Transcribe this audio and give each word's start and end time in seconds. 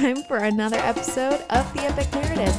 time 0.00 0.22
for 0.22 0.38
another 0.38 0.78
episode 0.78 1.44
of 1.50 1.74
The 1.74 1.82
Epic 1.82 2.10
Narrative. 2.14 2.54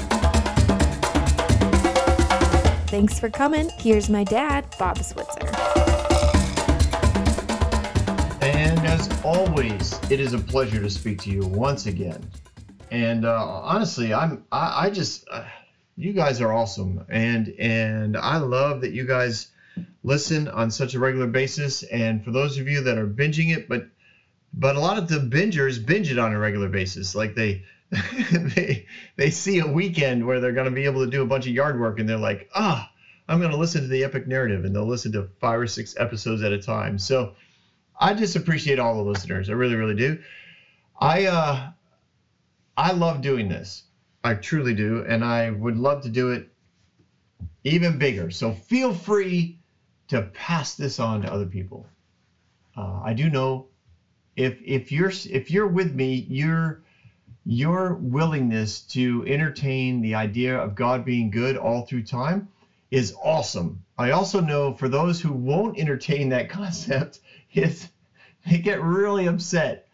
Thanks 2.87 3.19
for 3.19 3.31
coming. 3.31 3.69
Here's 3.79 4.11
my 4.11 4.23
dad, 4.23 4.67
Bob 4.77 4.99
Switzer. 4.99 5.49
And 8.43 8.79
as 8.85 9.09
always, 9.23 9.99
it 10.11 10.19
is 10.19 10.33
a 10.33 10.37
pleasure 10.37 10.83
to 10.83 10.89
speak 10.89 11.19
to 11.21 11.31
you 11.31 11.41
once 11.41 11.87
again. 11.87 12.29
And 12.91 13.25
uh, 13.25 13.43
honestly, 13.43 14.13
I'm 14.13 14.45
I, 14.51 14.85
I 14.85 14.89
just 14.91 15.27
uh, 15.31 15.45
you 15.97 16.13
guys 16.13 16.41
are 16.41 16.53
awesome, 16.53 17.05
and 17.09 17.55
and 17.57 18.17
I 18.17 18.37
love 18.37 18.81
that 18.81 18.91
you 18.91 19.07
guys 19.07 19.47
listen 20.03 20.47
on 20.47 20.69
such 20.69 20.93
a 20.93 20.99
regular 20.99 21.27
basis. 21.27 21.81
And 21.81 22.23
for 22.23 22.29
those 22.29 22.59
of 22.59 22.67
you 22.67 22.81
that 22.81 22.99
are 22.99 23.07
binging 23.07 23.55
it, 23.55 23.67
but 23.67 23.87
but 24.53 24.75
a 24.75 24.79
lot 24.79 24.97
of 24.97 25.07
the 25.07 25.19
bingers 25.19 25.83
binge 25.83 26.09
it 26.09 26.17
on 26.17 26.31
a 26.31 26.37
regular 26.37 26.69
basis, 26.69 27.15
like 27.15 27.35
they 27.35 27.63
they 28.31 28.85
they 29.15 29.29
see 29.29 29.59
a 29.59 29.67
weekend 29.67 30.25
where 30.25 30.39
they're 30.39 30.51
going 30.51 30.65
to 30.65 30.71
be 30.71 30.85
able 30.85 31.03
to 31.03 31.09
do 31.09 31.21
a 31.21 31.25
bunch 31.25 31.45
of 31.45 31.53
yard 31.53 31.79
work, 31.79 31.99
and 31.99 32.07
they're 32.07 32.17
like, 32.17 32.49
ah, 32.53 32.89
I'm 33.27 33.39
going 33.39 33.51
to 33.51 33.57
listen 33.57 33.81
to 33.81 33.87
the 33.87 34.03
epic 34.03 34.27
narrative, 34.27 34.65
and 34.65 34.75
they'll 34.75 34.87
listen 34.87 35.11
to 35.13 35.27
five 35.39 35.59
or 35.59 35.67
six 35.67 35.95
episodes 35.97 36.41
at 36.41 36.51
a 36.51 36.57
time. 36.57 36.97
So 36.97 37.33
I 37.99 38.13
just 38.13 38.35
appreciate 38.35 38.79
all 38.79 38.95
the 38.95 39.09
listeners. 39.09 39.49
I 39.49 39.53
really, 39.53 39.75
really 39.75 39.95
do. 39.95 40.17
I 40.99 41.25
uh, 41.25 41.69
I 42.77 42.91
love 42.91 43.21
doing 43.21 43.47
this. 43.49 43.83
I 44.23 44.35
truly 44.35 44.73
do, 44.73 45.03
and 45.07 45.23
I 45.23 45.49
would 45.49 45.77
love 45.77 46.01
to 46.01 46.09
do 46.09 46.29
it 46.31 46.49
even 47.63 47.97
bigger. 47.97 48.29
So 48.29 48.51
feel 48.51 48.93
free 48.93 49.59
to 50.09 50.21
pass 50.21 50.75
this 50.75 50.99
on 50.99 51.21
to 51.21 51.31
other 51.31 51.45
people. 51.45 51.87
Uh, 52.75 53.01
I 53.03 53.13
do 53.13 53.29
know 53.29 53.70
if 54.41 54.59
if 54.63 54.91
you're 54.91 55.11
if 55.29 55.51
you're 55.51 55.67
with 55.67 55.93
me, 55.93 56.25
your 56.27 56.81
your 57.45 57.93
willingness 57.93 58.81
to 58.81 59.23
entertain 59.27 60.01
the 60.01 60.15
idea 60.15 60.57
of 60.57 60.75
God 60.75 61.05
being 61.05 61.29
good 61.29 61.57
all 61.57 61.81
through 61.81 62.03
time 62.03 62.47
is 62.89 63.13
awesome. 63.23 63.83
I 63.97 64.11
also 64.11 64.39
know 64.39 64.73
for 64.73 64.87
those 64.87 65.19
who 65.21 65.31
won't 65.31 65.77
entertain 65.79 66.29
that 66.29 66.49
concept, 66.59 67.19
is 67.53 67.87
they 68.49 68.57
get 68.57 68.81
really 68.81 69.27
upset. 69.27 69.87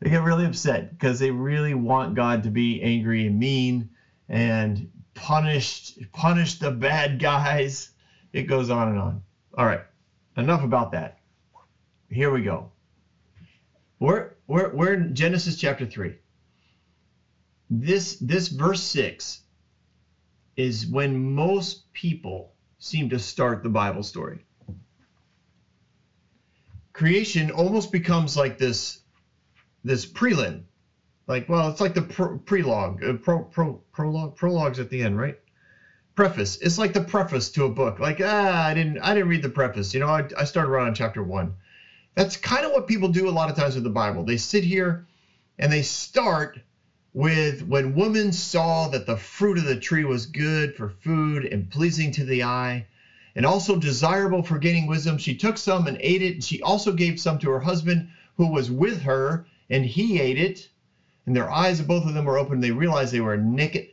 They 0.00 0.10
get 0.10 0.22
really 0.22 0.46
upset 0.46 0.90
because 0.90 1.18
they 1.18 1.30
really 1.30 1.74
want 1.74 2.14
God 2.14 2.44
to 2.44 2.50
be 2.50 2.80
angry 2.82 3.26
and 3.26 3.38
mean 3.38 3.90
and 4.28 4.88
punished 5.14 5.98
punish 6.12 6.54
the 6.54 6.70
bad 6.70 7.18
guys. 7.20 7.90
It 8.32 8.44
goes 8.44 8.70
on 8.70 8.88
and 8.88 8.98
on. 8.98 9.22
All 9.56 9.66
right, 9.66 9.82
enough 10.36 10.62
about 10.62 10.92
that. 10.92 11.18
Here 12.10 12.30
we 12.30 12.42
go. 12.42 12.71
We're, 14.02 14.30
we're, 14.48 14.74
we're 14.74 14.94
in 14.94 15.14
Genesis 15.14 15.56
chapter 15.56 15.86
3. 15.86 16.16
This, 17.70 18.16
this 18.16 18.48
verse 18.48 18.82
6 18.82 19.42
is 20.56 20.88
when 20.88 21.36
most 21.36 21.92
people 21.92 22.52
seem 22.80 23.10
to 23.10 23.20
start 23.20 23.62
the 23.62 23.68
Bible 23.68 24.02
story. 24.02 24.44
Creation 26.92 27.52
almost 27.52 27.92
becomes 27.92 28.36
like 28.36 28.58
this, 28.58 28.98
this 29.84 30.04
prelim. 30.04 30.64
Like, 31.28 31.48
well, 31.48 31.68
it's 31.68 31.80
like 31.80 31.94
the 31.94 32.02
pro, 32.02 32.38
prelogue, 32.40 33.08
uh, 33.08 33.18
pro, 33.18 33.44
pro, 33.44 33.80
prologue, 33.92 34.34
prologues 34.34 34.80
at 34.80 34.90
the 34.90 35.00
end, 35.00 35.16
right? 35.16 35.38
Preface. 36.16 36.56
It's 36.56 36.76
like 36.76 36.92
the 36.92 37.02
preface 37.02 37.50
to 37.50 37.66
a 37.66 37.70
book. 37.70 38.00
Like, 38.00 38.20
ah, 38.20 38.66
I 38.66 38.74
didn't, 38.74 38.98
I 38.98 39.14
didn't 39.14 39.28
read 39.28 39.42
the 39.42 39.48
preface. 39.48 39.94
You 39.94 40.00
know, 40.00 40.08
I, 40.08 40.26
I 40.36 40.42
started 40.42 40.70
around 40.70 40.88
on 40.88 40.94
chapter 40.96 41.22
one. 41.22 41.54
That's 42.14 42.36
kind 42.36 42.64
of 42.64 42.72
what 42.72 42.86
people 42.86 43.08
do 43.08 43.28
a 43.28 43.30
lot 43.30 43.48
of 43.48 43.56
times 43.56 43.74
with 43.74 43.84
the 43.84 43.90
Bible. 43.90 44.24
They 44.24 44.36
sit 44.36 44.64
here 44.64 45.06
and 45.58 45.72
they 45.72 45.82
start 45.82 46.60
with 47.14 47.62
when 47.62 47.94
woman 47.94 48.32
saw 48.32 48.88
that 48.88 49.06
the 49.06 49.16
fruit 49.16 49.58
of 49.58 49.64
the 49.64 49.76
tree 49.78 50.04
was 50.04 50.26
good 50.26 50.74
for 50.76 50.88
food 50.88 51.44
and 51.44 51.70
pleasing 51.70 52.10
to 52.12 52.24
the 52.24 52.42
eye 52.42 52.86
and 53.34 53.46
also 53.46 53.76
desirable 53.76 54.42
for 54.42 54.58
gaining 54.58 54.86
wisdom 54.86 55.16
she 55.16 55.34
took 55.34 55.56
some 55.56 55.86
and 55.86 55.96
ate 56.00 56.22
it. 56.22 56.34
And 56.34 56.44
she 56.44 56.60
also 56.60 56.92
gave 56.92 57.18
some 57.18 57.38
to 57.38 57.50
her 57.50 57.60
husband 57.60 58.08
who 58.36 58.48
was 58.48 58.70
with 58.70 59.02
her 59.02 59.46
and 59.70 59.84
he 59.84 60.20
ate 60.20 60.38
it. 60.38 60.68
And 61.24 61.34
their 61.34 61.50
eyes 61.50 61.80
of 61.80 61.86
both 61.86 62.04
of 62.04 62.14
them 62.14 62.24
were 62.24 62.36
open. 62.36 62.54
And 62.54 62.62
they 62.62 62.72
realized 62.72 63.12
they 63.12 63.20
were 63.20 63.36
naked. 63.36 63.86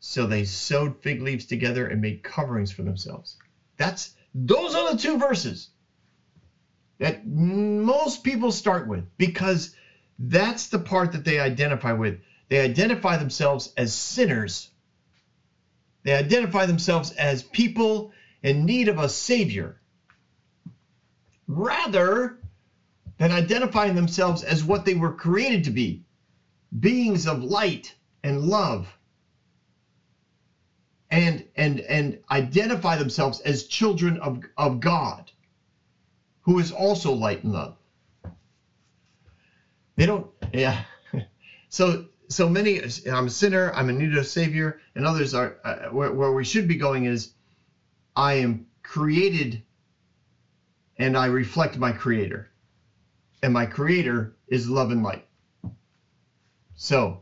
So 0.00 0.26
they 0.26 0.44
sewed 0.44 0.96
fig 1.00 1.22
leaves 1.22 1.44
together 1.44 1.86
and 1.86 2.00
made 2.00 2.22
coverings 2.22 2.72
for 2.72 2.82
themselves. 2.82 3.36
That's 3.76 4.10
those 4.34 4.74
are 4.74 4.92
the 4.92 4.98
two 4.98 5.16
verses 5.16 5.68
that 7.02 7.26
most 7.26 8.22
people 8.22 8.52
start 8.52 8.86
with 8.86 9.04
because 9.18 9.70
that's 10.20 10.68
the 10.68 10.78
part 10.78 11.10
that 11.12 11.24
they 11.24 11.40
identify 11.40 11.90
with. 11.90 12.20
They 12.48 12.60
identify 12.60 13.16
themselves 13.16 13.72
as 13.76 13.92
sinners. 13.92 14.70
They 16.04 16.14
identify 16.14 16.66
themselves 16.66 17.10
as 17.10 17.42
people 17.42 18.12
in 18.44 18.66
need 18.66 18.86
of 18.86 19.00
a 19.00 19.08
savior 19.08 19.80
rather 21.48 22.38
than 23.18 23.32
identifying 23.32 23.96
themselves 23.96 24.44
as 24.44 24.62
what 24.62 24.84
they 24.84 24.94
were 24.94 25.10
created 25.10 25.64
to 25.64 25.70
be 25.70 26.04
beings 26.78 27.26
of 27.26 27.42
light 27.42 27.96
and 28.22 28.42
love 28.42 28.96
and 31.10 31.44
and 31.56 31.80
and 31.80 32.20
identify 32.30 32.96
themselves 32.96 33.40
as 33.40 33.64
children 33.64 34.18
of, 34.18 34.38
of 34.56 34.80
God 34.80 35.31
who 36.42 36.58
is 36.58 36.70
also 36.70 37.12
light 37.12 37.42
and 37.44 37.52
love 37.52 37.74
they 39.96 40.06
don't, 40.06 40.26
yeah. 40.52 40.82
So, 41.68 42.04
so 42.28 42.48
many, 42.48 42.80
I'm 43.10 43.28
a 43.28 43.30
sinner, 43.30 43.72
I'm 43.74 43.88
in 43.88 43.96
need 43.96 44.12
of 44.12 44.18
a 44.20 44.24
savior, 44.24 44.78
and 44.94 45.06
others 45.06 45.32
are, 45.34 45.56
uh, 45.64 45.88
where, 45.88 46.12
where 46.12 46.30
we 46.32 46.44
should 46.44 46.68
be 46.68 46.76
going 46.76 47.04
is, 47.04 47.30
I 48.14 48.34
am 48.34 48.66
created 48.82 49.62
and 50.98 51.16
I 51.16 51.26
reflect 51.26 51.78
my 51.78 51.92
creator. 51.92 52.48
And 53.42 53.52
my 53.52 53.64
creator 53.66 54.34
is 54.48 54.68
love 54.68 54.90
and 54.90 55.02
light. 55.02 55.24
So 56.74 57.20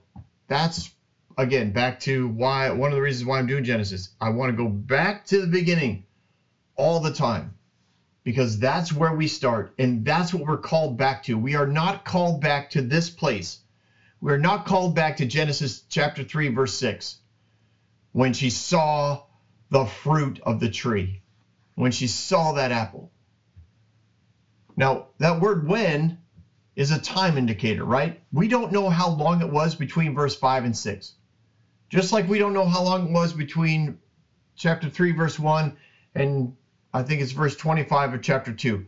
that's 0.48 0.90
again 1.38 1.70
back 1.70 2.00
to 2.00 2.28
why 2.28 2.70
one 2.70 2.90
of 2.90 2.96
the 2.96 3.02
reasons 3.02 3.24
why 3.26 3.38
I'm 3.38 3.46
doing 3.46 3.64
Genesis. 3.64 4.08
I 4.20 4.30
want 4.30 4.50
to 4.50 4.56
go 4.56 4.68
back 4.68 5.24
to 5.26 5.40
the 5.40 5.46
beginning 5.46 6.02
all 6.76 6.98
the 7.00 7.10
time 7.10 7.54
because 8.30 8.60
that's 8.60 8.92
where 8.92 9.12
we 9.12 9.26
start 9.26 9.72
and 9.76 10.04
that's 10.04 10.32
what 10.32 10.44
we're 10.44 10.56
called 10.56 10.96
back 10.96 11.24
to. 11.24 11.36
We 11.36 11.56
are 11.56 11.66
not 11.66 12.04
called 12.04 12.40
back 12.40 12.70
to 12.70 12.80
this 12.80 13.10
place. 13.10 13.58
We're 14.20 14.36
not 14.36 14.64
called 14.64 14.94
back 14.94 15.16
to 15.16 15.24
Genesis 15.24 15.82
chapter 15.88 16.22
3, 16.22 16.46
verse 16.46 16.72
6, 16.74 17.16
when 18.12 18.32
she 18.32 18.48
saw 18.48 19.24
the 19.70 19.84
fruit 19.84 20.38
of 20.44 20.60
the 20.60 20.68
tree, 20.68 21.22
when 21.74 21.90
she 21.90 22.06
saw 22.06 22.52
that 22.52 22.70
apple. 22.70 23.10
Now, 24.76 25.06
that 25.18 25.40
word 25.40 25.66
when 25.66 26.16
is 26.76 26.92
a 26.92 26.98
time 26.98 27.36
indicator, 27.36 27.82
right? 27.84 28.20
We 28.30 28.46
don't 28.46 28.70
know 28.70 28.88
how 28.88 29.08
long 29.08 29.40
it 29.40 29.50
was 29.50 29.74
between 29.74 30.14
verse 30.14 30.36
5 30.36 30.66
and 30.66 30.76
6. 30.76 31.14
Just 31.88 32.12
like 32.12 32.28
we 32.28 32.38
don't 32.38 32.52
know 32.52 32.64
how 32.64 32.82
long 32.82 33.08
it 33.08 33.10
was 33.10 33.32
between 33.32 33.96
chapter 34.54 34.88
3, 34.88 35.10
verse 35.10 35.36
1 35.36 35.72
and 36.14 36.52
I 36.92 37.02
think 37.02 37.22
it's 37.22 37.32
verse 37.32 37.56
25 37.56 38.14
of 38.14 38.22
chapter 38.22 38.52
2. 38.52 38.84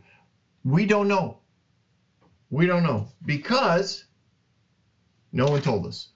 We 0.63 0.85
don't 0.85 1.07
know. 1.07 1.37
We 2.49 2.65
don't 2.65 2.83
know 2.83 3.07
because 3.25 4.05
no 5.31 5.45
one 5.47 5.61
told 5.61 5.85
us. 5.85 6.07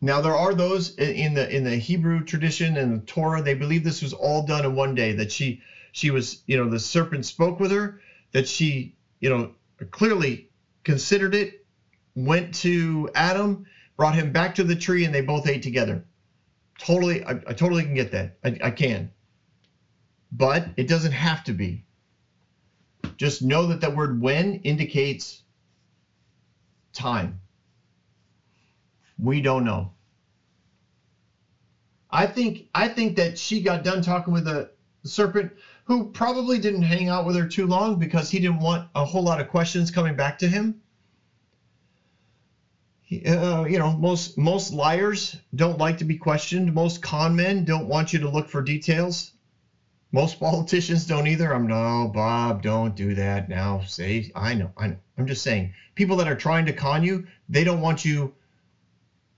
Now 0.00 0.20
there 0.20 0.34
are 0.36 0.54
those 0.54 0.90
in 0.96 1.34
the 1.34 1.54
in 1.54 1.64
the 1.64 1.76
Hebrew 1.76 2.22
tradition 2.22 2.76
and 2.76 2.92
the 3.00 3.04
Torah 3.04 3.42
they 3.42 3.54
believe 3.54 3.84
this 3.84 4.02
was 4.02 4.12
all 4.12 4.42
done 4.42 4.64
in 4.64 4.74
one 4.74 4.94
day 4.94 5.12
that 5.14 5.32
she 5.32 5.60
she 5.92 6.10
was 6.10 6.38
you 6.46 6.56
know 6.56 6.68
the 6.68 6.78
serpent 6.78 7.26
spoke 7.26 7.60
with 7.60 7.72
her 7.72 8.00
that 8.32 8.46
she 8.48 8.94
you 9.20 9.28
know 9.28 9.50
clearly 9.90 10.48
considered 10.84 11.34
it 11.34 11.64
went 12.14 12.54
to 12.54 13.08
Adam 13.14 13.64
brought 13.96 14.14
him 14.14 14.32
back 14.32 14.54
to 14.56 14.64
the 14.64 14.76
tree 14.76 15.04
and 15.04 15.14
they 15.14 15.20
both 15.20 15.46
ate 15.46 15.62
together 15.62 16.04
totally, 16.80 17.24
I, 17.24 17.32
I 17.32 17.54
totally 17.54 17.84
can 17.84 17.94
get 17.94 18.12
that. 18.12 18.36
I, 18.44 18.56
I 18.64 18.70
can. 18.70 19.10
But 20.32 20.66
it 20.76 20.88
doesn't 20.88 21.12
have 21.12 21.44
to 21.44 21.52
be. 21.52 21.84
Just 23.18 23.42
know 23.42 23.66
that 23.66 23.80
that 23.82 23.94
word 23.94 24.20
when 24.20 24.56
indicates 24.56 25.42
time. 26.92 27.40
We 29.18 29.40
don't 29.40 29.64
know. 29.64 29.92
I 32.10 32.26
think 32.26 32.66
I 32.74 32.88
think 32.88 33.16
that 33.16 33.38
she 33.38 33.60
got 33.60 33.84
done 33.84 34.02
talking 34.02 34.32
with 34.32 34.44
the 34.44 34.70
serpent 35.04 35.52
who 35.84 36.04
probably 36.10 36.58
didn't 36.58 36.82
hang 36.82 37.08
out 37.08 37.24
with 37.26 37.36
her 37.36 37.46
too 37.46 37.66
long 37.66 37.98
because 37.98 38.30
he 38.30 38.38
didn't 38.40 38.60
want 38.60 38.84
a 38.94 39.04
whole 39.04 39.22
lot 39.22 39.40
of 39.40 39.48
questions 39.48 39.90
coming 39.90 40.14
back 40.16 40.38
to 40.38 40.48
him 40.48 40.74
uh, 43.10 43.64
you 43.68 43.78
know, 43.78 43.96
most 43.96 44.38
most 44.38 44.72
liars 44.72 45.36
don't 45.54 45.78
like 45.78 45.98
to 45.98 46.04
be 46.04 46.16
questioned. 46.16 46.72
Most 46.72 47.02
con 47.02 47.34
men 47.34 47.64
don't 47.64 47.86
want 47.86 48.12
you 48.12 48.20
to 48.20 48.28
look 48.28 48.48
for 48.48 48.62
details. 48.62 49.32
Most 50.12 50.40
politicians 50.40 51.06
don't 51.06 51.26
either. 51.26 51.52
I'm 51.52 51.66
no, 51.66 52.10
Bob, 52.12 52.62
don't 52.62 52.96
do 52.96 53.14
that 53.14 53.48
now. 53.48 53.80
Say, 53.86 54.30
I 54.34 54.54
know, 54.54 54.72
I 54.76 54.88
know. 54.88 54.96
I'm 55.16 55.26
just 55.26 55.42
saying, 55.42 55.72
people 55.94 56.16
that 56.16 56.28
are 56.28 56.34
trying 56.34 56.66
to 56.66 56.72
con 56.72 57.04
you, 57.04 57.26
they 57.48 57.62
don't 57.62 57.80
want 57.80 58.04
you 58.04 58.32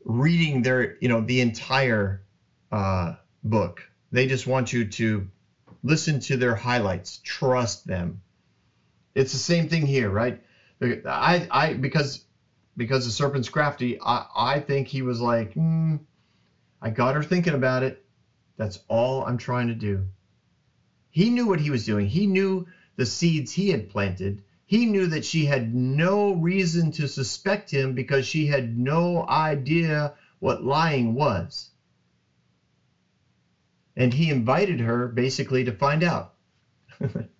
reading 0.04 0.62
their, 0.62 0.96
you 1.00 1.08
know, 1.08 1.20
the 1.20 1.40
entire 1.40 2.22
uh, 2.70 3.14
book. 3.44 3.88
They 4.10 4.26
just 4.26 4.46
want 4.46 4.72
you 4.72 4.84
to 4.84 5.28
listen 5.82 6.20
to 6.20 6.36
their 6.36 6.54
highlights, 6.54 7.18
trust 7.22 7.86
them. 7.86 8.20
It's 9.14 9.32
the 9.32 9.38
same 9.38 9.68
thing 9.68 9.86
here, 9.86 10.08
right? 10.10 10.40
I, 10.82 11.46
I, 11.50 11.72
because, 11.74 12.24
because 12.76 13.04
the 13.04 13.10
serpent's 13.10 13.48
crafty, 13.48 14.00
I, 14.00 14.24
I 14.34 14.58
think 14.58 14.88
he 14.88 15.02
was 15.02 15.20
like, 15.20 15.52
hmm, 15.54 15.96
I 16.80 16.90
got 16.90 17.14
her 17.14 17.22
thinking 17.22 17.54
about 17.54 17.82
it. 17.82 18.02
That's 18.56 18.78
all 18.88 19.24
I'm 19.24 19.36
trying 19.36 19.68
to 19.68 19.74
do. 19.74 20.04
He 21.10 21.28
knew 21.28 21.46
what 21.46 21.60
he 21.60 21.70
was 21.70 21.84
doing. 21.84 22.06
He 22.06 22.26
knew 22.26 22.66
the 22.96 23.06
seeds 23.06 23.52
he 23.52 23.68
had 23.68 23.88
planted. 23.88 24.40
He 24.66 24.86
knew 24.86 25.06
that 25.08 25.24
she 25.24 25.44
had 25.44 25.74
no 25.74 26.32
reason 26.32 26.90
to 26.92 27.06
suspect 27.06 27.70
him 27.70 27.92
because 27.92 28.24
she 28.24 28.46
had 28.46 28.78
no 28.78 29.24
idea 29.28 30.12
what 30.38 30.62
lying 30.62 31.12
was. 31.12 31.70
And 33.94 34.12
he 34.12 34.30
invited 34.30 34.80
her 34.80 35.06
basically 35.06 35.64
to 35.64 35.72
find 35.72 36.02
out. 36.02 36.32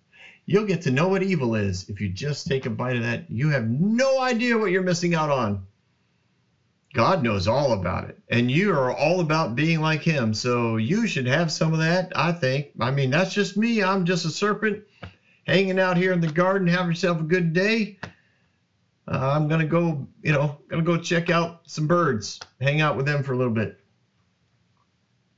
You'll 0.45 0.65
get 0.65 0.81
to 0.81 0.91
know 0.91 1.07
what 1.07 1.23
evil 1.23 1.55
is 1.55 1.89
if 1.89 2.01
you 2.01 2.09
just 2.09 2.47
take 2.47 2.65
a 2.65 2.69
bite 2.69 2.97
of 2.97 3.03
that. 3.03 3.29
You 3.29 3.49
have 3.49 3.69
no 3.69 4.19
idea 4.19 4.57
what 4.57 4.71
you're 4.71 4.81
missing 4.81 5.15
out 5.15 5.29
on. 5.29 5.65
God 6.93 7.23
knows 7.23 7.47
all 7.47 7.73
about 7.73 8.09
it. 8.09 8.19
And 8.29 8.51
you 8.51 8.71
are 8.71 8.95
all 8.95 9.19
about 9.19 9.55
being 9.55 9.81
like 9.81 10.01
him. 10.01 10.33
So 10.33 10.77
you 10.77 11.07
should 11.07 11.25
have 11.27 11.51
some 11.51 11.73
of 11.73 11.79
that, 11.79 12.11
I 12.15 12.31
think. 12.31 12.71
I 12.79 12.91
mean, 12.91 13.09
that's 13.09 13.33
just 13.33 13.57
me. 13.57 13.81
I'm 13.81 14.05
just 14.05 14.25
a 14.25 14.29
serpent 14.29 14.83
hanging 15.47 15.79
out 15.79 15.97
here 15.97 16.13
in 16.13 16.21
the 16.21 16.27
garden. 16.27 16.67
Have 16.67 16.87
yourself 16.87 17.19
a 17.19 17.23
good 17.23 17.53
day. 17.53 17.97
Uh, 19.07 19.17
I'm 19.17 19.47
going 19.47 19.59
to 19.59 19.65
go, 19.65 20.07
you 20.21 20.31
know, 20.31 20.59
going 20.69 20.83
to 20.83 20.91
go 20.91 20.97
check 20.97 21.29
out 21.29 21.61
some 21.65 21.87
birds, 21.87 22.39
hang 22.61 22.79
out 22.79 22.95
with 22.95 23.05
them 23.05 23.23
for 23.23 23.33
a 23.33 23.37
little 23.37 23.53
bit. 23.53 23.79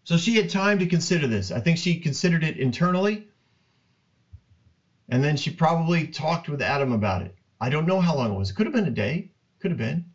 So 0.04 0.18
she 0.18 0.36
had 0.36 0.50
time 0.52 0.80
to 0.80 0.86
consider 0.86 1.26
this. 1.26 1.52
I 1.52 1.60
think 1.60 1.80
she 1.80 2.00
considered 2.00 2.44
it 2.44 2.58
internally. 2.58 3.28
And 5.10 5.24
then 5.24 5.36
she 5.36 5.52
probably 5.52 6.08
talked 6.08 6.50
with 6.50 6.62
Adam 6.62 6.92
about 6.92 7.22
it. 7.22 7.36
I 7.62 7.70
don't 7.70 7.86
know 7.86 8.00
how 8.00 8.16
long 8.16 8.32
it 8.32 8.38
was. 8.38 8.50
It 8.50 8.56
could 8.56 8.66
have 8.66 8.74
been 8.74 8.88
a 8.88 8.92
day. 8.92 9.30
Could 9.60 9.72
have 9.72 9.78
been 9.78 10.06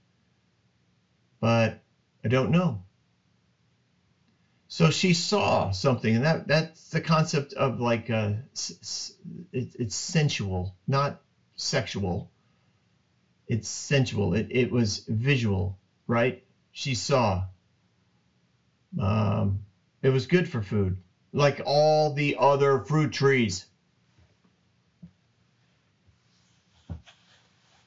but 1.41 1.83
I 2.25 2.29
don't 2.29 2.51
know. 2.51 2.83
So 4.69 4.91
she 4.91 5.15
saw 5.15 5.71
something, 5.73 6.15
and 6.15 6.25
that 6.25 6.47
that's 6.47 6.91
the 6.91 7.01
concept 7.01 7.55
of 7.55 7.81
like 7.81 8.09
uh, 8.11 8.35
it, 9.53 9.75
it's 9.79 9.97
sensual, 9.97 10.77
not 10.87 11.21
sexual. 11.57 12.31
It's 13.49 13.69
sensual. 13.69 14.35
It 14.35 14.49
it 14.51 14.71
was 14.71 15.05
visual, 15.09 15.79
right? 16.07 16.43
She 16.73 16.95
saw. 16.95 17.45
Um, 19.01 19.61
it 20.03 20.11
was 20.11 20.27
good 20.27 20.49
for 20.49 20.63
food, 20.63 20.97
like 21.33 21.61
all 21.65 22.11
the 22.11 22.37
other 22.39 22.79
fruit 22.81 23.13
trees. 23.13 23.67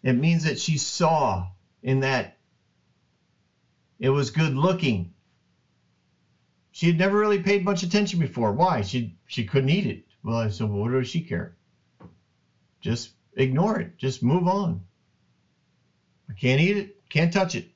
It 0.04 0.14
means 0.14 0.44
that 0.44 0.60
she 0.60 0.78
saw 0.78 1.48
in 1.82 2.02
that 2.02 2.38
it 4.00 4.10
was 4.10 4.32
good 4.32 4.56
looking. 4.56 5.14
She 6.72 6.88
had 6.88 6.98
never 6.98 7.18
really 7.18 7.40
paid 7.40 7.64
much 7.64 7.84
attention 7.84 8.20
before. 8.20 8.52
Why? 8.52 8.82
She 8.82 9.16
she 9.28 9.46
couldn't 9.46 9.70
eat 9.70 9.86
it. 9.86 10.06
Well, 10.24 10.38
I 10.38 10.50
said, 10.50 10.70
well, 10.70 10.82
what 10.82 10.92
does 10.92 11.08
she 11.08 11.22
care? 11.22 11.56
Just 12.82 13.12
ignore 13.38 13.80
it. 13.80 13.98
Just 13.98 14.24
move 14.24 14.48
on. 14.48 14.82
I 16.30 16.34
can't 16.34 16.60
eat 16.62 16.78
it. 16.78 16.96
Can't 17.10 17.34
touch 17.34 17.56
it. 17.56 17.70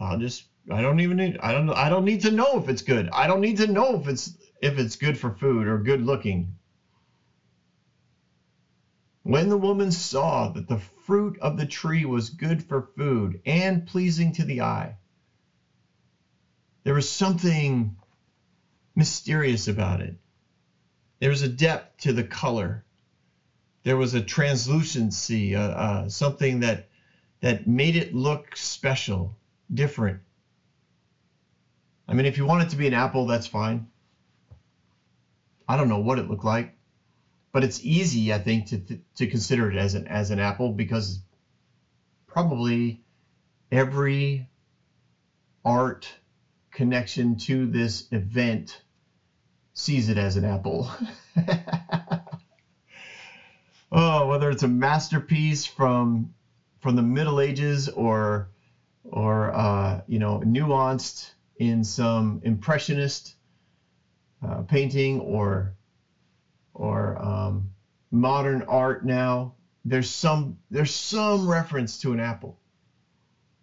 I'll 0.00 0.18
just. 0.18 0.44
I 0.70 0.82
don't 0.82 1.00
even 1.00 1.16
need. 1.16 1.38
I 1.40 1.52
don't. 1.52 1.70
I 1.70 1.88
don't 1.88 2.04
need 2.04 2.22
to 2.22 2.30
know 2.30 2.58
if 2.58 2.68
it's 2.68 2.82
good. 2.82 3.08
I 3.12 3.26
don't 3.26 3.40
need 3.40 3.58
to 3.58 3.66
know 3.66 3.96
if 4.00 4.08
it's 4.08 4.32
if 4.62 4.78
it's 4.78 4.96
good 4.96 5.18
for 5.18 5.30
food 5.30 5.68
or 5.68 5.78
good 5.78 6.02
looking. 6.02 6.57
When 9.28 9.50
the 9.50 9.58
woman 9.58 9.92
saw 9.92 10.48
that 10.52 10.68
the 10.68 10.78
fruit 10.78 11.38
of 11.40 11.58
the 11.58 11.66
tree 11.66 12.06
was 12.06 12.30
good 12.30 12.64
for 12.64 12.88
food 12.96 13.42
and 13.44 13.86
pleasing 13.86 14.32
to 14.32 14.44
the 14.46 14.62
eye, 14.62 14.96
there 16.82 16.94
was 16.94 17.10
something 17.10 17.94
mysterious 18.96 19.68
about 19.68 20.00
it. 20.00 20.16
There 21.20 21.28
was 21.28 21.42
a 21.42 21.48
depth 21.48 22.04
to 22.04 22.14
the 22.14 22.24
color. 22.24 22.86
There 23.82 23.98
was 23.98 24.14
a 24.14 24.22
translucency, 24.22 25.54
uh, 25.54 25.60
uh, 25.60 26.08
something 26.08 26.60
that 26.60 26.88
that 27.40 27.66
made 27.66 27.96
it 27.96 28.14
look 28.14 28.56
special, 28.56 29.36
different. 29.74 30.20
I 32.08 32.14
mean, 32.14 32.24
if 32.24 32.38
you 32.38 32.46
want 32.46 32.62
it 32.62 32.70
to 32.70 32.76
be 32.76 32.86
an 32.86 32.94
apple, 32.94 33.26
that's 33.26 33.46
fine. 33.46 33.88
I 35.68 35.76
don't 35.76 35.90
know 35.90 36.00
what 36.00 36.18
it 36.18 36.30
looked 36.30 36.46
like, 36.46 36.77
but 37.58 37.64
it's 37.64 37.80
easy, 37.82 38.32
I 38.32 38.38
think, 38.38 38.66
to 38.66 39.00
to 39.16 39.26
consider 39.26 39.68
it 39.68 39.76
as 39.76 39.94
an 39.94 40.06
as 40.06 40.30
an 40.30 40.38
apple 40.38 40.70
because 40.70 41.18
probably 42.28 43.02
every 43.72 44.46
art 45.64 46.08
connection 46.70 47.36
to 47.38 47.66
this 47.66 48.06
event 48.12 48.80
sees 49.72 50.08
it 50.08 50.16
as 50.18 50.36
an 50.36 50.44
apple. 50.44 50.88
oh, 53.90 54.28
whether 54.28 54.50
it's 54.50 54.62
a 54.62 54.68
masterpiece 54.68 55.66
from 55.66 56.32
from 56.78 56.94
the 56.94 57.02
Middle 57.02 57.40
Ages 57.40 57.88
or 57.88 58.50
or 59.02 59.52
uh, 59.52 60.00
you 60.06 60.20
know 60.20 60.38
nuanced 60.44 61.32
in 61.56 61.82
some 61.82 62.38
impressionist 62.44 63.34
uh, 64.46 64.62
painting 64.62 65.18
or 65.18 65.74
or 66.78 67.22
um, 67.24 67.70
modern 68.12 68.62
art 68.62 69.04
now 69.06 69.54
there's 69.84 70.10
some 70.10 70.58
there's 70.70 70.94
some 70.94 71.48
reference 71.48 71.98
to 71.98 72.12
an 72.12 72.20
apple 72.20 72.56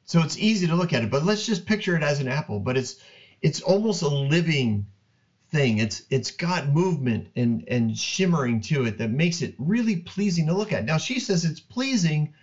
so 0.05 0.21
it's 0.21 0.37
easy 0.37 0.67
to 0.67 0.75
look 0.75 0.93
at 0.93 1.03
it, 1.03 1.11
but 1.11 1.23
let's 1.23 1.45
just 1.45 1.65
picture 1.65 1.95
it 1.97 2.03
as 2.03 2.19
an 2.19 2.27
apple. 2.29 2.59
But 2.59 2.77
it's 2.77 2.95
it's 3.41 3.61
almost 3.61 4.03
a 4.03 4.07
living 4.07 4.87
thing. 5.51 5.79
It's 5.79 6.03
it's 6.11 6.31
got 6.31 6.69
movement 6.69 7.29
and 7.35 7.63
and 7.67 7.97
shimmering 7.97 8.61
to 8.61 8.85
it 8.85 8.99
that 8.99 9.11
makes 9.11 9.41
it 9.41 9.55
really 9.57 9.97
pleasing 9.97 10.47
to 10.47 10.53
look 10.53 10.73
at. 10.73 10.85
Now 10.85 10.97
she 10.97 11.19
says 11.19 11.45
it's 11.45 11.61
pleasing 11.61 12.33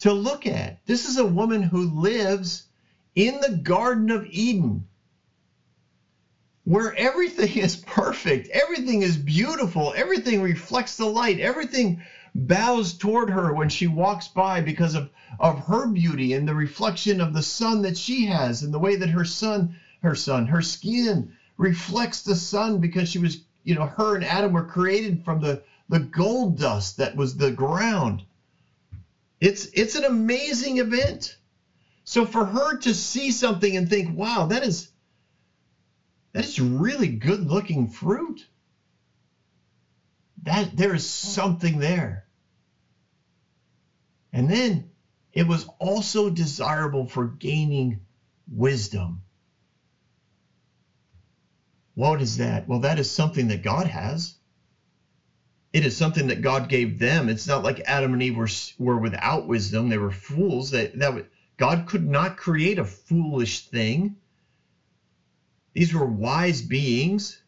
to 0.00 0.12
look 0.12 0.46
at. 0.46 0.84
This 0.86 1.06
is 1.06 1.18
a 1.18 1.24
woman 1.24 1.62
who 1.62 1.84
lives 1.84 2.64
in 3.14 3.40
the 3.40 3.50
Garden 3.50 4.10
of 4.10 4.26
Eden 4.26 4.86
where 6.66 6.92
everything 6.96 7.56
is 7.62 7.76
perfect, 7.76 8.48
everything 8.48 9.02
is 9.02 9.16
beautiful, 9.16 9.94
everything 9.96 10.42
reflects 10.42 10.96
the 10.96 11.06
light, 11.06 11.38
everything 11.38 12.02
bows 12.34 12.92
toward 12.92 13.30
her 13.30 13.52
when 13.52 13.68
she 13.68 13.86
walks 13.86 14.26
by 14.26 14.60
because 14.60 14.94
of, 14.94 15.08
of 15.38 15.60
her 15.60 15.86
beauty 15.86 16.32
and 16.34 16.46
the 16.46 16.54
reflection 16.54 17.20
of 17.20 17.32
the 17.32 17.40
sun 17.40 17.82
that 17.82 17.96
she 17.96 18.26
has 18.26 18.62
and 18.62 18.74
the 18.74 18.80
way 18.80 18.96
that 18.96 19.08
her 19.08 19.24
son, 19.24 19.76
her 20.02 20.16
son, 20.16 20.44
her 20.46 20.60
skin 20.60 21.32
reflects 21.56 22.22
the 22.22 22.34
sun 22.34 22.80
because 22.80 23.08
she 23.08 23.18
was, 23.18 23.38
you 23.62 23.76
know, 23.76 23.86
her 23.86 24.16
and 24.16 24.24
Adam 24.24 24.52
were 24.52 24.64
created 24.64 25.24
from 25.24 25.40
the, 25.40 25.62
the 25.88 26.00
gold 26.00 26.58
dust 26.58 26.96
that 26.96 27.14
was 27.14 27.36
the 27.36 27.50
ground. 27.50 28.24
It's 29.40 29.66
it's 29.72 29.94
an 29.94 30.04
amazing 30.04 30.78
event. 30.78 31.36
So 32.04 32.24
for 32.24 32.44
her 32.44 32.78
to 32.78 32.92
see 32.92 33.30
something 33.30 33.76
and 33.76 33.88
think, 33.88 34.16
wow, 34.16 34.46
that 34.46 34.64
is 34.64 34.88
that 36.36 36.44
is 36.44 36.60
really 36.60 37.08
good 37.08 37.40
looking 37.40 37.88
fruit. 37.88 38.46
That 40.42 40.76
there 40.76 40.94
is 40.94 41.08
something 41.08 41.78
there. 41.78 42.26
And 44.34 44.50
then 44.50 44.90
it 45.32 45.46
was 45.46 45.66
also 45.78 46.28
desirable 46.28 47.06
for 47.06 47.24
gaining 47.24 48.00
wisdom. 48.52 49.22
What 51.94 52.20
is 52.20 52.36
that? 52.36 52.68
Well, 52.68 52.80
that 52.80 52.98
is 52.98 53.10
something 53.10 53.48
that 53.48 53.62
God 53.62 53.86
has. 53.86 54.34
It 55.72 55.86
is 55.86 55.96
something 55.96 56.26
that 56.26 56.42
God 56.42 56.68
gave 56.68 56.98
them. 56.98 57.30
It's 57.30 57.46
not 57.46 57.62
like 57.62 57.80
Adam 57.86 58.12
and 58.12 58.22
Eve 58.22 58.36
were, 58.36 58.50
were 58.76 58.98
without 58.98 59.46
wisdom. 59.46 59.88
They 59.88 59.96
were 59.96 60.10
fools. 60.10 60.72
That, 60.72 60.98
that 60.98 61.30
God 61.56 61.86
could 61.86 62.06
not 62.06 62.36
create 62.36 62.78
a 62.78 62.84
foolish 62.84 63.68
thing. 63.68 64.16
These 65.76 65.92
were 65.92 66.06
wise 66.06 66.62
beings, 66.62 67.38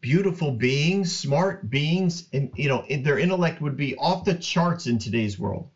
beautiful 0.00 0.50
beings, 0.50 1.14
smart 1.14 1.68
beings, 1.68 2.26
and 2.32 2.48
you 2.56 2.68
know 2.68 2.86
their 2.88 3.18
intellect 3.18 3.60
would 3.60 3.76
be 3.76 3.94
off 3.96 4.24
the 4.24 4.32
charts 4.32 4.86
in 4.86 4.96
today's 4.96 5.38
world. 5.38 5.68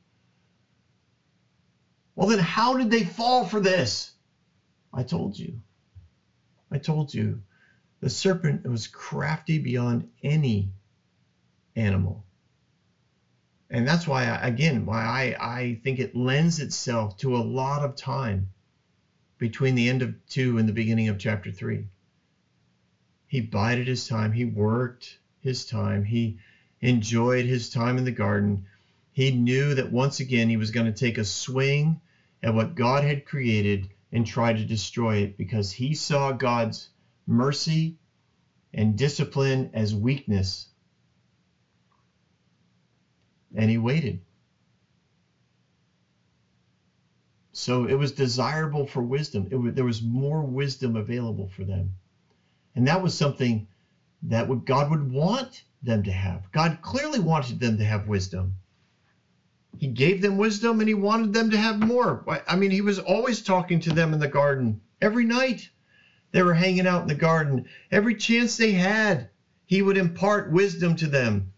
Well, 2.14 2.26
then 2.26 2.38
how 2.38 2.78
did 2.78 2.90
they 2.90 3.02
fall 3.02 3.44
for 3.44 3.60
this? 3.60 4.12
I 4.94 5.02
told 5.02 5.38
you. 5.38 5.60
I 6.70 6.78
told 6.78 7.12
you. 7.12 7.42
The 8.00 8.08
serpent 8.08 8.66
was 8.66 8.86
crafty 8.86 9.58
beyond 9.58 10.08
any 10.22 10.70
animal. 11.76 12.24
And 13.68 13.86
that's 13.86 14.06
why, 14.06 14.24
again, 14.24 14.86
why 14.86 15.04
I, 15.04 15.58
I 15.58 15.80
think 15.84 15.98
it 15.98 16.16
lends 16.16 16.60
itself 16.60 17.18
to 17.18 17.36
a 17.36 17.40
lot 17.40 17.82
of 17.82 17.94
time 17.94 18.48
between 19.42 19.74
the 19.74 19.88
end 19.88 20.02
of 20.02 20.14
two 20.28 20.56
and 20.56 20.68
the 20.68 20.72
beginning 20.72 21.08
of 21.08 21.18
chapter 21.18 21.50
three. 21.50 21.84
He 23.26 23.40
bided 23.40 23.88
his 23.88 24.06
time. 24.06 24.30
He 24.30 24.44
worked 24.44 25.18
his 25.40 25.64
time. 25.64 26.04
He 26.04 26.36
enjoyed 26.80 27.44
his 27.44 27.68
time 27.68 27.98
in 27.98 28.04
the 28.04 28.12
garden. 28.12 28.62
He 29.10 29.32
knew 29.32 29.74
that 29.74 29.90
once 29.90 30.20
again 30.20 30.48
he 30.48 30.56
was 30.56 30.70
going 30.70 30.86
to 30.86 30.92
take 30.92 31.18
a 31.18 31.24
swing 31.24 31.98
at 32.40 32.54
what 32.54 32.76
God 32.76 33.02
had 33.02 33.24
created 33.24 33.88
and 34.12 34.24
try 34.24 34.52
to 34.52 34.64
destroy 34.64 35.16
it 35.16 35.36
because 35.36 35.72
he 35.72 35.92
saw 35.92 36.30
God's 36.30 36.88
mercy 37.26 37.96
and 38.72 38.96
discipline 38.96 39.70
as 39.72 39.92
weakness. 39.92 40.68
And 43.56 43.68
he 43.68 43.76
waited. 43.76 44.20
So 47.52 47.84
it 47.84 47.94
was 47.94 48.12
desirable 48.12 48.86
for 48.86 49.02
wisdom. 49.02 49.48
Was, 49.50 49.74
there 49.74 49.84
was 49.84 50.02
more 50.02 50.42
wisdom 50.42 50.96
available 50.96 51.48
for 51.48 51.64
them. 51.64 51.92
And 52.74 52.86
that 52.86 53.02
was 53.02 53.14
something 53.14 53.66
that 54.22 54.48
would, 54.48 54.64
God 54.64 54.88
would 54.90 55.10
want 55.10 55.64
them 55.82 56.02
to 56.04 56.12
have. 56.12 56.50
God 56.52 56.78
clearly 56.80 57.18
wanted 57.18 57.60
them 57.60 57.76
to 57.78 57.84
have 57.84 58.08
wisdom. 58.08 58.54
He 59.78 59.88
gave 59.88 60.20
them 60.20 60.36
wisdom 60.36 60.80
and 60.80 60.88
he 60.88 60.94
wanted 60.94 61.32
them 61.32 61.50
to 61.50 61.56
have 61.58 61.78
more. 61.78 62.24
I 62.46 62.54
mean, 62.54 62.70
he 62.70 62.80
was 62.80 62.98
always 62.98 63.42
talking 63.42 63.80
to 63.80 63.90
them 63.90 64.12
in 64.12 64.18
the 64.18 64.26
garden 64.26 64.80
every 65.00 65.24
night. 65.24 65.68
They 66.30 66.42
were 66.42 66.54
hanging 66.54 66.86
out 66.86 67.02
in 67.02 67.08
the 67.08 67.14
garden. 67.14 67.66
Every 67.90 68.14
chance 68.14 68.56
they 68.56 68.72
had, 68.72 69.28
he 69.66 69.82
would 69.82 69.96
impart 69.96 70.50
wisdom 70.50 70.94
to 70.96 71.06
them. 71.08 71.52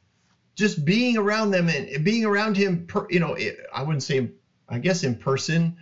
Just 0.56 0.84
being 0.84 1.16
around 1.16 1.50
them 1.50 1.68
and 1.68 2.04
being 2.04 2.24
around 2.24 2.56
him, 2.56 2.86
you 3.10 3.20
know, 3.20 3.36
I 3.72 3.82
wouldn't 3.82 4.02
say, 4.02 4.30
I 4.68 4.78
guess 4.78 5.04
in 5.04 5.16
person, 5.16 5.76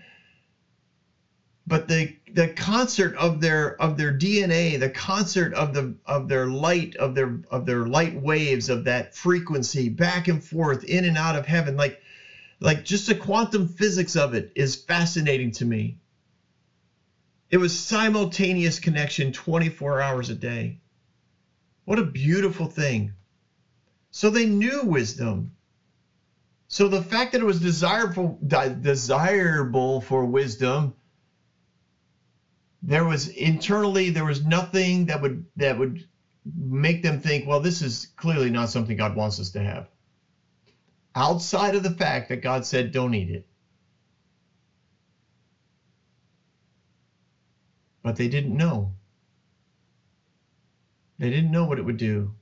but 1.67 1.89
the 1.89 2.17
the 2.33 2.49
concert 2.49 3.15
of 3.17 3.41
their 3.41 3.81
of 3.81 3.97
their 3.97 4.13
DNA, 4.13 4.79
the 4.79 4.89
concert 4.89 5.55
of 5.55 5.73
the 5.75 5.95
of 6.07 6.29
their 6.29 6.47
light 6.47 6.97
of 6.97 7.15
their 7.15 7.41
of 7.51 7.67
their 7.67 7.87
light 7.87 8.21
waves 8.21 8.69
of 8.69 8.85
that 8.85 9.15
frequency 9.15 9.89
back 9.89 10.29
and 10.29 10.43
forth 10.43 10.85
in 10.85 11.05
and 11.05 11.17
out 11.17 11.37
of 11.37 11.47
heaven, 11.47 11.77
like 11.77 12.01
like 12.61 12.85
just 12.85 13.07
the 13.07 13.15
quantum 13.15 13.67
physics 13.67 14.17
of 14.17 14.35
it 14.35 14.53
is 14.57 14.75
fascinating 14.77 15.53
to 15.53 15.65
me. 15.65 15.99
It 17.51 17.59
was 17.59 17.79
simultaneous 17.79 18.79
connection 18.79 19.33
24 19.33 20.01
hours 20.01 20.31
a 20.31 20.35
day. 20.35 20.79
What 21.85 21.99
a 21.99 22.05
beautiful 22.05 22.67
thing. 22.67 23.13
So 24.11 24.31
they 24.31 24.47
knew 24.47 24.85
wisdom. 24.85 25.53
So 26.73 26.89
the 26.89 27.03
fact 27.03 27.33
that 27.33 27.43
it 27.43 27.45
was 27.45 27.61
desirable 27.61 28.39
desirable 28.41 30.01
for 30.01 30.25
wisdom 30.25 30.95
there 32.83 33.05
was 33.05 33.29
internally 33.29 34.11
there 34.11 34.25
was 34.25 34.43
nothing 34.43 35.07
that 35.07 35.21
would 35.21 35.45
that 35.57 35.77
would 35.79 36.03
make 36.57 37.03
them 37.03 37.19
think 37.19 37.47
well 37.47 37.61
this 37.61 37.83
is 37.83 38.09
clearly 38.17 38.51
not 38.51 38.71
something 38.71 38.97
god 38.97 39.15
wants 39.15 39.39
us 39.39 39.51
to 39.51 39.61
have. 39.63 39.87
Outside 41.15 41.75
of 41.75 41.83
the 41.83 41.91
fact 41.91 42.31
that 42.31 42.39
god 42.39 42.65
said 42.65 42.91
don't 42.91 43.15
eat 43.15 43.29
it. 43.29 43.45
But 48.03 48.17
they 48.17 48.29
didn't 48.29 48.57
know. 48.57 48.95
They 51.19 51.31
didn't 51.31 51.51
know 51.53 51.67
what 51.67 51.79
it 51.79 51.85
would 51.85 51.99
do 51.99 52.33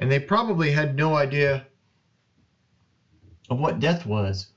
and 0.00 0.10
they 0.10 0.18
probably 0.18 0.70
had 0.70 0.96
no 0.96 1.14
idea 1.14 1.64
of 3.50 3.58
what 3.58 3.80
death 3.80 4.06
was 4.06 4.48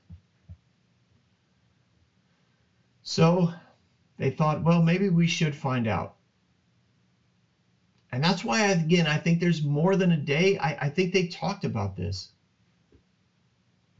so 3.02 3.50
they 4.16 4.30
thought, 4.30 4.64
well, 4.64 4.80
maybe 4.80 5.08
we 5.08 5.26
should 5.26 5.54
find 5.54 5.86
out. 5.86 6.14
And 8.12 8.22
that's 8.24 8.44
why, 8.44 8.60
again, 8.60 9.06
I 9.06 9.18
think 9.18 9.40
there's 9.40 9.62
more 9.62 9.96
than 9.96 10.12
a 10.12 10.16
day. 10.16 10.56
I, 10.58 10.76
I 10.82 10.88
think 10.88 11.12
they 11.12 11.24
talked 11.24 11.64
about 11.64 11.96
this. 11.96 12.28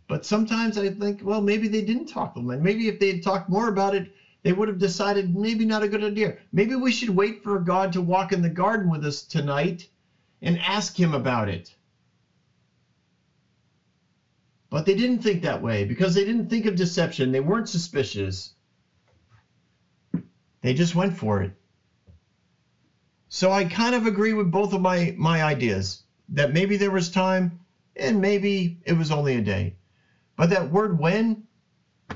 But 0.08 0.24
sometimes 0.24 0.78
I 0.78 0.88
think, 0.90 1.20
well, 1.22 1.40
maybe 1.40 1.66
they 1.66 1.82
didn't 1.82 2.06
talk. 2.06 2.34
Them. 2.34 2.48
And 2.50 2.62
maybe 2.62 2.86
if 2.86 2.98
they 2.98 3.08
had 3.08 3.22
talked 3.22 3.48
more 3.48 3.66
about 3.66 3.94
it, 3.94 4.12
they 4.42 4.52
would 4.52 4.68
have 4.68 4.78
decided 4.78 5.34
maybe 5.34 5.64
not 5.64 5.82
a 5.82 5.88
good 5.88 6.02
idea. 6.04 6.36
Maybe 6.52 6.76
we 6.76 6.92
should 6.92 7.10
wait 7.10 7.42
for 7.42 7.58
God 7.58 7.92
to 7.94 8.00
walk 8.00 8.32
in 8.32 8.40
the 8.40 8.48
garden 8.48 8.88
with 8.88 9.04
us 9.04 9.22
tonight 9.22 9.88
and 10.44 10.58
ask 10.58 10.98
him 10.98 11.14
about 11.14 11.48
it. 11.48 11.74
But 14.70 14.84
they 14.84 14.94
didn't 14.94 15.20
think 15.20 15.42
that 15.42 15.62
way 15.62 15.84
because 15.84 16.14
they 16.14 16.24
didn't 16.24 16.50
think 16.50 16.66
of 16.66 16.76
deception. 16.76 17.32
They 17.32 17.40
weren't 17.40 17.68
suspicious. 17.68 18.52
They 20.60 20.74
just 20.74 20.94
went 20.94 21.16
for 21.16 21.42
it. 21.42 21.52
So 23.28 23.50
I 23.50 23.64
kind 23.64 23.94
of 23.94 24.06
agree 24.06 24.32
with 24.32 24.50
both 24.50 24.72
of 24.72 24.80
my 24.80 25.14
my 25.16 25.42
ideas 25.42 26.02
that 26.30 26.52
maybe 26.52 26.76
there 26.76 26.90
was 26.90 27.08
time 27.08 27.58
and 27.96 28.20
maybe 28.20 28.78
it 28.84 28.92
was 28.92 29.10
only 29.10 29.36
a 29.36 29.40
day. 29.40 29.74
But 30.36 30.50
that 30.50 30.70
word 30.70 30.98
when 30.98 31.44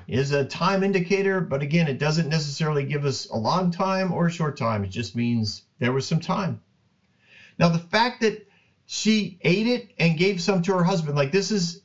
is 0.06 0.32
a 0.32 0.44
time 0.44 0.82
indicator, 0.82 1.40
but 1.40 1.62
again, 1.62 1.88
it 1.88 1.98
doesn't 1.98 2.28
necessarily 2.28 2.84
give 2.84 3.04
us 3.04 3.26
a 3.30 3.36
long 3.36 3.70
time 3.70 4.12
or 4.12 4.26
a 4.26 4.30
short 4.30 4.56
time. 4.56 4.84
It 4.84 4.90
just 4.90 5.14
means 5.14 5.62
there 5.78 5.92
was 5.92 6.06
some 6.06 6.20
time. 6.20 6.60
Now, 7.58 7.68
the 7.68 7.78
fact 7.78 8.20
that 8.22 8.46
she 8.86 9.38
ate 9.42 9.66
it 9.66 9.92
and 9.98 10.16
gave 10.16 10.40
some 10.40 10.62
to 10.62 10.72
her 10.74 10.84
husband, 10.84 11.16
like 11.16 11.32
this 11.32 11.50
is 11.50 11.82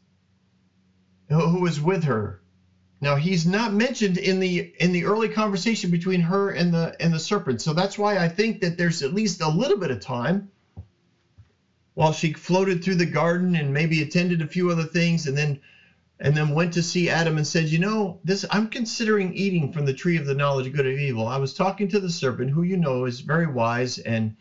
who 1.29 1.61
was 1.61 1.79
with 1.81 2.03
her, 2.03 2.41
now 3.01 3.15
he's 3.15 3.45
not 3.45 3.73
mentioned 3.73 4.17
in 4.17 4.39
the 4.39 4.71
in 4.79 4.93
the 4.93 5.05
early 5.05 5.27
conversation 5.29 5.89
between 5.91 6.21
her 6.21 6.51
and 6.51 6.73
the 6.73 6.95
and 6.99 7.13
the 7.13 7.19
serpent. 7.19 7.61
So 7.61 7.73
that's 7.73 7.97
why 7.97 8.17
I 8.17 8.29
think 8.29 8.61
that 8.61 8.77
there's 8.77 9.01
at 9.01 9.13
least 9.13 9.41
a 9.41 9.47
little 9.47 9.77
bit 9.77 9.91
of 9.91 9.99
time 9.99 10.49
while 11.95 12.11
she 12.11 12.33
floated 12.33 12.83
through 12.83 12.95
the 12.95 13.05
garden 13.05 13.55
and 13.55 13.73
maybe 13.73 14.01
attended 14.01 14.41
a 14.41 14.47
few 14.47 14.69
other 14.69 14.85
things 14.85 15.27
and 15.27 15.37
then 15.37 15.59
and 16.19 16.37
then 16.37 16.53
went 16.53 16.73
to 16.73 16.83
see 16.83 17.09
Adam 17.09 17.37
and 17.37 17.45
said, 17.47 17.67
"You 17.67 17.79
know, 17.79 18.19
this 18.23 18.45
I'm 18.49 18.67
considering 18.67 19.33
eating 19.33 19.71
from 19.71 19.85
the 19.85 19.93
tree 19.93 20.17
of 20.17 20.25
the 20.25 20.33
knowledge 20.35 20.67
of 20.67 20.73
good 20.73 20.85
and 20.85 20.99
evil. 20.99 21.27
I 21.27 21.37
was 21.37 21.53
talking 21.53 21.89
to 21.89 21.99
the 21.99 22.09
serpent, 22.09 22.51
who 22.51 22.63
you 22.63 22.77
know 22.77 23.05
is 23.05 23.19
very 23.21 23.47
wise 23.47 23.97
and 23.99 24.33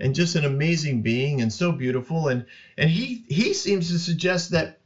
and 0.00 0.14
just 0.14 0.34
an 0.34 0.44
amazing 0.44 1.02
being 1.02 1.40
and 1.40 1.52
so 1.52 1.72
beautiful. 1.72 2.28
And 2.28 2.44
and 2.78 2.90
he 2.90 3.24
he 3.28 3.52
seems 3.54 3.88
to 3.90 3.98
suggest 3.98 4.50
that 4.50 4.78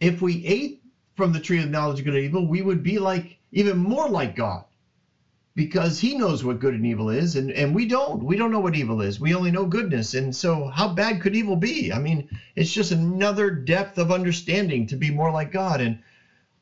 if 0.00 0.22
we 0.22 0.44
ate 0.44 0.80
from 1.16 1.32
the 1.32 1.40
tree 1.40 1.60
of 1.62 1.68
knowledge 1.68 2.00
of 2.00 2.04
good 2.04 2.14
and 2.14 2.24
evil, 2.24 2.46
we 2.46 2.62
would 2.62 2.82
be 2.82 2.98
like 2.98 3.38
even 3.52 3.76
more 3.76 4.08
like 4.08 4.34
God 4.36 4.64
because 5.54 5.98
he 5.98 6.14
knows 6.14 6.44
what 6.44 6.60
good 6.60 6.74
and 6.74 6.86
evil 6.86 7.10
is 7.10 7.36
and, 7.36 7.50
and 7.52 7.74
we 7.74 7.84
don't. 7.86 8.22
We 8.22 8.36
don't 8.36 8.50
know 8.52 8.60
what 8.60 8.74
evil 8.76 9.02
is. 9.02 9.20
We 9.20 9.34
only 9.34 9.50
know 9.50 9.66
goodness. 9.66 10.14
And 10.14 10.34
so 10.34 10.68
how 10.68 10.88
bad 10.88 11.20
could 11.20 11.34
evil 11.36 11.56
be? 11.56 11.92
I 11.92 11.98
mean 11.98 12.24
it's 12.56 12.72
just 12.72 12.92
another 12.92 13.50
depth 13.50 13.98
of 13.98 14.10
understanding 14.12 14.86
to 14.86 14.96
be 14.96 15.10
more 15.10 15.30
like 15.30 15.52
god. 15.52 15.80
And 15.80 15.96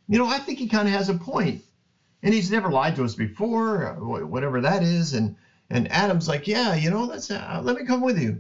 you 0.08 0.18
know 0.18 0.26
i 0.26 0.38
think 0.38 0.58
he 0.58 0.68
kind 0.68 0.88
of 0.88 0.94
has 0.94 1.08
a 1.08 1.14
point. 1.14 1.62
And 2.23 2.35
he's 2.35 2.50
never 2.50 2.70
lied 2.70 2.97
to 2.97 3.04
us 3.04 3.14
before 3.14 3.94
whatever 4.26 4.61
that 4.62 4.82
is. 4.82 5.14
And 5.14 5.35
and 5.70 5.90
adam's 5.92 6.28
like 6.28 6.46
yeah 6.46 6.75
you 6.75 6.90
know 6.90 7.04
let's 7.04 7.30
uh, 7.30 7.60
let 7.62 7.76
me 7.76 7.84
come 7.84 8.00
with 8.02 8.18
you 8.18 8.38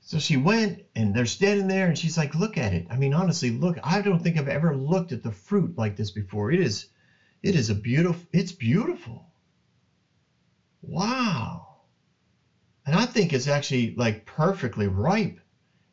so 0.00 0.18
she 0.18 0.36
went 0.36 0.82
and 0.94 1.14
they're 1.14 1.26
standing 1.26 1.66
there 1.66 1.88
and 1.88 1.98
she's 1.98 2.16
like, 2.16 2.34
look 2.34 2.56
at 2.56 2.72
it. 2.72 2.86
I 2.90 2.96
mean, 2.96 3.12
honestly, 3.12 3.50
look, 3.50 3.76
I 3.82 4.00
don't 4.00 4.22
think 4.22 4.36
I've 4.36 4.46
ever 4.48 4.74
looked 4.74 5.12
at 5.12 5.22
the 5.22 5.32
fruit 5.32 5.76
like 5.76 5.96
this 5.96 6.10
before. 6.10 6.50
It 6.52 6.60
is, 6.60 6.86
it 7.42 7.56
is 7.56 7.70
a 7.70 7.74
beautiful, 7.74 8.24
it's 8.32 8.52
beautiful. 8.52 9.26
Wow. 10.82 11.66
And 12.86 12.94
I 12.94 13.04
think 13.04 13.32
it's 13.32 13.46
actually 13.48 13.94
like 13.96 14.24
perfectly 14.26 14.86
ripe. 14.86 15.40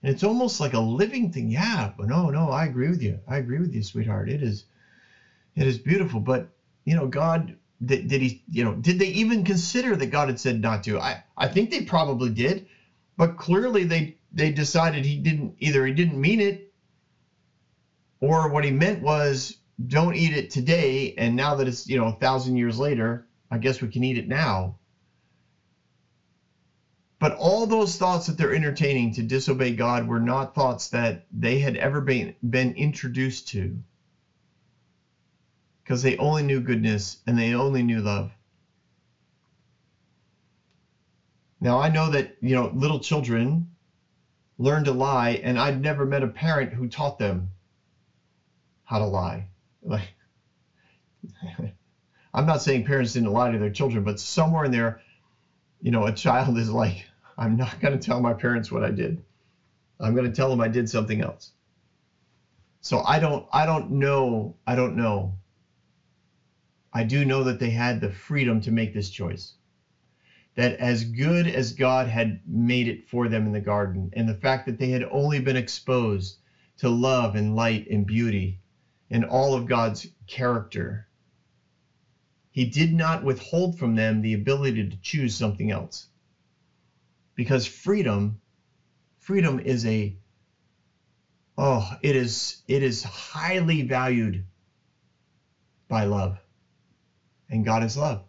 And 0.03 0.11
it's 0.13 0.23
almost 0.23 0.59
like 0.59 0.73
a 0.73 0.79
living 0.79 1.29
thing. 1.31 1.49
Yeah, 1.49 1.89
but 1.97 2.07
no, 2.07 2.29
no, 2.29 2.49
I 2.49 2.65
agree 2.65 2.89
with 2.89 3.01
you. 3.01 3.19
I 3.27 3.37
agree 3.37 3.59
with 3.59 3.73
you, 3.73 3.83
sweetheart. 3.83 4.29
It 4.29 4.41
is, 4.41 4.63
it 5.55 5.67
is 5.67 5.77
beautiful. 5.79 6.19
But, 6.19 6.53
you 6.85 6.95
know, 6.95 7.07
God, 7.07 7.55
did, 7.85 8.07
did 8.07 8.21
he, 8.21 8.41
you 8.49 8.63
know, 8.63 8.73
did 8.73 8.99
they 8.99 9.07
even 9.07 9.43
consider 9.43 9.95
that 9.95 10.07
God 10.07 10.27
had 10.27 10.39
said 10.39 10.61
not 10.61 10.83
to? 10.83 10.99
I, 10.99 11.21
I 11.37 11.47
think 11.47 11.69
they 11.71 11.81
probably 11.81 12.29
did 12.29 12.61
but 13.17 13.37
clearly 13.37 13.83
they 13.83 14.15
they 14.31 14.49
decided 14.49 15.05
he 15.05 15.15
didn't 15.17 15.53
either 15.59 15.85
he 15.85 15.91
didn't 15.91 16.19
mean 16.19 16.39
it 16.39 16.71
or 18.21 18.49
what 18.49 18.63
he 18.65 18.71
meant 18.71 19.01
was 19.01 19.57
don't 19.87 20.15
eat 20.15 20.33
it 20.33 20.49
today 20.51 21.13
and 21.17 21.35
now 21.35 21.53
that 21.55 21.67
it's 21.67 21.87
you 21.87 21.97
know 21.97 22.07
a 22.07 22.11
thousand 22.13 22.57
years 22.57 22.79
later 22.79 23.25
i 23.51 23.57
guess 23.57 23.81
we 23.81 23.89
can 23.89 24.03
eat 24.03 24.17
it 24.17 24.27
now 24.27 24.75
but 27.19 27.33
all 27.33 27.65
those 27.67 27.97
thoughts 27.97 28.27
that 28.27 28.37
they're 28.37 28.53
entertaining 28.53 29.11
to 29.11 29.23
disobey 29.23 29.71
god 29.71 30.07
were 30.07 30.19
not 30.19 30.55
thoughts 30.55 30.89
that 30.89 31.23
they 31.31 31.59
had 31.59 31.75
ever 31.77 32.01
been 32.01 32.33
been 32.49 32.71
introduced 32.73 33.47
to 33.49 33.81
because 35.83 36.01
they 36.01 36.15
only 36.17 36.43
knew 36.43 36.59
goodness 36.61 37.17
and 37.27 37.37
they 37.37 37.53
only 37.55 37.83
knew 37.83 38.01
love 38.01 38.29
Now 41.59 41.79
I 41.79 41.87
know 41.87 42.09
that, 42.09 42.35
you 42.41 42.53
know, 42.55 42.69
little 42.73 42.99
children 42.99 43.67
learn 44.57 44.85
to 44.85 44.91
lie, 44.91 45.39
and 45.43 45.57
I've 45.59 45.79
never 45.79 46.05
met 46.05 46.23
a 46.23 46.27
parent 46.27 46.73
who 46.73 46.87
taught 46.87 47.19
them 47.19 47.51
how 48.83 48.99
to 48.99 49.05
lie. 49.05 49.47
Like 49.83 50.13
I'm 52.33 52.45
not 52.45 52.61
saying 52.61 52.83
parents 52.83 53.13
didn't 53.13 53.31
lie 53.31 53.49
to 53.49 53.57
their 53.57 53.69
children, 53.69 54.03
but 54.03 54.19
somewhere 54.19 54.65
in 54.65 54.71
there, 54.71 54.99
you 55.81 55.91
know, 55.91 56.05
a 56.05 56.11
child 56.11 56.57
is 56.57 56.69
like, 56.69 57.05
I'm 57.37 57.57
not 57.57 57.79
going 57.79 57.93
to 57.93 57.97
tell 57.99 58.19
my 58.19 58.33
parents 58.33 58.71
what 58.71 58.83
I 58.83 58.89
did. 58.91 59.21
I'm 59.99 60.13
going 60.13 60.25
to 60.29 60.35
tell 60.35 60.49
them 60.49 60.61
I 60.61 60.67
did 60.67 60.89
something 60.89 61.21
else. 61.21 61.51
So 62.81 63.01
I 63.05 63.19
don't 63.19 63.45
I 63.53 63.65
don't 63.65 63.91
know, 63.91 64.55
I 64.67 64.75
don't 64.75 64.95
know. 64.95 65.35
I 66.93 67.03
do 67.03 67.25
know 67.25 67.43
that 67.45 67.59
they 67.59 67.71
had 67.71 68.01
the 68.01 68.09
freedom 68.09 68.61
to 68.61 68.71
make 68.71 68.93
this 68.93 69.09
choice. 69.09 69.55
That 70.55 70.73
as 70.73 71.03
good 71.05 71.47
as 71.47 71.73
God 71.73 72.07
had 72.07 72.39
made 72.45 72.87
it 72.87 73.07
for 73.09 73.27
them 73.27 73.45
in 73.47 73.53
the 73.53 73.61
garden, 73.61 74.11
and 74.13 74.29
the 74.29 74.35
fact 74.35 74.65
that 74.67 74.79
they 74.79 74.89
had 74.89 75.05
only 75.11 75.39
been 75.39 75.57
exposed 75.57 76.37
to 76.77 76.89
love 76.89 77.35
and 77.35 77.55
light 77.55 77.87
and 77.89 78.05
beauty 78.05 78.59
and 79.11 79.25
all 79.25 79.55
of 79.55 79.65
God's 79.67 80.07
character, 80.27 81.07
he 82.51 82.65
did 82.65 82.93
not 82.93 83.23
withhold 83.23 83.77
from 83.77 83.95
them 83.95 84.21
the 84.21 84.33
ability 84.33 84.83
to 84.89 84.97
choose 85.01 85.35
something 85.35 85.71
else. 85.71 86.07
Because 87.35 87.65
freedom, 87.65 88.37
freedom 89.19 89.59
is 89.59 89.85
a 89.85 90.15
oh, 91.57 91.91
it 92.01 92.15
is 92.15 92.57
it 92.67 92.83
is 92.83 93.03
highly 93.03 93.83
valued 93.83 94.43
by 95.89 96.05
love. 96.05 96.42
And 97.53 97.65
God 97.65 97.83
is 97.83 97.97
love. 97.97 98.21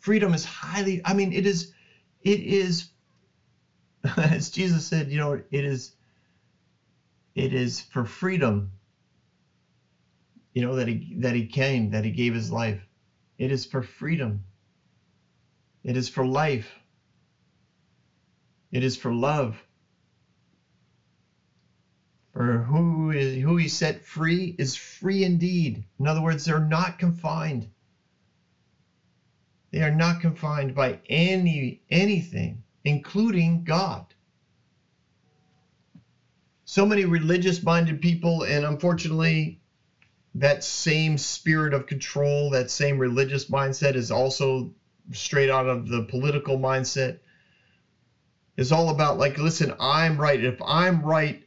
Freedom 0.00 0.34
is 0.34 0.44
highly 0.44 1.00
I 1.04 1.14
mean 1.14 1.32
it 1.32 1.46
is 1.46 1.68
it 2.22 2.40
is 2.40 2.86
as 4.18 4.50
Jesus 4.50 4.86
said, 4.86 5.10
you 5.10 5.18
know, 5.18 5.32
it 5.50 5.64
is 5.64 5.92
it 7.36 7.52
is 7.52 7.80
for 7.80 8.04
freedom 8.04 8.70
you 10.54 10.62
know 10.62 10.76
that 10.76 10.88
he 10.88 11.16
that 11.20 11.34
he 11.34 11.44
came 11.46 11.90
that 11.90 12.04
he 12.04 12.10
gave 12.10 12.34
his 12.34 12.50
life. 12.50 12.86
It 13.38 13.50
is 13.50 13.64
for 13.66 13.82
freedom. 13.82 14.44
It 15.84 15.96
is 15.96 16.08
for 16.08 16.26
life. 16.26 16.80
It 18.72 18.84
is 18.84 18.96
for 18.96 19.12
love 19.12 19.64
for 22.40 22.62
who 22.62 23.10
is 23.10 23.42
who 23.42 23.56
he 23.58 23.68
set 23.68 24.02
free 24.02 24.54
is 24.58 24.74
free 24.74 25.24
indeed 25.24 25.84
in 25.98 26.06
other 26.06 26.22
words 26.22 26.44
they're 26.44 26.58
not 26.58 26.98
confined 26.98 27.68
they 29.72 29.82
are 29.82 29.90
not 29.90 30.20
confined 30.20 30.74
by 30.74 30.98
any 31.10 31.82
anything 31.90 32.62
including 32.84 33.62
god 33.62 34.06
so 36.64 36.86
many 36.86 37.04
religious 37.04 37.62
minded 37.62 38.00
people 38.00 38.44
and 38.44 38.64
unfortunately 38.64 39.60
that 40.34 40.62
same 40.62 41.18
spirit 41.18 41.74
of 41.74 41.86
control, 41.86 42.50
that 42.50 42.70
same 42.70 42.98
religious 42.98 43.46
mindset 43.46 43.94
is 43.94 44.10
also 44.10 44.72
straight 45.12 45.50
out 45.50 45.66
of 45.66 45.88
the 45.88 46.02
political 46.02 46.56
mindset. 46.56 47.18
Is 48.56 48.72
all 48.72 48.90
about 48.90 49.18
like, 49.18 49.38
listen, 49.38 49.72
I'm 49.80 50.20
right. 50.20 50.42
If 50.42 50.60
I'm 50.64 51.02
right, 51.02 51.42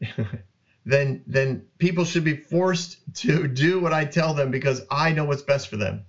then 0.84 1.22
then 1.26 1.62
people 1.78 2.04
should 2.04 2.24
be 2.24 2.34
forced 2.34 2.98
to 3.14 3.46
do 3.46 3.80
what 3.80 3.92
I 3.92 4.04
tell 4.04 4.34
them 4.34 4.50
because 4.50 4.82
I 4.90 5.12
know 5.12 5.24
what's 5.24 5.42
best 5.42 5.68
for 5.68 5.76
them. 5.76 6.04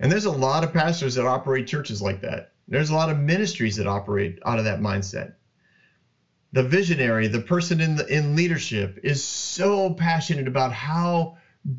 And 0.00 0.10
there's 0.12 0.24
a 0.26 0.30
lot 0.30 0.64
of 0.64 0.72
pastors 0.72 1.14
that 1.14 1.26
operate 1.26 1.66
churches 1.66 2.02
like 2.02 2.20
that. 2.22 2.52
There's 2.68 2.90
a 2.90 2.94
lot 2.94 3.10
of 3.10 3.16
ministries 3.16 3.76
that 3.76 3.86
operate 3.86 4.38
out 4.44 4.58
of 4.58 4.64
that 4.64 4.80
mindset 4.80 5.32
the 6.54 6.62
visionary, 6.62 7.26
the 7.26 7.40
person 7.40 7.80
in 7.80 7.96
the 7.96 8.06
in 8.06 8.36
leadership 8.36 9.00
is 9.02 9.24
so 9.24 9.90
passionate 9.90 10.46
about 10.46 10.70
how 10.70 11.36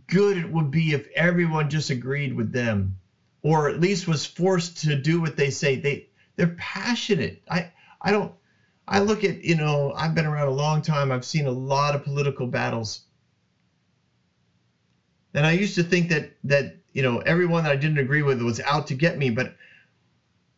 good 0.08 0.36
it 0.36 0.52
would 0.52 0.70
be 0.70 0.92
if 0.92 1.08
everyone 1.16 1.70
just 1.70 1.90
agreed 1.90 2.34
with 2.34 2.52
them 2.52 2.98
or 3.42 3.70
at 3.70 3.80
least 3.80 4.06
was 4.06 4.26
forced 4.26 4.82
to 4.82 4.94
do 4.96 5.22
what 5.22 5.38
they 5.38 5.50
say. 5.50 5.78
They 5.78 6.08
they're 6.36 6.48
passionate. 6.58 7.42
I 7.50 7.68
I 8.02 8.12
don't 8.12 8.34
I 8.88 9.00
look 9.00 9.24
at, 9.24 9.44
you 9.44 9.56
know, 9.56 9.92
I've 9.96 10.14
been 10.14 10.26
around 10.26 10.48
a 10.48 10.52
long 10.52 10.82
time. 10.82 11.12
I've 11.12 11.26
seen 11.26 11.48
a 11.48 11.52
lot 11.52 11.96
of 11.96 12.04
political 12.04 12.46
battles. 12.48 13.02
And 15.34 15.46
I 15.46 15.52
used 15.52 15.76
to 15.76 15.84
think 15.84 16.10
that 16.10 16.32
that, 16.46 16.78
you 16.94 17.02
know, 17.02 17.20
everyone 17.20 17.64
that 17.64 17.72
I 17.72 17.76
didn't 17.76 17.98
agree 17.98 18.22
with 18.22 18.42
was 18.42 18.60
out 18.62 18.88
to 18.88 18.94
get 18.94 19.18
me, 19.18 19.30
but 19.30 19.56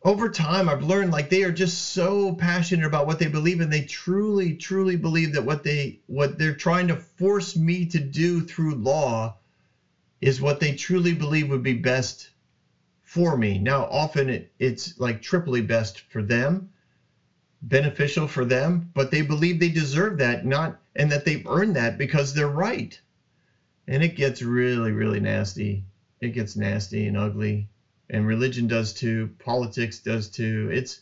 over 0.04 0.30
time 0.30 0.70
I've 0.70 0.84
learned 0.84 1.12
like 1.12 1.30
they 1.30 1.44
are 1.44 1.52
just 1.52 1.78
so 1.90 2.32
passionate 2.32 2.86
about 2.86 3.06
what 3.06 3.20
they 3.20 3.28
believe 3.28 3.60
and 3.60 3.72
they 3.72 3.82
truly 3.82 4.54
truly 4.54 4.96
believe 4.96 5.34
that 5.34 5.44
what 5.44 5.64
they 5.64 6.00
what 6.06 6.38
they're 6.38 6.54
trying 6.56 6.88
to 6.88 6.96
force 6.96 7.56
me 7.56 7.86
to 7.88 8.00
do 8.00 8.42
through 8.42 8.76
law 8.76 9.36
is 10.22 10.40
what 10.40 10.60
they 10.60 10.72
truly 10.72 11.14
believe 11.14 11.50
would 11.50 11.64
be 11.64 11.74
best 11.74 12.30
for 13.04 13.36
me. 13.36 13.58
Now 13.58 13.86
often 13.86 14.30
it, 14.30 14.52
it's 14.60 14.98
like 15.00 15.22
triply 15.22 15.62
best 15.62 16.02
for 16.10 16.22
them, 16.22 16.70
beneficial 17.62 18.28
for 18.28 18.46
them, 18.46 18.90
but 18.94 19.12
they 19.12 19.22
believe 19.22 19.60
they 19.60 19.70
deserve 19.70 20.18
that 20.20 20.46
not 20.46 20.80
and 20.96 21.12
that 21.12 21.26
they've 21.26 21.46
earned 21.48 21.76
that 21.76 21.98
because 21.98 22.34
they're 22.34 22.48
right. 22.48 23.00
And 23.88 24.04
it 24.04 24.16
gets 24.16 24.42
really 24.42 24.92
really 24.92 25.20
nasty. 25.20 25.86
It 26.22 26.30
gets 26.30 26.56
nasty 26.56 27.08
and 27.08 27.18
ugly. 27.18 27.70
And 28.10 28.26
religion 28.26 28.68
does 28.68 28.94
too. 28.94 29.32
Politics 29.40 30.00
does 30.00 30.30
too. 30.30 30.70
It's 30.72 31.02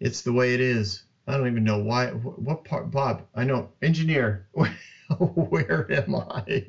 it's 0.00 0.22
the 0.22 0.32
way 0.32 0.54
it 0.54 0.60
is. 0.60 1.02
I 1.26 1.36
don't 1.36 1.48
even 1.48 1.64
know 1.64 1.78
why 1.78 2.08
what 2.08 2.64
part 2.64 2.90
bob 2.90 3.24
i 3.34 3.42
know 3.44 3.70
engineer 3.82 4.46
where 5.18 5.90
am 5.90 6.14
i? 6.14 6.64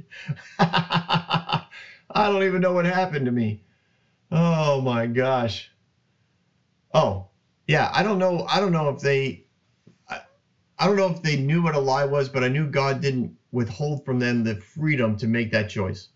I 0.60 2.30
don't 2.30 2.44
even 2.44 2.62
know 2.62 2.74
what 2.74 2.86
happened 2.86 3.26
to 3.26 3.32
me. 3.32 3.62
Oh 4.32 4.80
my 4.82 5.08
gosh. 5.08 5.70
Oh 6.94 7.27
yeah 7.68 7.90
i 7.94 8.04
don't 8.04 8.20
know 8.20 8.44
i 8.50 8.60
don't 8.60 8.74
know 8.74 8.90
if 8.90 9.00
they 9.00 9.44
I, 10.10 10.20
I 10.80 10.88
don't 10.88 10.98
know 10.98 11.10
if 11.10 11.22
they 11.24 11.36
knew 11.38 11.62
what 11.64 11.76
a 11.76 11.80
lie 11.80 12.06
was 12.06 12.30
but 12.30 12.44
i 12.44 12.50
knew 12.50 12.68
god 12.68 13.02
didn't 13.02 13.32
withhold 13.52 14.06
from 14.06 14.20
them 14.20 14.44
the 14.44 14.56
freedom 14.56 15.16
to 15.18 15.28
make 15.28 15.52
that 15.52 15.70
choice 15.70 16.08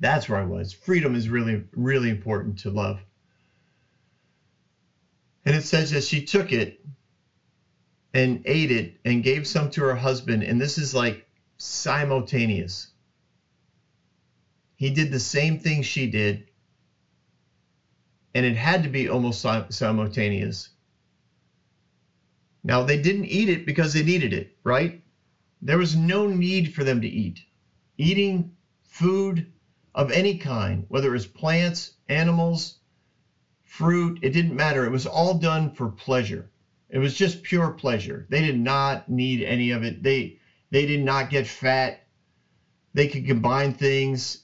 that's 0.00 0.28
where 0.28 0.38
I 0.38 0.42
was. 0.42 0.72
Freedom 0.72 1.14
is 1.14 1.28
really, 1.28 1.62
really 1.74 2.10
important 2.10 2.58
to 2.58 2.70
love. 2.70 3.02
And 5.44 5.54
it 5.56 5.62
says 5.64 5.90
that 5.90 6.04
she 6.04 6.20
took 6.20 6.52
it 6.52 6.78
and 8.14 8.40
ate 8.46 8.70
it 8.70 8.98
and 9.04 9.22
gave 9.22 9.46
some 9.46 9.68
to 9.70 9.82
her 9.82 9.94
husband. 9.94 10.44
And 10.44 10.60
this 10.60 10.78
is 10.78 10.94
like 10.94 11.24
simultaneous. 11.58 12.88
He 14.76 14.90
did 14.90 15.10
the 15.10 15.20
same 15.20 15.58
thing 15.58 15.82
she 15.82 16.06
did. 16.06 16.44
And 18.36 18.46
it 18.46 18.56
had 18.56 18.84
to 18.84 18.90
be 18.90 19.08
almost 19.08 19.40
simultaneous. 19.70 20.68
Now, 22.64 22.82
they 22.82 22.98
didn't 22.98 23.26
eat 23.26 23.48
it 23.48 23.66
because 23.66 23.94
they 23.94 24.02
needed 24.02 24.34
it, 24.34 24.52
right? 24.64 25.00
There 25.62 25.78
was 25.78 25.96
no 25.96 26.26
need 26.26 26.72
for 26.72 26.84
them 26.84 27.00
to 27.00 27.08
eat. 27.08 27.40
Eating 27.98 28.50
food 28.84 29.46
of 29.94 30.10
any 30.10 30.34
kind, 30.34 30.84
whether 30.88 31.08
it 31.08 31.12
was 31.12 31.26
plants, 31.26 31.92
animals, 32.08 32.74
fruit, 33.64 34.18
it 34.22 34.30
didn't 34.30 34.56
matter. 34.56 34.84
It 34.84 34.90
was 34.90 35.06
all 35.06 35.34
done 35.34 35.70
for 35.70 35.88
pleasure. 35.88 36.48
It 36.90 36.98
was 36.98 37.14
just 37.14 37.42
pure 37.42 37.70
pleasure. 37.70 38.26
They 38.28 38.42
did 38.42 38.56
not 38.56 39.08
need 39.08 39.42
any 39.42 39.70
of 39.70 39.82
it. 39.84 40.02
They 40.02 40.34
they 40.70 40.86
did 40.86 41.00
not 41.00 41.30
get 41.30 41.46
fat. 41.46 41.96
They 42.94 43.06
could 43.06 43.26
combine 43.26 43.72
things 43.72 44.38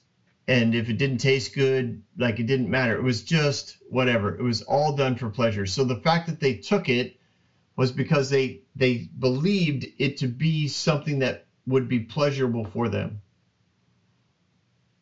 and 0.47 0.75
if 0.75 0.89
it 0.89 0.97
didn't 0.97 1.17
taste 1.19 1.53
good, 1.53 2.01
like 2.17 2.39
it 2.39 2.47
didn't 2.47 2.69
matter. 2.69 2.95
It 2.95 3.01
was 3.03 3.21
just 3.21 3.77
whatever. 3.89 4.35
It 4.35 4.41
was 4.43 4.61
all 4.61 4.91
done 4.91 5.15
for 5.15 5.29
pleasure. 5.29 5.65
So 5.65 5.83
the 5.83 5.95
fact 5.95 6.27
that 6.27 6.39
they 6.39 6.53
took 6.53 6.89
it 6.89 7.13
was 7.77 7.91
because 7.91 8.29
they 8.29 8.59
they 8.75 9.09
believed 9.19 9.87
it 9.99 10.17
to 10.17 10.27
be 10.27 10.67
something 10.67 11.19
that 11.19 11.45
would 11.67 11.87
be 11.87 11.99
pleasurable 11.99 12.65
for 12.65 12.89
them 12.89 13.19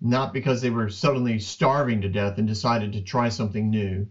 not 0.02 0.34
because 0.34 0.62
they 0.62 0.70
were 0.70 0.90
suddenly 0.90 1.40
starving 1.40 2.02
to 2.02 2.08
death 2.10 2.38
and 2.38 2.48
decided 2.48 2.92
to 2.94 3.02
try 3.02 3.30
something 3.30 3.70
new. 3.70 4.08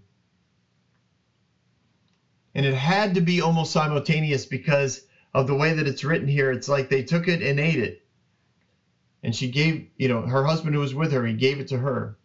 And 2.54 2.64
it 2.66 2.74
had 2.74 3.14
to 3.14 3.20
be 3.20 3.40
almost 3.40 3.72
simultaneous 3.72 4.44
because 4.46 5.00
of 5.34 5.46
the 5.46 5.54
way 5.54 5.72
that 5.72 5.86
it's 5.86 6.04
written 6.04 6.28
here. 6.28 6.50
It's 6.50 6.68
like 6.68 6.88
they 6.88 7.02
took 7.02 7.28
it 7.28 7.42
and 7.42 7.60
ate 7.60 7.78
it. 7.78 8.00
And 9.22 9.34
she 9.34 9.48
gave, 9.48 9.86
you 9.98 10.08
know, 10.08 10.22
her 10.22 10.44
husband 10.44 10.74
who 10.74 10.80
was 10.80 10.94
with 10.94 11.12
her, 11.12 11.24
he 11.26 11.34
gave 11.34 11.60
it 11.60 11.68
to 11.68 11.78
her. 11.78 12.16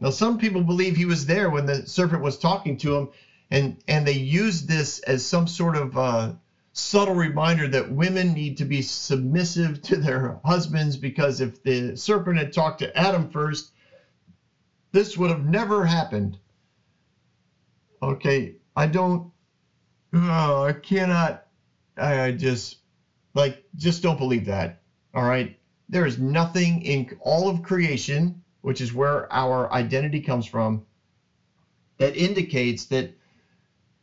Now, 0.00 0.10
some 0.10 0.38
people 0.38 0.62
believe 0.62 0.96
he 0.96 1.06
was 1.06 1.26
there 1.26 1.50
when 1.50 1.66
the 1.66 1.86
serpent 1.86 2.22
was 2.22 2.38
talking 2.38 2.76
to 2.78 2.94
him, 2.96 3.08
and, 3.50 3.76
and 3.88 4.06
they 4.06 4.12
used 4.12 4.68
this 4.68 4.98
as 5.00 5.24
some 5.24 5.46
sort 5.46 5.76
of 5.76 5.96
uh, 5.96 6.32
subtle 6.72 7.14
reminder 7.14 7.68
that 7.68 7.88
women 7.88 8.34
need 8.34 8.58
to 8.58 8.64
be 8.66 8.82
submissive 8.82 9.80
to 9.82 9.98
their 9.98 10.38
husbands 10.44 10.96
because 10.96 11.40
if 11.40 11.62
the 11.62 11.96
serpent 11.96 12.38
had 12.38 12.52
talked 12.52 12.78
to 12.80 12.98
Adam 12.98 13.26
first, 13.26 13.64
This 14.92 15.16
would 15.16 15.30
have 15.30 15.44
never 15.44 15.84
happened. 15.84 16.38
Okay, 18.02 18.52
I 18.76 18.86
don't. 18.86 19.24
Oh, 20.14 20.64
I 20.64 20.72
cannot. 20.72 21.40
I 21.96 22.32
just 22.32 22.76
like 23.34 23.56
just 23.76 24.02
don't 24.02 24.18
believe 24.18 24.46
that. 24.46 24.76
All 25.14 25.24
right, 25.24 25.50
there 25.88 26.06
is 26.06 26.18
nothing 26.18 26.82
in 26.82 27.08
all 27.20 27.48
of 27.48 27.62
creation, 27.62 28.42
which 28.62 28.80
is 28.80 28.92
where 28.92 29.32
our 29.32 29.72
identity 29.72 30.20
comes 30.20 30.46
from, 30.46 30.82
that 31.98 32.16
indicates 32.16 32.86
that 32.86 33.10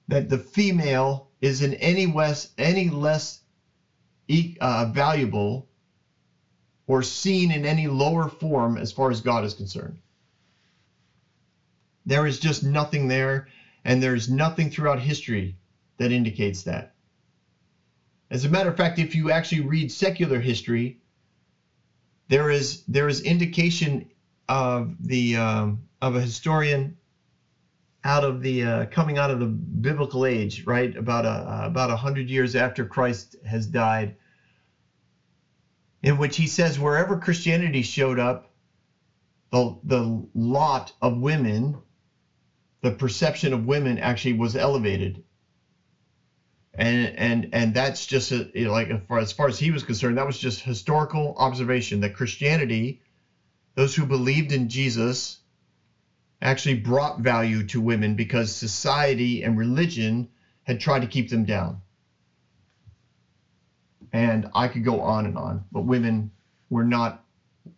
that 0.07 0.29
the 0.29 0.37
female 0.37 1.27
is 1.41 1.61
in 1.61 1.73
any 1.75 2.05
less 2.07 2.47
any 2.57 2.89
less 2.89 3.39
uh, 4.61 4.85
valuable 4.85 5.67
or 6.87 7.01
seen 7.03 7.51
in 7.51 7.65
any 7.65 7.87
lower 7.87 8.27
form 8.27 8.77
as 8.77 8.91
far 8.91 9.09
as 9.09 9.21
God 9.21 9.43
is 9.43 9.53
concerned. 9.53 9.97
There 12.05 12.25
is 12.25 12.39
just 12.39 12.63
nothing 12.63 13.07
there, 13.07 13.47
and 13.85 14.01
there's 14.01 14.29
nothing 14.29 14.69
throughout 14.69 14.99
history 14.99 15.55
that 15.97 16.11
indicates 16.11 16.63
that. 16.63 16.93
As 18.31 18.43
a 18.43 18.49
matter 18.49 18.69
of 18.69 18.77
fact, 18.77 18.99
if 18.99 19.15
you 19.15 19.29
actually 19.29 19.61
read 19.61 19.91
secular 19.91 20.39
history, 20.39 20.97
there 22.29 22.49
is 22.49 22.83
there 22.87 23.07
is 23.07 23.21
indication 23.21 24.03
of 24.49 24.93
the 24.99 25.37
um, 25.37 25.79
of 26.01 26.15
a 26.15 26.21
historian 26.21 26.93
out 28.03 28.23
of 28.23 28.41
the 28.41 28.63
uh, 28.65 28.85
coming 28.87 29.17
out 29.17 29.31
of 29.31 29.39
the 29.39 29.47
biblical 29.47 30.25
age, 30.25 30.63
right? 30.65 30.95
About 30.95 31.25
a 31.25 31.29
uh, 31.29 31.61
about 31.65 31.91
a 31.91 31.95
hundred 31.95 32.29
years 32.29 32.55
after 32.55 32.85
Christ 32.85 33.35
has 33.45 33.67
died, 33.67 34.13
in 36.03 36.17
which 36.17 36.37
he 36.37 36.47
says 36.47 36.79
wherever 36.79 37.17
Christianity 37.17 37.83
showed 37.83 38.19
up, 38.19 38.47
the 39.51 39.75
the 39.83 40.25
lot 40.35 40.91
of 41.01 41.15
women, 41.17 41.77
the 42.81 42.91
perception 42.91 43.53
of 43.53 43.65
women 43.65 43.99
actually 43.99 44.33
was 44.33 44.55
elevated. 44.55 45.21
And 46.77 47.13
and 47.17 47.47
and 47.53 47.73
that's 47.73 48.05
just 48.05 48.31
a, 48.31 48.49
you 48.53 48.65
know, 48.65 48.71
like 48.71 48.89
as 48.89 48.99
far, 49.07 49.19
as 49.19 49.31
far 49.31 49.47
as 49.47 49.57
he 49.57 49.71
was 49.71 49.83
concerned, 49.83 50.17
that 50.17 50.25
was 50.25 50.37
just 50.37 50.61
historical 50.61 51.33
observation 51.37 52.01
that 52.01 52.13
Christianity, 52.13 52.99
those 53.75 53.95
who 53.95 54.05
believed 54.05 54.51
in 54.51 54.67
Jesus, 54.67 55.37
actually 56.41 56.73
brought 56.75 57.19
value 57.19 57.63
to 57.63 57.79
women 57.79 58.15
because 58.15 58.51
society 58.51 59.43
and 59.43 59.57
religion 59.57 60.27
had 60.63 60.79
tried 60.79 60.99
to 61.01 61.07
keep 61.07 61.29
them 61.29 61.45
down. 61.45 61.77
And 64.11 64.45
I 64.53 64.67
could 64.67 64.83
go 64.83 64.99
on 65.01 65.25
and 65.25 65.37
on, 65.37 65.63
but 65.71 65.81
women 65.81 66.31
were 66.69 66.83
not 66.83 67.23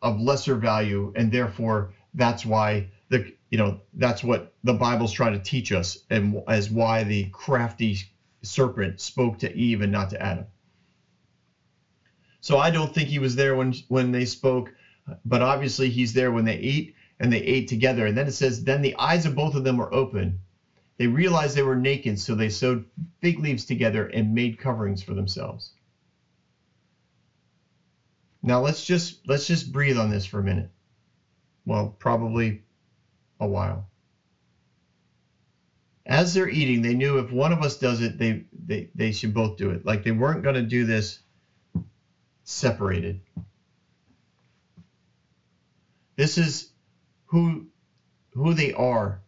of 0.02 0.20
lesser 0.20 0.56
value, 0.56 1.12
and 1.16 1.32
therefore 1.32 1.92
that's 2.14 2.46
why 2.46 2.88
the 3.10 3.32
you 3.52 3.58
know 3.58 3.80
that's 3.94 4.24
what 4.24 4.54
the 4.64 4.74
Bible's 4.74 5.12
trying 5.12 5.34
to 5.34 5.40
teach 5.40 5.72
us, 5.72 5.98
and 6.10 6.42
as 6.48 6.70
why 6.70 7.04
the 7.04 7.26
crafty 7.26 7.98
serpent 8.43 9.00
spoke 9.00 9.39
to 9.39 9.56
Eve 9.56 9.82
and 9.82 9.91
not 9.91 10.10
to 10.12 10.21
Adam. 10.21 10.45
So 12.41 12.58
I 12.58 12.69
don't 12.69 12.93
think 12.93 13.10
he 13.10 13.19
was 13.19 13.36
there 13.36 13.56
when 13.56 13.73
when 13.88 14.12
they 14.12 14.26
spoke, 14.26 14.73
but 15.26 15.41
obviously 15.41 15.89
he's 15.89 16.13
there 16.13 16.32
when 16.32 16.45
they 16.45 16.56
ate 16.56 16.93
and 17.19 17.32
they 17.32 17.39
ate 17.39 17.67
together. 17.67 18.06
And 18.06 18.17
then 18.17 18.28
it 18.28 18.34
says, 18.34 18.63
Then 18.63 18.82
the 18.82 18.95
eyes 19.00 19.26
of 19.26 19.36
both 19.36 19.56
of 19.56 19.63
them 19.63 19.78
were 19.78 19.93
open. 19.93 20.39
They 20.97 21.08
realized 21.08 21.56
they 21.56 21.63
were 21.63 21.76
naked, 21.76 22.19
so 22.19 22.36
they 22.36 22.50
sewed 22.50 22.84
fig 23.21 23.39
leaves 23.39 23.65
together 23.65 24.06
and 24.06 24.34
made 24.34 24.58
coverings 24.58 25.02
for 25.02 25.13
themselves. 25.13 25.71
Now 28.43 28.60
let's 28.60 28.84
just 28.86 29.15
let's 29.28 29.47
just 29.47 29.71
breathe 29.71 29.97
on 29.97 30.10
this 30.10 30.26
for 30.26 30.39
a 30.39 30.43
minute. 30.43 30.69
Well, 31.65 31.95
probably 32.00 32.62
a 33.39 33.47
while. 33.47 33.86
As 36.08 36.34
they're 36.34 36.50
eating, 36.50 36.82
they 36.84 36.96
knew 36.96 37.20
if 37.20 37.32
one 37.32 37.54
of 37.54 37.62
us 37.63 37.78
does 37.78 38.02
it, 38.02 38.17
they 38.20 38.43
they, 38.65 38.88
they 38.96 39.12
should 39.12 39.34
both 39.34 39.58
do 39.58 39.72
it. 39.72 39.86
Like 39.86 40.04
they 40.04 40.12
weren't 40.12 40.43
going 40.43 40.56
to 40.56 40.63
do 40.63 40.86
this 40.86 41.20
separated. 42.43 43.20
This 46.17 46.38
is 46.38 46.65
who 47.28 47.65
who 48.34 48.54
they 48.54 48.72
are 48.74 49.22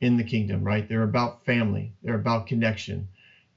in 0.00 0.16
the 0.16 0.24
kingdom, 0.24 0.64
right? 0.64 0.88
They're 0.88 1.02
about 1.02 1.44
family, 1.44 1.92
they're 2.02 2.14
about 2.14 2.46
connection, 2.46 3.06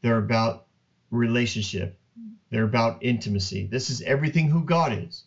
they're 0.02 0.18
about 0.18 0.64
relationship, 1.12 1.94
they're 2.52 2.64
about 2.64 2.98
intimacy. 3.02 3.66
This 3.66 3.90
is 3.90 4.02
everything 4.02 4.50
who 4.50 4.64
God 4.64 4.94
is. 4.94 5.24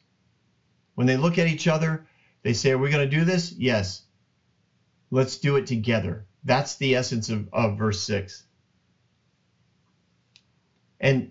When 0.95 1.07
they 1.07 1.17
look 1.17 1.39
at 1.39 1.47
each 1.49 1.67
other, 1.69 2.03
they 2.43 2.55
say, 2.55 2.73
Are 2.73 2.79
we 2.79 2.91
going 2.91 3.01
to 3.01 3.07
do 3.17 3.25
this? 3.25 3.53
Yes. 3.57 4.03
Let's 5.11 5.37
do 5.37 5.57
it 5.57 5.67
together. 5.67 6.25
That's 6.45 6.77
the 6.77 6.95
essence 6.97 7.29
of, 7.31 7.49
of 7.53 7.79
verse 7.79 8.01
6. 8.01 8.45
And 11.01 11.31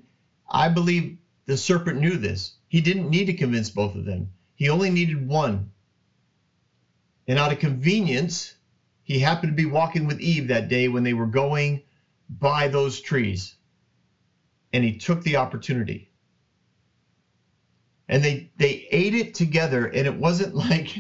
I 0.50 0.68
believe 0.70 1.18
the 1.48 1.58
serpent 1.58 2.00
knew 2.00 2.18
this. 2.18 2.54
He 2.70 2.82
didn't 2.82 3.10
need 3.10 3.28
to 3.28 3.34
convince 3.34 3.70
both 3.70 3.96
of 3.96 4.06
them, 4.06 4.30
he 4.56 4.70
only 4.70 4.90
needed 4.90 5.28
one 5.28 5.68
and 7.28 7.40
out 7.40 7.52
of 7.52 7.60
convenience, 7.60 8.56
he 9.04 9.20
happened 9.20 9.52
to 9.52 9.56
be 9.56 9.66
walking 9.66 10.06
with 10.06 10.20
Eve 10.20 10.48
that 10.48 10.68
day 10.68 10.88
when 10.88 11.04
they 11.04 11.14
were 11.14 11.26
going 11.26 11.82
by 12.30 12.68
those 12.68 13.00
trees. 13.00 13.56
And 14.74 14.84
he 14.84 14.92
took 14.94 15.24
the 15.24 15.38
opportunity. 15.38 16.10
And 18.08 18.24
they 18.24 18.50
they 18.58 18.88
ate 18.92 19.14
it 19.16 19.34
together, 19.34 19.86
and 19.86 20.06
it 20.08 20.16
wasn't 20.16 20.54
like 20.70 20.96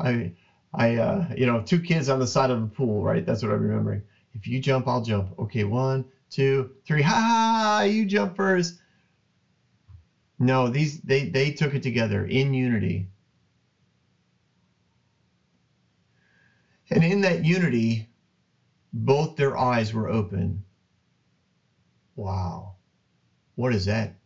I 0.00 0.32
I 0.74 0.96
uh, 0.96 1.26
you 1.36 1.46
know 1.46 1.60
two 1.60 1.80
kids 1.80 2.08
on 2.08 2.18
the 2.18 2.26
side 2.26 2.50
of 2.50 2.60
the 2.60 2.66
pool, 2.66 3.02
right? 3.02 3.24
That's 3.24 3.42
what 3.42 3.50
I'm 3.52 3.60
remembering. 3.60 4.02
If 4.34 4.46
you 4.46 4.60
jump, 4.60 4.88
I'll 4.88 5.00
jump. 5.00 5.32
Okay, 5.38 5.64
one, 5.64 6.04
two, 6.30 6.68
three. 6.86 7.02
Ha! 7.02 7.82
You 7.88 8.04
jump 8.06 8.36
first. 8.36 8.74
No, 10.38 10.68
these 10.68 10.98
they 11.00 11.24
they 11.24 11.50
took 11.50 11.74
it 11.74 11.82
together 11.82 12.24
in 12.24 12.54
unity. 12.54 13.08
And 16.90 17.04
in 17.04 17.22
that 17.22 17.44
unity, 17.44 18.06
both 18.92 19.36
their 19.36 19.56
eyes 19.56 19.92
were 19.92 20.08
open. 20.08 20.62
Wow. 22.16 22.74
What 23.56 23.72
is 23.74 23.86
that? 23.86 24.17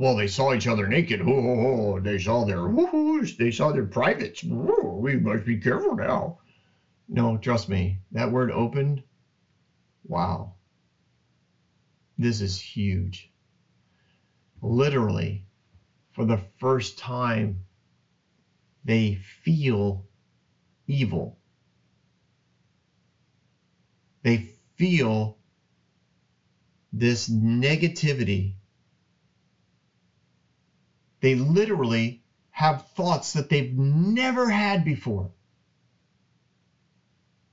Well, 0.00 0.16
they 0.16 0.28
saw 0.28 0.54
each 0.54 0.66
other 0.68 0.88
naked. 0.88 1.22
Oh, 1.24 2.00
they 2.00 2.18
saw 2.18 2.44
their 2.44 2.66
whoosh. 2.66 3.34
They 3.36 3.52
saw 3.52 3.72
their 3.72 3.84
privates. 3.84 4.44
Oh, 4.50 4.98
we 5.00 5.16
must 5.18 5.46
be 5.46 5.58
careful 5.58 5.96
now. 5.96 6.38
No, 7.08 7.36
trust 7.38 7.68
me. 7.68 8.00
That 8.12 8.30
word 8.30 8.50
opened. 8.50 9.02
Wow. 10.06 10.54
This 12.18 12.40
is 12.40 12.58
huge. 12.60 13.30
Literally, 14.62 15.44
for 16.12 16.24
the 16.24 16.38
first 16.58 16.98
time, 16.98 17.60
they 18.84 19.14
feel 19.44 20.04
evil 20.88 21.34
they 24.24 24.38
feel 24.76 25.38
this 26.92 27.28
negativity. 27.28 28.54
They 31.20 31.34
literally 31.34 32.20
have 32.50 32.82
thoughts 32.96 33.34
that 33.34 33.48
they've 33.48 33.72
never 33.72 34.48
had 34.50 34.84
before. 34.84 35.30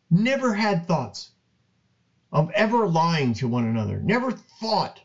Never 0.09 0.53
had 0.53 0.85
thoughts 0.87 1.31
of 2.31 2.49
ever 2.51 2.87
lying 2.87 3.33
to 3.35 3.47
one 3.47 3.65
another. 3.65 3.99
Never 3.99 4.31
thought 4.31 5.01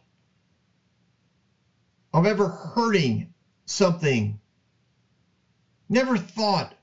of 2.12 2.27
ever 2.27 2.48
hurting 2.48 3.29
something. 3.66 4.38
Never 5.88 6.16
thought 6.18 6.75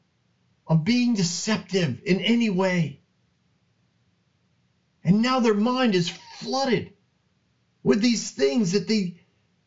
of 0.67 0.83
being 0.85 1.13
deceptive 1.13 2.01
in 2.05 2.19
any 2.21 2.49
way. 2.49 2.99
And 5.03 5.21
now 5.21 5.39
their 5.39 5.53
mind 5.55 5.95
is 5.95 6.09
flooded 6.09 6.91
with 7.83 8.01
these 8.01 8.31
things 8.31 8.71
that 8.73 8.87
they 8.87 9.18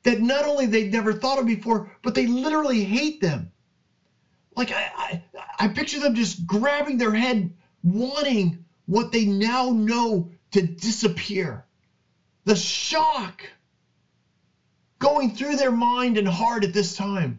that 0.04 0.20
not 0.20 0.44
only 0.44 0.66
they've 0.66 0.92
never 0.92 1.12
thought 1.12 1.38
of 1.38 1.46
before, 1.46 1.90
but 2.02 2.14
they 2.14 2.26
literally 2.26 2.82
hate 2.84 3.20
them. 3.20 3.50
Like 4.56 4.70
I, 4.72 4.90
I, 4.96 5.22
I 5.60 5.68
picture 5.68 5.98
them 5.98 6.14
just 6.14 6.46
grabbing 6.46 6.98
their 6.98 7.14
head, 7.14 7.50
wanting 7.82 8.64
what 8.86 9.12
they 9.12 9.24
now 9.24 9.70
know 9.70 10.30
to 10.52 10.62
disappear. 10.62 11.64
The 12.44 12.56
shock 12.56 13.44
going 14.98 15.30
through 15.30 15.56
their 15.56 15.72
mind 15.72 16.16
and 16.18 16.28
heart 16.28 16.64
at 16.64 16.72
this 16.72 16.94
time. 16.94 17.38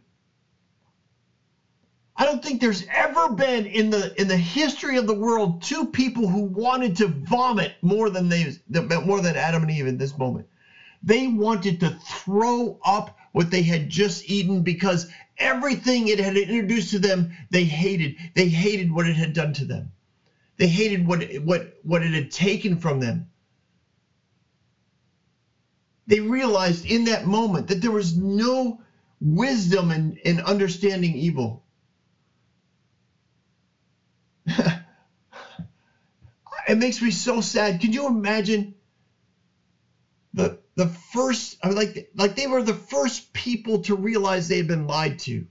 I 2.15 2.25
don't 2.25 2.43
think 2.43 2.61
there's 2.61 2.83
ever 2.91 3.29
been 3.29 3.65
in 3.65 3.89
the 3.89 4.13
in 4.19 4.27
the 4.27 4.37
history 4.37 4.97
of 4.97 5.07
the 5.07 5.13
world 5.13 5.61
two 5.63 5.87
people 5.87 6.27
who 6.27 6.41
wanted 6.41 6.97
to 6.97 7.07
vomit 7.07 7.73
more 7.81 8.09
than 8.09 8.29
they 8.29 8.53
more 9.03 9.21
than 9.21 9.35
Adam 9.35 9.63
and 9.63 9.71
Eve 9.71 9.87
in 9.87 9.97
this 9.97 10.17
moment. 10.17 10.45
They 11.03 11.27
wanted 11.27 11.81
to 11.81 11.91
throw 11.91 12.79
up 12.85 13.17
what 13.33 13.51
they 13.51 13.63
had 13.63 13.89
just 13.89 14.29
eaten 14.29 14.63
because 14.63 15.07
everything 15.39 16.09
it 16.09 16.19
had 16.19 16.37
introduced 16.37 16.91
to 16.91 16.99
them 16.99 17.31
they 17.51 17.65
hated. 17.65 18.15
They 18.35 18.47
hated 18.47 18.91
what 18.91 19.07
it 19.07 19.17
had 19.17 19.33
done 19.33 19.53
to 19.55 19.65
them. 19.65 19.91
They 20.57 20.67
hated 20.67 21.05
what 21.07 21.23
what 21.43 21.79
what 21.83 22.03
it 22.03 22.13
had 22.13 22.31
taken 22.31 22.77
from 22.77 22.99
them. 22.99 23.27
They 26.07 26.21
realized 26.21 26.85
in 26.85 27.05
that 27.05 27.25
moment 27.25 27.67
that 27.67 27.81
there 27.81 27.91
was 27.91 28.15
no 28.15 28.81
wisdom 29.21 29.91
in, 29.91 30.17
in 30.25 30.41
understanding 30.41 31.15
evil. 31.15 31.63
it 34.47 34.85
makes 36.77 37.01
me 37.01 37.11
so 37.11 37.41
sad. 37.41 37.81
Can 37.81 37.93
you 37.93 38.07
imagine 38.07 38.75
the 40.33 40.57
the 40.75 40.87
first 40.87 41.57
I 41.63 41.67
mean, 41.67 41.77
like 41.77 42.09
like 42.15 42.35
they 42.35 42.47
were 42.47 42.61
the 42.63 42.73
first 42.73 43.33
people 43.33 43.79
to 43.79 43.95
realize 43.95 44.47
they 44.47 44.57
had 44.57 44.67
been 44.67 44.87
lied 44.87 45.19
to. 45.19 45.45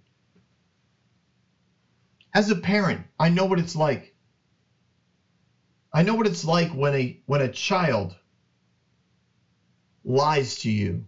As 2.35 2.51
a 2.51 2.57
parent, 2.57 3.03
I 3.19 3.29
know 3.31 3.45
what 3.47 3.59
it's 3.61 3.77
like. 3.77 4.15
I 5.93 6.03
know 6.03 6.15
what 6.15 6.27
it's 6.27 6.45
like 6.45 6.71
when 6.73 6.95
a 6.95 7.19
when 7.27 7.41
a 7.43 7.49
child 7.49 8.17
lies 10.05 10.57
to 10.61 10.71
you 10.71 11.05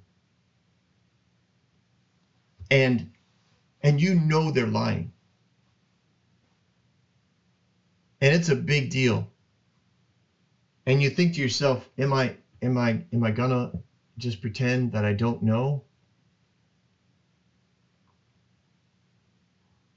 and 2.70 3.10
and 3.82 4.00
you 4.00 4.14
know 4.14 4.50
they're 4.50 4.66
lying 4.66 5.12
and 8.20 8.34
it's 8.34 8.50
a 8.50 8.54
big 8.54 8.90
deal 8.90 9.28
and 10.86 11.02
you 11.02 11.10
think 11.10 11.34
to 11.34 11.40
yourself 11.40 11.88
am 11.98 12.12
i 12.12 12.34
am 12.62 12.78
i 12.78 13.00
am 13.12 13.24
i 13.24 13.30
gonna 13.30 13.72
just 14.18 14.40
pretend 14.40 14.92
that 14.92 15.04
i 15.04 15.12
don't 15.12 15.42
know 15.42 15.82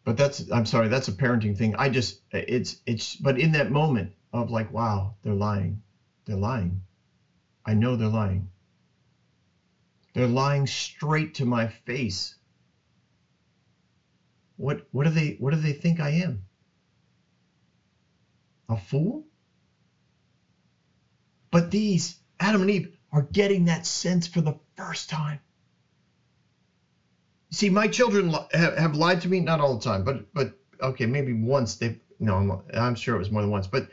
but 0.06 0.18
that's 0.18 0.50
i'm 0.52 0.66
sorry 0.66 0.88
that's 0.88 1.08
a 1.10 1.14
parenting 1.14 1.58
thing 1.58 1.76
i 1.78 1.90
just 1.90 2.20
it's 2.32 2.78
it's 2.86 3.16
but 3.18 3.38
in 3.38 3.52
that 3.54 3.72
moment 3.72 4.12
of 4.34 4.50
like 4.52 4.72
wow 4.72 5.14
they're 5.24 5.34
lying 5.36 5.82
they're 6.26 6.38
lying 6.38 6.82
i 7.66 7.74
know 7.74 7.96
they're 7.96 8.10
lying 8.10 8.48
they're 10.14 10.28
lying 10.28 10.68
straight 10.68 11.36
to 11.36 11.46
my 11.46 11.68
face. 11.68 12.36
What 14.58 14.88
what 14.92 15.04
do 15.06 15.10
they 15.12 15.32
what 15.40 15.52
do 15.52 15.58
they 15.58 15.74
think 15.74 16.00
I 16.00 16.10
am? 16.10 16.44
A 18.70 18.78
fool? 18.78 19.26
But 21.52 21.72
these 21.72 22.18
Adam 22.40 22.62
and 22.62 22.72
Eve 22.72 22.97
are 23.12 23.22
getting 23.22 23.66
that 23.66 23.86
sense 23.86 24.28
for 24.28 24.42
the 24.42 24.54
first 24.76 25.10
time. 25.10 25.40
See, 27.50 27.70
my 27.70 27.88
children 27.88 28.36
have 28.54 28.94
lied 28.94 29.22
to 29.22 29.28
me 29.28 29.40
not 29.40 29.62
all 29.62 29.78
the 29.78 29.84
time, 29.84 30.04
but 30.04 30.34
but 30.34 30.52
okay, 30.82 31.06
maybe 31.06 31.34
once 31.34 31.76
they've 31.76 31.98
no, 32.20 32.64
I'm 32.74 32.96
sure 32.96 33.16
it 33.16 33.20
was 33.20 33.32
more 33.32 33.42
than 33.42 33.52
once, 33.52 33.68
but 33.68 33.88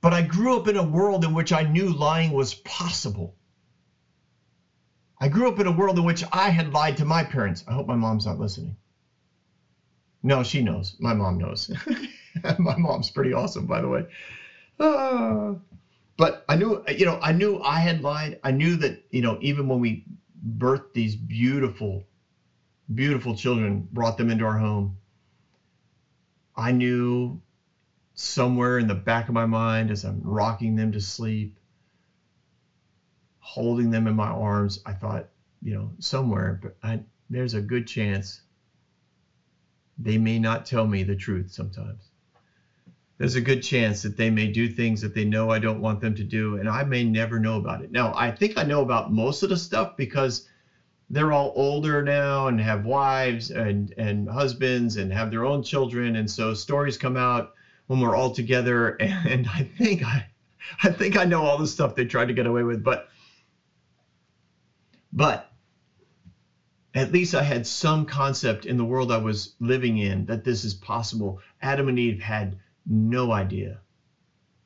but 0.00 0.12
I 0.12 0.22
grew 0.22 0.56
up 0.56 0.68
in 0.68 0.76
a 0.76 0.82
world 0.82 1.24
in 1.24 1.34
which 1.34 1.52
I 1.52 1.62
knew 1.62 1.90
lying 1.90 2.32
was 2.32 2.54
possible. 2.54 3.34
I 5.20 5.28
grew 5.28 5.48
up 5.48 5.58
in 5.58 5.66
a 5.66 5.72
world 5.72 5.98
in 5.98 6.04
which 6.04 6.22
I 6.32 6.50
had 6.50 6.72
lied 6.72 6.96
to 6.98 7.04
my 7.04 7.24
parents. 7.24 7.64
I 7.66 7.72
hope 7.72 7.86
my 7.86 7.96
mom's 7.96 8.26
not 8.26 8.38
listening. 8.38 8.76
No, 10.22 10.42
she 10.42 10.62
knows. 10.62 10.94
My 10.98 11.12
mom 11.12 11.38
knows. 11.38 11.70
my 12.58 12.76
mom's 12.76 13.10
pretty 13.10 13.32
awesome, 13.32 13.66
by 13.66 13.80
the 13.80 13.88
way. 13.88 14.06
Uh, 14.78 15.54
but 16.18 16.44
I 16.50 16.56
knew, 16.56 16.82
you 16.88 17.06
know, 17.06 17.18
I 17.22 17.32
knew 17.32 17.60
I 17.60 17.80
had 17.80 18.02
lied. 18.02 18.38
I 18.44 18.52
knew 18.52 18.76
that, 18.78 19.06
you 19.12 19.22
know, 19.22 19.38
even 19.42 19.68
when 19.68 19.80
we 19.80 20.04
birthed 20.58 20.94
these 20.94 21.16
beautiful, 21.16 22.04
beautiful 22.94 23.34
children, 23.34 23.88
brought 23.92 24.18
them 24.18 24.30
into 24.30 24.44
our 24.44 24.58
home, 24.58 24.96
I 26.56 26.72
knew 26.72 27.40
somewhere 28.14 28.78
in 28.78 28.88
the 28.88 28.94
back 28.94 29.28
of 29.28 29.34
my 29.34 29.46
mind 29.46 29.90
as 29.90 30.04
I'm 30.04 30.20
rocking 30.22 30.76
them 30.76 30.92
to 30.92 31.00
sleep 31.00 31.52
holding 33.40 33.90
them 33.90 34.08
in 34.08 34.16
my 34.16 34.28
arms, 34.28 34.78
I 34.86 34.94
thought, 34.94 35.26
you 35.62 35.74
know, 35.74 35.92
somewhere, 36.00 36.58
but 36.62 36.76
I, 36.82 37.00
there's 37.30 37.54
a 37.54 37.62
good 37.62 37.86
chance 37.86 38.42
they 39.98 40.18
may 40.18 40.38
not 40.38 40.66
tell 40.66 40.86
me 40.86 41.04
the 41.04 41.16
truth 41.16 41.50
sometimes. 41.52 42.07
There's 43.18 43.34
a 43.34 43.40
good 43.40 43.62
chance 43.62 44.02
that 44.02 44.16
they 44.16 44.30
may 44.30 44.46
do 44.46 44.68
things 44.68 45.00
that 45.00 45.12
they 45.12 45.24
know 45.24 45.50
I 45.50 45.58
don't 45.58 45.80
want 45.80 46.00
them 46.00 46.14
to 46.14 46.24
do, 46.24 46.56
and 46.56 46.68
I 46.68 46.84
may 46.84 47.02
never 47.02 47.38
know 47.38 47.56
about 47.56 47.82
it. 47.82 47.90
Now, 47.90 48.12
I 48.14 48.30
think 48.30 48.56
I 48.56 48.62
know 48.62 48.80
about 48.80 49.10
most 49.10 49.42
of 49.42 49.48
the 49.48 49.56
stuff 49.56 49.96
because 49.96 50.42
they're 51.10 51.32
all 51.32 51.52
older 51.56 52.02
now 52.02 52.46
and 52.46 52.60
have 52.60 52.84
wives 52.84 53.50
and, 53.50 53.92
and 53.96 54.28
husbands 54.28 54.96
and 54.96 55.12
have 55.12 55.30
their 55.30 55.44
own 55.44 55.62
children, 55.62 56.16
and 56.16 56.30
so 56.30 56.54
stories 56.54 56.96
come 56.96 57.16
out 57.16 57.50
when 57.88 57.98
we're 58.00 58.14
all 58.14 58.30
together, 58.30 58.90
and 59.00 59.48
I 59.48 59.62
think 59.62 60.04
I, 60.04 60.26
I 60.84 60.90
think 60.90 61.16
I 61.16 61.24
know 61.24 61.44
all 61.44 61.56
the 61.56 61.66
stuff 61.66 61.94
they 61.94 62.04
tried 62.04 62.28
to 62.28 62.34
get 62.34 62.46
away 62.46 62.62
with, 62.62 62.84
but 62.84 63.08
but 65.12 65.50
at 66.94 67.12
least 67.12 67.34
I 67.34 67.42
had 67.42 67.66
some 67.66 68.04
concept 68.04 68.64
in 68.64 68.76
the 68.76 68.84
world 68.84 69.10
I 69.10 69.16
was 69.16 69.54
living 69.58 69.98
in 69.98 70.26
that 70.26 70.44
this 70.44 70.64
is 70.64 70.74
possible. 70.74 71.38
Adam 71.60 71.88
and 71.88 71.98
Eve 71.98 72.20
had 72.20 72.56
no 72.88 73.32
idea 73.32 73.80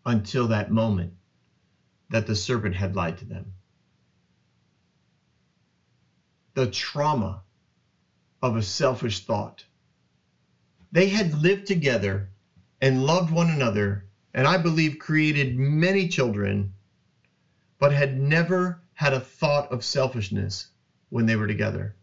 until 0.06 0.48
that 0.48 0.70
moment 0.70 1.12
that 2.10 2.26
the 2.26 2.34
serpent 2.34 2.74
had 2.74 2.96
lied 2.96 3.18
to 3.18 3.24
them. 3.24 3.54
The 6.54 6.66
trauma 6.66 7.42
of 8.42 8.56
a 8.56 8.62
selfish 8.62 9.20
thought. 9.20 9.64
They 10.92 11.08
had 11.08 11.34
lived 11.34 11.66
together 11.66 12.28
and 12.80 13.06
loved 13.06 13.30
one 13.30 13.50
another, 13.50 14.04
and 14.34 14.46
I 14.46 14.56
believe 14.58 14.98
created 14.98 15.56
many 15.56 16.06
children, 16.06 16.72
but 17.78 17.92
had 17.92 18.18
never 18.18 18.82
had 18.94 19.12
a 19.12 19.20
thought 19.20 19.72
of 19.72 19.84
selfishness 19.84 20.66
when 21.10 21.26
they 21.26 21.36
were 21.36 21.46
together. 21.46 21.94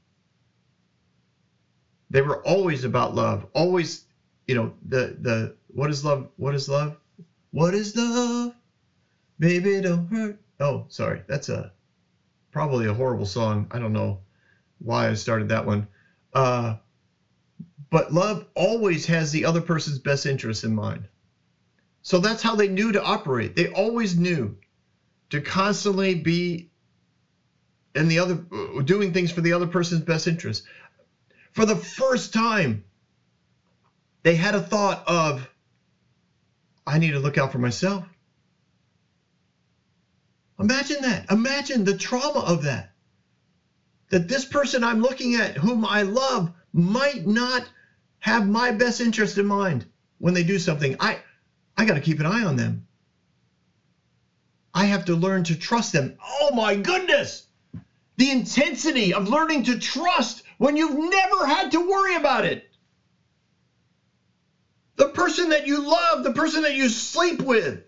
They 2.09 2.21
were 2.21 2.37
always 2.45 2.83
about 2.83 3.13
love, 3.13 3.45
always, 3.53 4.01
you 4.47 4.55
know, 4.55 4.73
the 4.87 5.15
the 5.19 5.53
what 5.73 5.89
is 5.89 6.03
love? 6.03 6.27
What 6.35 6.53
is 6.53 6.67
love? 6.67 6.95
What 7.51 7.73
is 7.73 7.95
love? 7.95 8.53
Baby, 9.39 9.81
don't 9.81 10.07
hurt. 10.07 10.37
Oh, 10.59 10.85
sorry. 10.89 11.23
That's 11.27 11.49
a 11.49 11.71
probably 12.51 12.87
a 12.87 12.93
horrible 12.93 13.25
song. 13.25 13.67
I 13.71 13.79
don't 13.79 13.93
know 13.93 14.19
why 14.79 15.09
I 15.09 15.13
started 15.13 15.49
that 15.49 15.65
one. 15.65 15.87
Uh, 16.33 16.75
but 17.89 18.11
love 18.11 18.45
always 18.55 19.05
has 19.05 19.31
the 19.31 19.45
other 19.45 19.61
person's 19.61 19.99
best 19.99 20.25
interest 20.25 20.63
in 20.63 20.73
mind. 20.73 21.07
So 22.01 22.19
that's 22.19 22.41
how 22.41 22.55
they 22.55 22.67
knew 22.67 22.91
to 22.91 23.01
operate. 23.01 23.55
They 23.55 23.67
always 23.67 24.15
knew 24.15 24.55
to 25.29 25.39
constantly 25.39 26.15
be 26.15 26.69
and 27.95 28.09
the 28.09 28.19
other 28.19 28.39
doing 28.83 29.11
things 29.11 29.31
for 29.31 29.41
the 29.41 29.53
other 29.53 29.65
person's 29.65 30.01
best 30.01 30.27
interest. 30.27 30.63
For 31.51 31.65
the 31.65 31.75
first 31.75 32.31
time, 32.31 32.83
they 34.23 34.35
had 34.35 34.55
a 34.55 34.61
thought 34.61 35.03
of, 35.07 35.47
I 36.89 36.97
need 36.97 37.11
to 37.11 37.19
look 37.19 37.37
out 37.37 37.51
for 37.51 37.59
myself. 37.59 38.03
Imagine 40.59 41.01
that. 41.01 41.29
Imagine 41.31 41.83
the 41.83 41.93
trauma 41.93 42.39
of 42.39 42.63
that. 42.63 42.91
That 44.09 44.27
this 44.27 44.43
person 44.43 44.83
I'm 44.83 45.01
looking 45.01 45.35
at, 45.35 45.55
whom 45.55 45.85
I 45.85 46.01
love, 46.01 46.51
might 46.73 47.27
not 47.27 47.69
have 48.17 48.49
my 48.49 48.71
best 48.71 49.01
interest 49.01 49.37
in 49.37 49.45
mind 49.45 49.85
when 50.17 50.33
they 50.33 50.43
do 50.43 50.57
something. 50.57 50.95
I, 50.99 51.19
I 51.77 51.85
got 51.85 51.93
to 51.93 51.99
keep 51.99 52.19
an 52.19 52.25
eye 52.25 52.43
on 52.43 52.55
them. 52.55 52.87
I 54.73 54.85
have 54.85 55.05
to 55.05 55.15
learn 55.15 55.43
to 55.43 55.55
trust 55.55 55.93
them. 55.93 56.17
Oh 56.41 56.51
my 56.55 56.75
goodness! 56.75 57.45
the 58.19 58.31
intensity 58.31 59.13
of 59.13 59.29
learning 59.29 59.63
to 59.63 59.79
trust 59.79 60.43
when 60.57 60.75
you've 60.75 61.09
never 61.09 61.47
had 61.47 61.71
to 61.71 61.79
worry 61.79 62.15
about 62.15 62.43
it. 62.43 62.68
The 64.99 65.07
person 65.07 65.49
that 65.51 65.67
you 65.67 65.89
love, 65.89 66.23
the 66.23 66.31
person 66.31 66.63
that 66.63 66.75
you 66.75 66.89
sleep 66.89 67.41
with. 67.41 67.81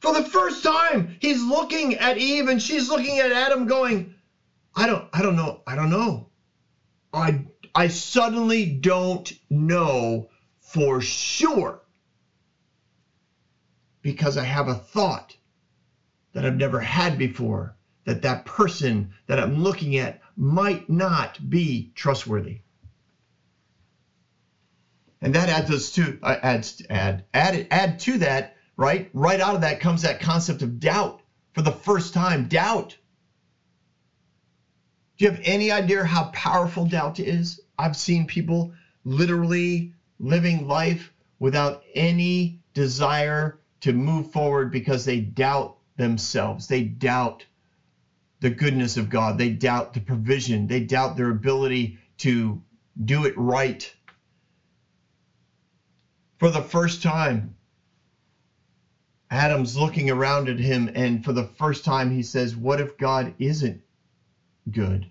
For 0.00 0.12
the 0.12 0.22
first 0.22 0.62
time, 0.64 1.16
he's 1.20 1.42
looking 1.42 1.94
at 1.96 2.18
Eve 2.18 2.48
and 2.48 2.62
she's 2.62 2.88
looking 2.88 3.18
at 3.20 3.32
Adam 3.32 3.66
going, 3.66 4.14
I 4.76 4.86
don't 4.86 5.04
I 5.12 5.22
don't 5.22 5.36
know. 5.36 5.60
I 5.66 5.76
don't 5.76 5.90
know. 5.90 6.28
I 7.12 7.44
I 7.74 7.88
suddenly 7.88 8.66
don't 8.66 9.32
know 9.50 10.28
for 10.60 11.00
sure. 11.00 11.80
Because 14.02 14.36
I 14.36 14.44
have 14.44 14.68
a 14.68 14.74
thought 14.74 15.36
that 16.34 16.44
I've 16.46 16.56
never 16.56 16.80
had 16.80 17.18
before 17.18 17.74
that 18.06 18.22
that 18.22 18.46
person 18.46 19.08
that 19.28 19.40
I'm 19.40 19.62
looking 19.62 19.96
at 19.98 20.20
might 20.36 20.88
not 20.90 21.38
be 21.50 21.90
trustworthy. 21.94 22.60
And 25.24 25.34
that 25.34 25.48
adds 25.48 25.70
us 25.70 25.90
to 25.92 26.18
uh, 26.22 26.36
adds 26.42 26.82
add 26.90 27.24
add 27.32 27.66
add 27.70 27.98
to 28.00 28.18
that 28.18 28.56
right 28.76 29.08
right 29.14 29.40
out 29.40 29.54
of 29.54 29.62
that 29.62 29.80
comes 29.80 30.02
that 30.02 30.20
concept 30.20 30.60
of 30.60 30.78
doubt 30.78 31.22
for 31.54 31.62
the 31.62 31.72
first 31.72 32.12
time 32.12 32.46
doubt. 32.46 32.98
Do 35.16 35.24
you 35.24 35.30
have 35.30 35.40
any 35.42 35.70
idea 35.70 36.04
how 36.04 36.24
powerful 36.24 36.84
doubt 36.84 37.20
is? 37.20 37.58
I've 37.78 37.96
seen 37.96 38.26
people 38.26 38.74
literally 39.04 39.94
living 40.18 40.68
life 40.68 41.10
without 41.38 41.82
any 41.94 42.60
desire 42.74 43.56
to 43.80 43.94
move 43.94 44.30
forward 44.30 44.70
because 44.70 45.06
they 45.06 45.20
doubt 45.20 45.78
themselves. 45.96 46.66
They 46.66 46.82
doubt 46.82 47.46
the 48.40 48.50
goodness 48.50 48.98
of 48.98 49.08
God. 49.08 49.38
They 49.38 49.48
doubt 49.48 49.94
the 49.94 50.00
provision. 50.00 50.66
They 50.66 50.80
doubt 50.80 51.16
their 51.16 51.30
ability 51.30 51.96
to 52.18 52.60
do 53.02 53.24
it 53.24 53.32
right. 53.38 53.90
For 56.44 56.50
the 56.50 56.60
first 56.60 57.00
time, 57.00 57.56
Adam's 59.30 59.78
looking 59.78 60.10
around 60.10 60.50
at 60.50 60.58
him, 60.58 60.90
and 60.94 61.24
for 61.24 61.32
the 61.32 61.42
first 61.44 61.86
time, 61.86 62.10
he 62.10 62.22
says, 62.22 62.54
What 62.54 62.80
if 62.80 62.98
God 62.98 63.32
isn't 63.38 63.80
good? 64.70 65.08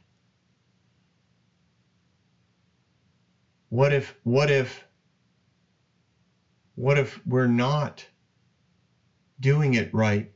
What 3.70 3.92
if, 3.94 4.14
what 4.22 4.52
if, 4.52 4.86
what 6.76 7.00
if 7.00 7.20
we're 7.26 7.48
not 7.48 8.06
doing 9.40 9.74
it 9.74 9.92
right? 9.92 10.30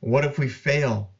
What 0.00 0.22
if 0.26 0.38
we 0.38 0.48
fail? 0.48 1.12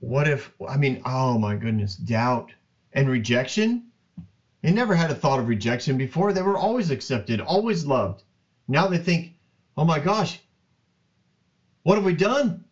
What 0.00 0.26
if, 0.26 0.50
I 0.68 0.78
mean, 0.78 1.00
oh 1.04 1.38
my 1.38 1.54
goodness, 1.54 1.94
doubt 1.94 2.50
and 2.92 3.08
rejection? 3.08 3.84
They 4.66 4.72
never 4.72 4.96
had 4.96 5.12
a 5.12 5.14
thought 5.14 5.38
of 5.38 5.46
rejection 5.46 5.96
before. 5.96 6.32
They 6.32 6.42
were 6.42 6.58
always 6.58 6.90
accepted, 6.90 7.40
always 7.40 7.86
loved. 7.86 8.24
Now 8.66 8.88
they 8.88 8.98
think, 8.98 9.34
oh 9.76 9.84
my 9.84 10.00
gosh, 10.00 10.40
what 11.84 11.94
have 11.94 12.04
we 12.04 12.14
done? 12.14 12.64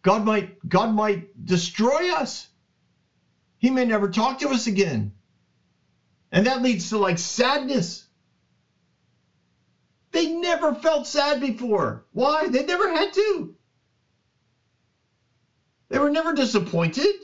God 0.00 0.24
might, 0.24 0.66
God 0.66 0.94
might 0.94 1.44
destroy 1.44 2.14
us. 2.14 2.48
He 3.58 3.68
may 3.68 3.84
never 3.84 4.08
talk 4.08 4.38
to 4.38 4.48
us 4.48 4.66
again. 4.66 5.12
And 6.32 6.46
that 6.46 6.62
leads 6.62 6.88
to 6.88 6.96
like 6.96 7.18
sadness. 7.18 8.06
They 10.12 10.28
never 10.28 10.74
felt 10.74 11.06
sad 11.06 11.40
before. 11.40 12.06
Why? 12.12 12.48
They 12.48 12.64
never 12.64 12.88
had 12.88 13.12
to. 13.12 13.54
They 15.90 15.98
were 15.98 16.08
never 16.08 16.32
disappointed. 16.32 17.14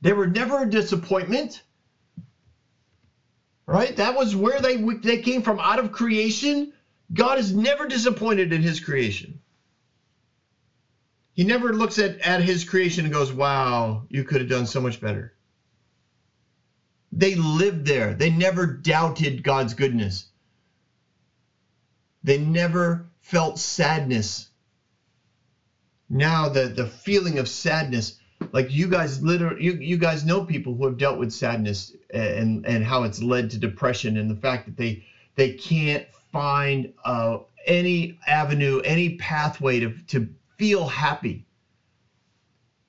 They 0.00 0.12
were 0.12 0.26
never 0.26 0.62
a 0.62 0.68
disappointment. 0.68 1.62
Right? 3.70 3.94
That 3.98 4.16
was 4.16 4.34
where 4.34 4.60
they 4.60 4.78
they 4.78 5.22
came 5.22 5.42
from 5.42 5.60
out 5.60 5.78
of 5.78 5.92
creation. 5.92 6.72
God 7.14 7.38
is 7.38 7.54
never 7.54 7.86
disappointed 7.86 8.52
in 8.52 8.62
his 8.62 8.80
creation. 8.80 9.38
He 11.34 11.44
never 11.44 11.72
looks 11.72 12.00
at, 12.00 12.18
at 12.18 12.42
his 12.42 12.64
creation 12.64 13.04
and 13.04 13.14
goes, 13.14 13.32
Wow, 13.32 14.06
you 14.08 14.24
could 14.24 14.40
have 14.40 14.50
done 14.50 14.66
so 14.66 14.80
much 14.80 15.00
better. 15.00 15.34
They 17.12 17.36
lived 17.36 17.86
there. 17.86 18.12
They 18.12 18.30
never 18.30 18.66
doubted 18.66 19.44
God's 19.44 19.74
goodness. 19.74 20.26
They 22.24 22.38
never 22.38 23.06
felt 23.20 23.60
sadness. 23.60 24.48
Now 26.08 26.48
the, 26.48 26.66
the 26.66 26.86
feeling 26.86 27.38
of 27.38 27.48
sadness, 27.48 28.18
like 28.52 28.70
you 28.70 28.88
guys 28.88 29.22
literally 29.22 29.62
you, 29.62 29.72
you 29.74 29.96
guys 29.96 30.24
know 30.24 30.42
people 30.42 30.74
who 30.74 30.84
have 30.84 30.96
dealt 30.96 31.18
with 31.18 31.32
sadness 31.32 31.92
and 32.12 32.64
and 32.66 32.84
how 32.84 33.02
it's 33.02 33.22
led 33.22 33.50
to 33.50 33.58
depression 33.58 34.16
and 34.16 34.30
the 34.30 34.34
fact 34.34 34.66
that 34.66 34.76
they 34.76 35.02
they 35.36 35.50
can't 35.50 36.04
find 36.32 36.92
uh, 37.04 37.38
any 37.66 38.18
avenue, 38.26 38.80
any 38.84 39.16
pathway 39.16 39.80
to, 39.80 39.90
to 40.08 40.28
feel 40.56 40.86
happy. 40.86 41.44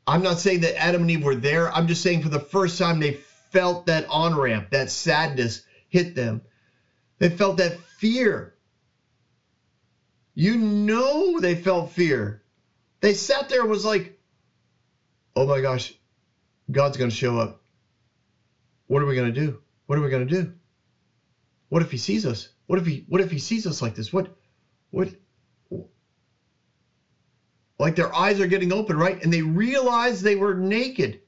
I'm 0.07 0.21
not 0.21 0.39
saying 0.39 0.61
that 0.61 0.79
Adam 0.79 1.01
and 1.01 1.11
Eve 1.11 1.23
were 1.23 1.35
there. 1.35 1.73
I'm 1.73 1.87
just 1.87 2.01
saying 2.01 2.21
for 2.21 2.29
the 2.29 2.39
first 2.39 2.77
time 2.77 2.99
they 2.99 3.11
felt 3.51 3.85
that 3.85 4.05
on 4.09 4.35
ramp, 4.35 4.69
that 4.71 4.89
sadness 4.89 5.61
hit 5.89 6.15
them. 6.15 6.41
They 7.19 7.29
felt 7.29 7.57
that 7.57 7.77
fear. 7.77 8.53
You 10.33 10.57
know 10.57 11.39
they 11.39 11.55
felt 11.55 11.91
fear. 11.91 12.41
They 13.01 13.13
sat 13.13 13.49
there 13.49 13.61
and 13.61 13.69
was 13.69 13.85
like, 13.85 14.17
oh 15.35 15.45
my 15.45 15.59
gosh, 15.61 15.93
God's 16.71 16.97
going 16.97 17.09
to 17.09 17.15
show 17.15 17.37
up. 17.37 17.61
What 18.87 19.01
are 19.01 19.05
we 19.05 19.15
going 19.15 19.33
to 19.33 19.39
do? 19.39 19.59
What 19.87 19.97
are 19.97 20.01
we 20.01 20.09
going 20.09 20.27
to 20.27 20.33
do? 20.43 20.51
What 21.69 21.81
if 21.81 21.91
he 21.91 21.97
sees 21.97 22.25
us? 22.25 22.49
What 22.67 22.79
if 22.79 22.85
he 22.85 23.05
what 23.07 23.21
if 23.21 23.31
he 23.31 23.37
sees 23.39 23.65
us 23.65 23.81
like 23.81 23.95
this? 23.95 24.11
What 24.11 24.27
what 24.91 25.09
like 27.79 27.95
their 27.95 28.13
eyes 28.15 28.39
are 28.39 28.45
getting 28.45 28.71
open, 28.71 28.95
right? 28.97 29.21
And 29.23 29.33
they 29.33 29.41
realize 29.41 30.21
they 30.21 30.35
were 30.35 30.53
naked. 30.53 31.19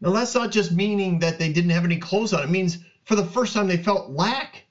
Now, 0.00 0.10
that's 0.10 0.34
not 0.34 0.50
just 0.50 0.70
meaning 0.70 1.20
that 1.20 1.38
they 1.38 1.48
didn't 1.48 1.70
have 1.70 1.84
any 1.84 1.96
clothes 1.96 2.34
on. 2.34 2.42
It 2.42 2.48
means 2.48 2.78
for 3.04 3.14
the 3.14 3.24
first 3.24 3.54
time 3.54 3.66
they 3.66 3.78
felt 3.78 4.10
lack. 4.10 4.64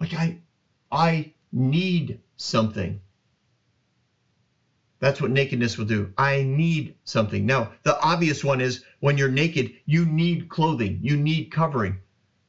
Like 0.00 0.14
I, 0.14 0.38
I 0.90 1.30
need 1.52 2.18
something. 2.36 3.00
That's 5.00 5.20
what 5.20 5.30
nakedness 5.30 5.78
will 5.78 5.84
do. 5.84 6.12
I 6.18 6.42
need 6.42 6.94
something. 7.04 7.46
Now, 7.46 7.72
the 7.84 7.98
obvious 8.00 8.42
one 8.42 8.60
is 8.60 8.80
when 9.00 9.16
you're 9.16 9.28
naked, 9.28 9.72
you 9.86 10.04
need 10.04 10.48
clothing, 10.48 10.98
you 11.02 11.16
need 11.16 11.50
covering 11.50 11.98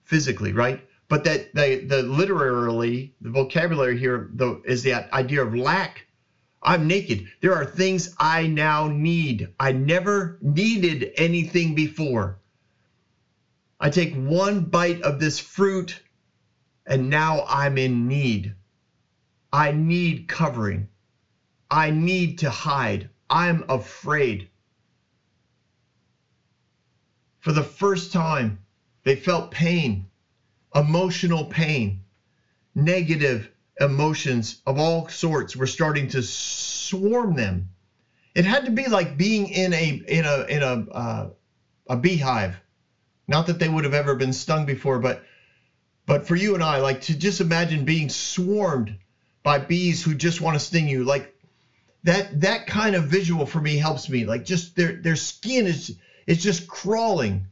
physically, 0.03 0.51
right? 0.51 0.83
But 1.07 1.23
that 1.25 1.53
the, 1.53 1.83
the 1.85 2.03
literally, 2.03 3.13
the 3.21 3.29
vocabulary 3.29 3.97
here 3.97 4.29
though 4.33 4.61
is 4.65 4.83
the 4.83 5.13
idea 5.13 5.43
of 5.43 5.55
lack 5.55 6.05
I'm 6.61 6.87
naked. 6.87 7.25
There 7.39 7.53
are 7.53 7.65
things 7.65 8.09
I 8.19 8.47
now 8.47 8.87
need. 8.87 9.47
I 9.59 9.71
never 9.71 10.37
needed 10.41 11.11
anything 11.15 11.73
before. 11.73 12.37
I 13.79 13.89
take 13.89 14.13
one 14.13 14.65
bite 14.65 15.01
of 15.01 15.19
this 15.19 15.39
fruit 15.39 16.01
and 16.85 17.09
now 17.09 17.45
I'm 17.47 17.77
in 17.77 18.07
need. 18.07 18.53
I 19.53 19.71
need 19.71 20.27
covering. 20.27 20.89
I 21.71 21.89
need 21.91 22.39
to 22.39 22.49
hide. 22.49 23.09
I'm 23.29 23.63
afraid. 23.69 24.49
For 27.39 27.51
the 27.51 27.63
first 27.63 28.11
time, 28.11 28.59
they 29.03 29.15
felt 29.15 29.51
pain, 29.51 30.07
emotional 30.75 31.45
pain, 31.45 32.01
negative 32.75 33.49
emotions 33.79 34.61
of 34.65 34.77
all 34.77 35.07
sorts 35.07 35.55
were 35.55 35.65
starting 35.67 36.07
to 36.09 36.21
swarm 36.21 37.35
them. 37.35 37.69
It 38.35 38.45
had 38.45 38.65
to 38.65 38.71
be 38.71 38.87
like 38.87 39.17
being 39.17 39.47
in 39.47 39.73
a 39.73 39.89
in 39.89 40.25
a 40.25 40.43
in 40.43 40.61
a 40.61 40.85
uh, 40.91 41.29
a 41.89 41.95
beehive. 41.95 42.59
Not 43.27 43.47
that 43.47 43.59
they 43.59 43.69
would 43.69 43.83
have 43.83 43.93
ever 43.93 44.15
been 44.15 44.33
stung 44.33 44.65
before, 44.65 44.99
but 44.99 45.23
but 46.05 46.27
for 46.27 46.35
you 46.35 46.53
and 46.55 46.63
I, 46.63 46.79
like 46.79 47.01
to 47.01 47.15
just 47.15 47.41
imagine 47.41 47.85
being 47.85 48.09
swarmed 48.09 48.95
by 49.43 49.59
bees 49.59 50.03
who 50.03 50.13
just 50.13 50.41
want 50.41 50.55
to 50.55 50.59
sting 50.59 50.87
you, 50.87 51.03
like 51.03 51.33
that 52.03 52.41
that 52.41 52.67
kind 52.67 52.95
of 52.95 53.05
visual 53.05 53.45
for 53.45 53.59
me 53.59 53.77
helps 53.77 54.09
me. 54.09 54.25
Like 54.25 54.45
just 54.45 54.75
their 54.75 54.93
their 54.93 55.15
skin 55.15 55.67
is 55.67 55.97
is 56.27 56.41
just 56.41 56.67
crawling. 56.67 57.47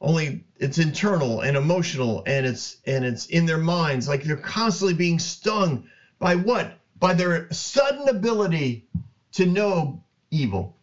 Only 0.00 0.44
it's 0.56 0.78
internal 0.78 1.40
and 1.40 1.56
emotional 1.56 2.22
and 2.26 2.46
it's 2.46 2.76
and 2.86 3.04
it's 3.04 3.26
in 3.26 3.46
their 3.46 3.58
minds. 3.58 4.08
Like 4.08 4.22
they're 4.22 4.36
constantly 4.36 4.94
being 4.94 5.18
stung 5.18 5.84
by 6.18 6.34
what? 6.34 6.78
By 6.98 7.12
their 7.12 7.50
sudden 7.52 8.08
ability 8.08 8.86
to 9.32 9.46
know 9.46 10.02
evil. 10.30 10.76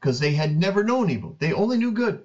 Because 0.00 0.18
they 0.18 0.32
had 0.32 0.58
never 0.58 0.82
known 0.82 1.10
evil. 1.10 1.36
They 1.38 1.52
only 1.52 1.76
knew 1.76 1.92
good. 1.92 2.24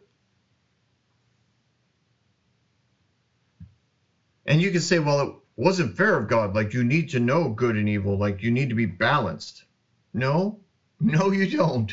And 4.48 4.62
you 4.62 4.72
can 4.72 4.82
say 4.82 5.00
well 5.00 5.20
it 5.22 5.34
wasn't 5.58 5.97
fair 5.97 6.16
of 6.18 6.28
god 6.28 6.55
like 6.55 6.74
you 6.74 6.84
need 6.84 7.10
to 7.10 7.20
know 7.20 7.49
good 7.49 7.78
and 7.78 7.89
evil 7.89 8.18
like 8.18 8.43
you 8.43 8.51
need 8.51 8.70
to 8.70 8.76
be 8.76 8.86
balanced 8.86 9.66
no 10.14 10.58
no 11.01 11.32
you 11.32 11.47
don't 11.47 11.91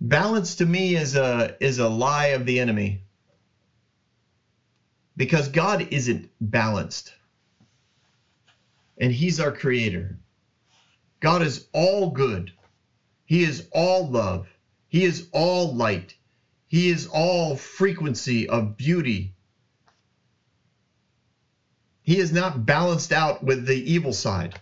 Balance 0.00 0.56
to 0.56 0.66
me 0.66 0.94
is 0.94 1.14
a 1.16 1.50
is 1.60 1.78
a 1.78 1.88
lie 1.88 2.26
of 2.26 2.44
the 2.46 2.60
enemy. 2.60 3.00
Because 5.16 5.48
God 5.48 5.86
isn't 5.90 6.28
balanced. 6.40 7.14
And 8.98 9.12
he's 9.12 9.40
our 9.40 9.52
creator. 9.52 10.18
God 11.20 11.42
is 11.42 11.60
all 11.72 12.08
good. 12.08 12.52
He 13.26 13.42
is 13.44 13.62
all 13.72 14.08
love. 14.08 14.46
He 14.88 15.04
is 15.04 15.24
all 15.32 15.74
light. 15.74 16.14
He 16.68 16.88
is 16.90 17.06
all 17.06 17.54
frequency 17.56 18.48
of 18.48 18.76
beauty. 18.76 19.32
He 22.08 22.20
is 22.20 22.32
not 22.32 22.64
balanced 22.64 23.12
out 23.12 23.42
with 23.42 23.66
the 23.66 23.92
evil 23.92 24.14
side. 24.14 24.58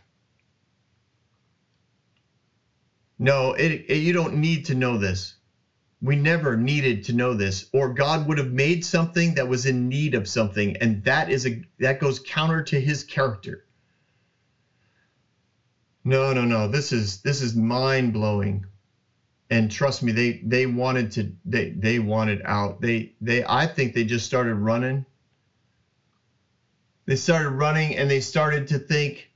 No, 3.20 3.52
it, 3.52 3.84
it, 3.88 3.98
you 3.98 4.12
don't 4.12 4.38
need 4.38 4.64
to 4.64 4.74
know 4.74 4.98
this. 4.98 5.36
We 6.02 6.16
never 6.16 6.56
needed 6.56 7.04
to 7.04 7.12
know 7.12 7.34
this, 7.34 7.66
or 7.72 7.94
God 7.94 8.26
would 8.26 8.38
have 8.38 8.50
made 8.50 8.84
something 8.84 9.34
that 9.34 9.46
was 9.46 9.64
in 9.64 9.88
need 9.88 10.16
of 10.16 10.26
something, 10.26 10.76
and 10.78 11.04
that 11.04 11.30
is 11.30 11.46
a 11.46 11.62
that 11.78 12.00
goes 12.00 12.18
counter 12.18 12.64
to 12.64 12.80
His 12.80 13.04
character. 13.04 13.64
No, 16.02 16.32
no, 16.32 16.44
no. 16.44 16.66
This 16.66 16.90
is 16.90 17.20
this 17.22 17.40
is 17.40 17.54
mind 17.54 18.12
blowing. 18.12 18.66
And 19.50 19.70
trust 19.70 20.02
me, 20.02 20.10
they 20.10 20.40
they 20.44 20.66
wanted 20.66 21.12
to 21.12 21.30
they 21.44 21.70
they 21.70 22.00
wanted 22.00 22.42
out. 22.44 22.80
They 22.80 23.14
they 23.20 23.44
I 23.44 23.68
think 23.68 23.94
they 23.94 24.02
just 24.02 24.26
started 24.26 24.56
running. 24.56 25.06
They 27.06 27.16
started 27.16 27.50
running 27.50 27.96
and 27.96 28.10
they 28.10 28.20
started 28.20 28.68
to 28.68 28.78
think, 28.78 29.30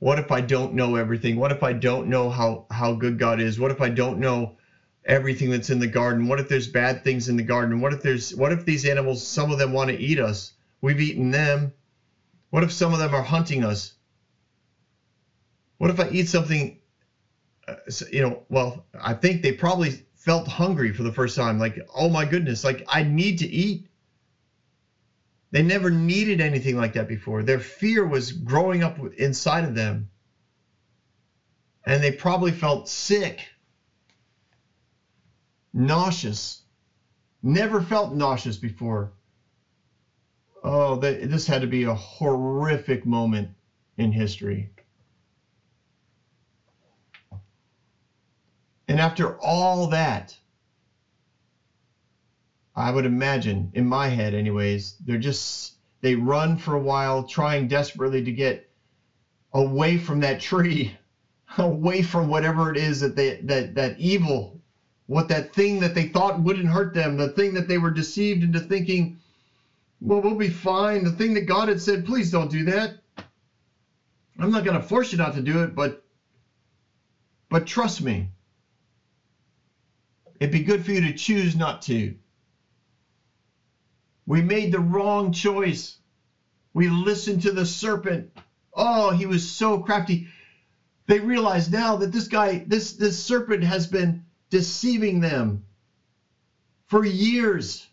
what 0.00 0.18
if 0.18 0.30
I 0.30 0.40
don't 0.40 0.74
know 0.74 0.96
everything? 0.96 1.36
What 1.36 1.52
if 1.52 1.62
I 1.62 1.72
don't 1.72 2.08
know 2.08 2.28
how 2.28 2.66
how 2.70 2.92
good 2.92 3.18
God 3.18 3.40
is? 3.40 3.58
What 3.58 3.70
if 3.70 3.80
I 3.80 3.88
don't 3.88 4.18
know 4.18 4.56
everything 5.04 5.50
that's 5.50 5.70
in 5.70 5.78
the 5.78 5.86
garden? 5.86 6.26
What 6.26 6.40
if 6.40 6.48
there's 6.48 6.66
bad 6.66 7.04
things 7.04 7.28
in 7.28 7.36
the 7.36 7.42
garden? 7.42 7.80
What 7.80 7.92
if 7.92 8.02
there's 8.02 8.34
what 8.34 8.52
if 8.52 8.64
these 8.64 8.84
animals 8.84 9.26
some 9.26 9.50
of 9.50 9.58
them 9.58 9.72
want 9.72 9.90
to 9.90 9.96
eat 9.96 10.18
us? 10.18 10.52
We've 10.80 11.00
eaten 11.00 11.30
them. 11.30 11.72
What 12.50 12.64
if 12.64 12.72
some 12.72 12.92
of 12.92 12.98
them 12.98 13.14
are 13.14 13.22
hunting 13.22 13.64
us? 13.64 13.94
What 15.78 15.90
if 15.90 16.00
I 16.00 16.08
eat 16.10 16.28
something? 16.28 16.78
Uh, 17.66 17.76
you 18.12 18.20
know, 18.20 18.42
well, 18.48 18.84
I 19.00 19.14
think 19.14 19.42
they 19.42 19.52
probably 19.52 20.02
felt 20.14 20.46
hungry 20.46 20.92
for 20.92 21.02
the 21.02 21.12
first 21.12 21.36
time. 21.36 21.58
Like, 21.58 21.80
oh 21.94 22.10
my 22.10 22.24
goodness, 22.24 22.64
like 22.64 22.84
I 22.88 23.02
need 23.02 23.38
to 23.38 23.46
eat. 23.46 23.86
They 25.54 25.62
never 25.62 25.88
needed 25.88 26.40
anything 26.40 26.76
like 26.76 26.94
that 26.94 27.06
before. 27.06 27.44
Their 27.44 27.60
fear 27.60 28.04
was 28.04 28.32
growing 28.32 28.82
up 28.82 28.98
inside 29.16 29.62
of 29.62 29.76
them. 29.76 30.08
And 31.86 32.02
they 32.02 32.10
probably 32.10 32.50
felt 32.50 32.88
sick, 32.88 33.46
nauseous, 35.72 36.60
never 37.40 37.80
felt 37.80 38.12
nauseous 38.12 38.56
before. 38.56 39.12
Oh, 40.64 40.96
they, 40.96 41.24
this 41.24 41.46
had 41.46 41.60
to 41.60 41.68
be 41.68 41.84
a 41.84 41.94
horrific 41.94 43.06
moment 43.06 43.50
in 43.96 44.10
history. 44.10 44.70
And 48.88 48.98
after 48.98 49.38
all 49.38 49.86
that, 49.86 50.36
I 52.76 52.90
would 52.90 53.04
imagine, 53.04 53.70
in 53.74 53.86
my 53.86 54.08
head, 54.08 54.34
anyways, 54.34 54.94
they're 55.04 55.16
just, 55.16 55.74
they 56.00 56.14
run 56.14 56.56
for 56.56 56.74
a 56.74 56.80
while, 56.80 57.22
trying 57.22 57.68
desperately 57.68 58.22
to 58.22 58.32
get 58.32 58.68
away 59.52 59.96
from 59.96 60.20
that 60.20 60.40
tree, 60.40 60.92
away 61.58 62.02
from 62.02 62.28
whatever 62.28 62.70
it 62.70 62.76
is 62.76 63.00
that 63.00 63.14
they, 63.16 63.40
that, 63.42 63.74
that 63.76 63.98
evil, 63.98 64.60
what 65.06 65.28
that 65.28 65.54
thing 65.54 65.80
that 65.80 65.94
they 65.94 66.04
thought 66.04 66.40
wouldn't 66.40 66.68
hurt 66.68 66.94
them, 66.94 67.16
the 67.16 67.28
thing 67.28 67.54
that 67.54 67.68
they 67.68 67.78
were 67.78 67.90
deceived 67.90 68.42
into 68.42 68.60
thinking, 68.60 69.18
well, 70.00 70.20
we'll 70.20 70.34
be 70.34 70.48
fine. 70.48 71.04
The 71.04 71.10
thing 71.12 71.34
that 71.34 71.46
God 71.46 71.68
had 71.68 71.80
said, 71.80 72.04
please 72.04 72.30
don't 72.30 72.50
do 72.50 72.64
that. 72.64 72.98
I'm 74.38 74.50
not 74.50 74.64
going 74.64 74.78
to 74.78 74.86
force 74.86 75.12
you 75.12 75.18
not 75.18 75.34
to 75.34 75.40
do 75.40 75.62
it, 75.62 75.74
but, 75.74 76.02
but 77.48 77.66
trust 77.66 78.02
me. 78.02 78.28
It'd 80.40 80.52
be 80.52 80.60
good 80.60 80.84
for 80.84 80.90
you 80.92 81.00
to 81.02 81.12
choose 81.12 81.54
not 81.54 81.82
to. 81.82 82.14
We 84.26 84.42
made 84.42 84.72
the 84.72 84.80
wrong 84.80 85.32
choice. 85.32 85.96
We 86.72 86.88
listened 86.88 87.42
to 87.42 87.52
the 87.52 87.66
serpent. 87.66 88.30
Oh, 88.72 89.10
he 89.10 89.26
was 89.26 89.48
so 89.48 89.78
crafty. 89.78 90.28
They 91.06 91.20
realize 91.20 91.70
now 91.70 91.96
that 91.96 92.12
this 92.12 92.28
guy, 92.28 92.64
this, 92.66 92.92
this 92.92 93.22
serpent 93.22 93.62
has 93.64 93.86
been 93.86 94.24
deceiving 94.50 95.20
them 95.20 95.64
for 96.86 97.04
years, 97.04 97.86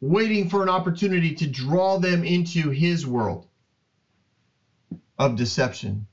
waiting 0.00 0.48
for 0.48 0.62
an 0.62 0.68
opportunity 0.68 1.34
to 1.34 1.46
draw 1.46 1.98
them 1.98 2.24
into 2.24 2.70
his 2.70 3.06
world 3.06 3.46
of 5.18 5.36
deception. 5.36 6.06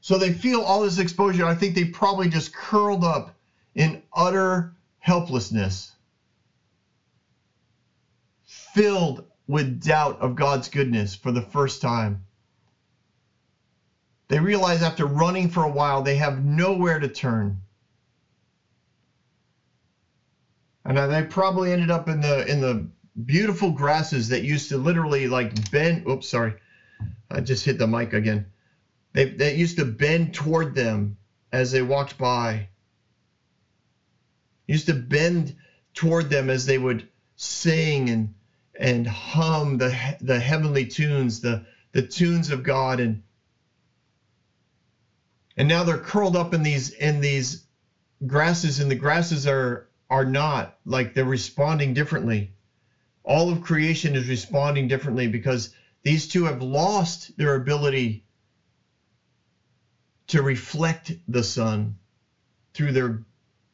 So 0.00 0.18
they 0.18 0.32
feel 0.32 0.60
all 0.62 0.82
this 0.82 0.98
exposure. 0.98 1.46
I 1.46 1.54
think 1.54 1.74
they 1.74 1.84
probably 1.84 2.28
just 2.28 2.52
curled 2.52 3.04
up 3.04 3.34
in 3.74 4.02
utter 4.14 4.74
helplessness, 4.98 5.92
filled 8.74 9.24
with 9.46 9.80
doubt 9.80 10.20
of 10.20 10.34
God's 10.34 10.68
goodness 10.68 11.14
for 11.14 11.30
the 11.30 11.42
first 11.42 11.80
time. 11.80 12.22
They 14.28 14.40
realize 14.40 14.82
after 14.82 15.06
running 15.06 15.48
for 15.48 15.62
a 15.62 15.70
while, 15.70 16.02
they 16.02 16.16
have 16.16 16.42
nowhere 16.42 16.98
to 16.98 17.08
turn. 17.08 17.60
And 20.84 20.96
they 20.96 21.22
probably 21.22 21.72
ended 21.72 21.90
up 21.90 22.08
in 22.08 22.20
the 22.20 22.44
in 22.50 22.60
the 22.60 22.88
beautiful 23.24 23.70
grasses 23.70 24.28
that 24.28 24.42
used 24.42 24.70
to 24.70 24.78
literally 24.78 25.28
like 25.28 25.70
bend. 25.70 26.06
Oops, 26.08 26.26
sorry, 26.26 26.54
I 27.30 27.40
just 27.40 27.64
hit 27.64 27.78
the 27.78 27.86
mic 27.86 28.12
again. 28.12 28.46
They 29.12 29.24
that 29.26 29.54
used 29.54 29.76
to 29.76 29.84
bend 29.84 30.34
toward 30.34 30.74
them 30.74 31.16
as 31.52 31.70
they 31.70 31.82
walked 31.82 32.18
by 32.18 32.68
used 34.66 34.86
to 34.86 34.94
bend 34.94 35.54
toward 35.94 36.30
them 36.30 36.50
as 36.50 36.64
they 36.64 36.78
would 36.78 37.06
sing 37.36 38.08
and 38.08 38.34
and 38.82 39.06
hum 39.06 39.78
the 39.78 39.96
the 40.20 40.40
heavenly 40.40 40.84
tunes, 40.84 41.40
the 41.40 41.64
the 41.92 42.02
tunes 42.02 42.50
of 42.50 42.64
God, 42.64 42.98
and 43.00 43.22
and 45.56 45.68
now 45.68 45.84
they're 45.84 45.96
curled 45.96 46.34
up 46.36 46.52
in 46.52 46.64
these 46.64 46.90
in 46.90 47.20
these 47.20 47.64
grasses, 48.26 48.80
and 48.80 48.90
the 48.90 48.96
grasses 48.96 49.46
are 49.46 49.86
are 50.10 50.24
not 50.24 50.76
like 50.84 51.14
they're 51.14 51.24
responding 51.24 51.94
differently. 51.94 52.50
All 53.22 53.50
of 53.50 53.62
creation 53.62 54.16
is 54.16 54.28
responding 54.28 54.88
differently 54.88 55.28
because 55.28 55.70
these 56.02 56.26
two 56.26 56.44
have 56.44 56.60
lost 56.60 57.36
their 57.38 57.54
ability 57.54 58.24
to 60.26 60.42
reflect 60.42 61.12
the 61.28 61.44
sun 61.44 61.94
through 62.74 62.92
their 62.92 63.22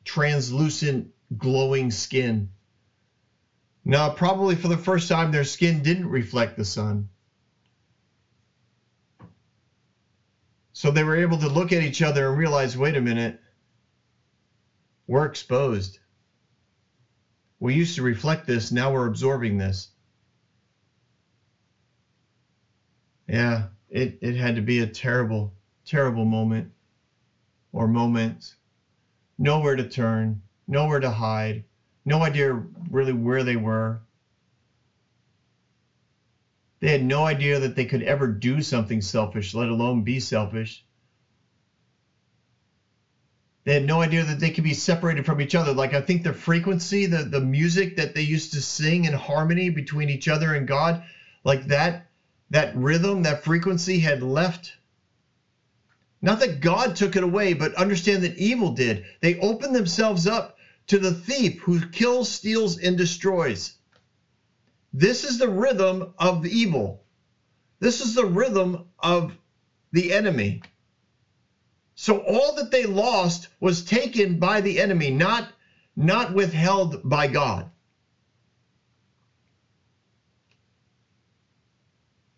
translucent, 0.05 1.09
glowing 1.39 1.91
skin. 1.91 2.51
Now, 3.89 4.11
probably 4.11 4.55
for 4.55 4.68
the 4.68 4.76
first 4.76 5.09
time, 5.09 5.32
their 5.32 5.45
skin 5.45 5.82
didn't 5.82 6.11
reflect 6.11 6.57
the 6.57 6.64
sun. 6.64 7.09
So 10.74 10.91
they 10.91 11.03
were 11.05 11.16
able 11.16 11.39
to 11.39 11.49
look 11.49 11.72
at 11.72 11.82
each 11.82 12.03
other 12.03 12.28
and 12.28 12.39
realize 12.39 12.76
wait 12.76 12.97
a 12.97 13.01
minute, 13.01 13.41
we're 15.07 15.24
exposed. 15.24 15.99
We 17.61 17.74
used 17.74 17.97
to 17.97 18.03
reflect 18.03 18.47
this, 18.47 18.70
now 18.70 18.93
we're 18.93 19.07
absorbing 19.07 19.57
this. 19.57 19.89
Yeah, 23.28 23.68
it, 23.89 24.18
it 24.20 24.36
had 24.36 24.57
to 24.57 24.62
be 24.62 24.80
a 24.80 24.86
terrible, 24.86 25.55
terrible 25.86 26.26
moment 26.26 26.68
or 27.72 27.89
moments 27.89 28.57
nowhere 29.39 29.76
to 29.76 29.84
turn, 29.84 30.43
nowhere 30.68 31.01
to 31.01 31.11
hide, 31.11 31.64
no 32.09 32.25
idea 32.25 32.53
really 32.91 33.13
where 33.13 33.45
they 33.45 33.57
were. 33.57 34.01
They 36.81 36.91
had 36.91 37.03
no 37.03 37.27
idea 37.27 37.61
that 37.61 37.77
they 37.77 37.85
could 37.85 38.03
ever 38.03 38.29
do 38.29 38.63
something 38.63 39.01
selfish, 39.01 39.55
let 39.55 39.69
alone 39.69 40.03
be 40.03 40.21
selfish. 40.21 40.85
They 43.65 43.75
had 43.75 43.85
no 43.85 44.01
idea 44.01 44.25
that 44.25 44.41
they 44.41 44.51
could 44.51 44.65
be 44.65 44.75
separated 44.75 45.27
from 45.27 45.41
each 45.41 45.55
other. 45.55 45.73
Like 45.73 45.95
I 45.95 46.01
think 46.01 46.25
the 46.25 46.33
frequency, 46.33 47.07
the, 47.07 47.25
the 47.25 47.41
music 47.41 47.97
that 47.97 48.15
they 48.15 48.23
used 48.23 48.53
to 48.53 48.61
sing 48.63 49.05
in 49.05 49.13
harmony 49.13 49.69
between 49.69 50.09
each 50.09 50.29
other 50.29 50.55
and 50.55 50.67
God, 50.67 51.03
like 51.45 51.67
that, 51.67 52.09
that 52.51 52.75
rhythm, 52.75 53.23
that 53.23 53.45
frequency 53.45 53.99
had 53.99 54.23
left 54.23 54.75
not 56.21 56.41
that 56.41 56.61
God 56.61 56.97
took 56.97 57.17
it 57.17 57.23
away, 57.23 57.53
but 57.53 57.75
understand 57.75 58.25
that 58.25 58.37
evil 58.37 58.71
did. 58.71 59.05
They 59.21 59.37
opened 59.37 59.75
themselves 59.75 60.27
up 60.27 60.58
to 60.89 60.99
the 60.99 61.12
thief 61.12 61.61
who 61.61 61.80
kills, 61.89 62.30
steals, 62.30 62.78
and 62.78 62.97
destroys. 62.97 63.74
This 64.93 65.24
is 65.24 65.39
the 65.39 65.49
rhythm 65.49 66.14
of 66.18 66.45
evil. 66.47 67.05
This 67.80 68.01
is 68.01 68.14
the 68.14 68.26
rhythm 68.26 68.86
of 68.99 69.32
the 69.93 70.12
enemy. 70.12 70.62
So 71.95 72.18
all 72.18 72.55
that 72.57 72.70
they 72.70 72.86
lost 72.86 73.49
was 73.61 73.82
taken 73.82 74.39
by 74.39 74.61
the 74.61 74.80
enemy, 74.80 75.11
not, 75.11 75.53
not 75.97 76.32
withheld 76.32 77.01
by 77.05 77.26
God. 77.26 77.70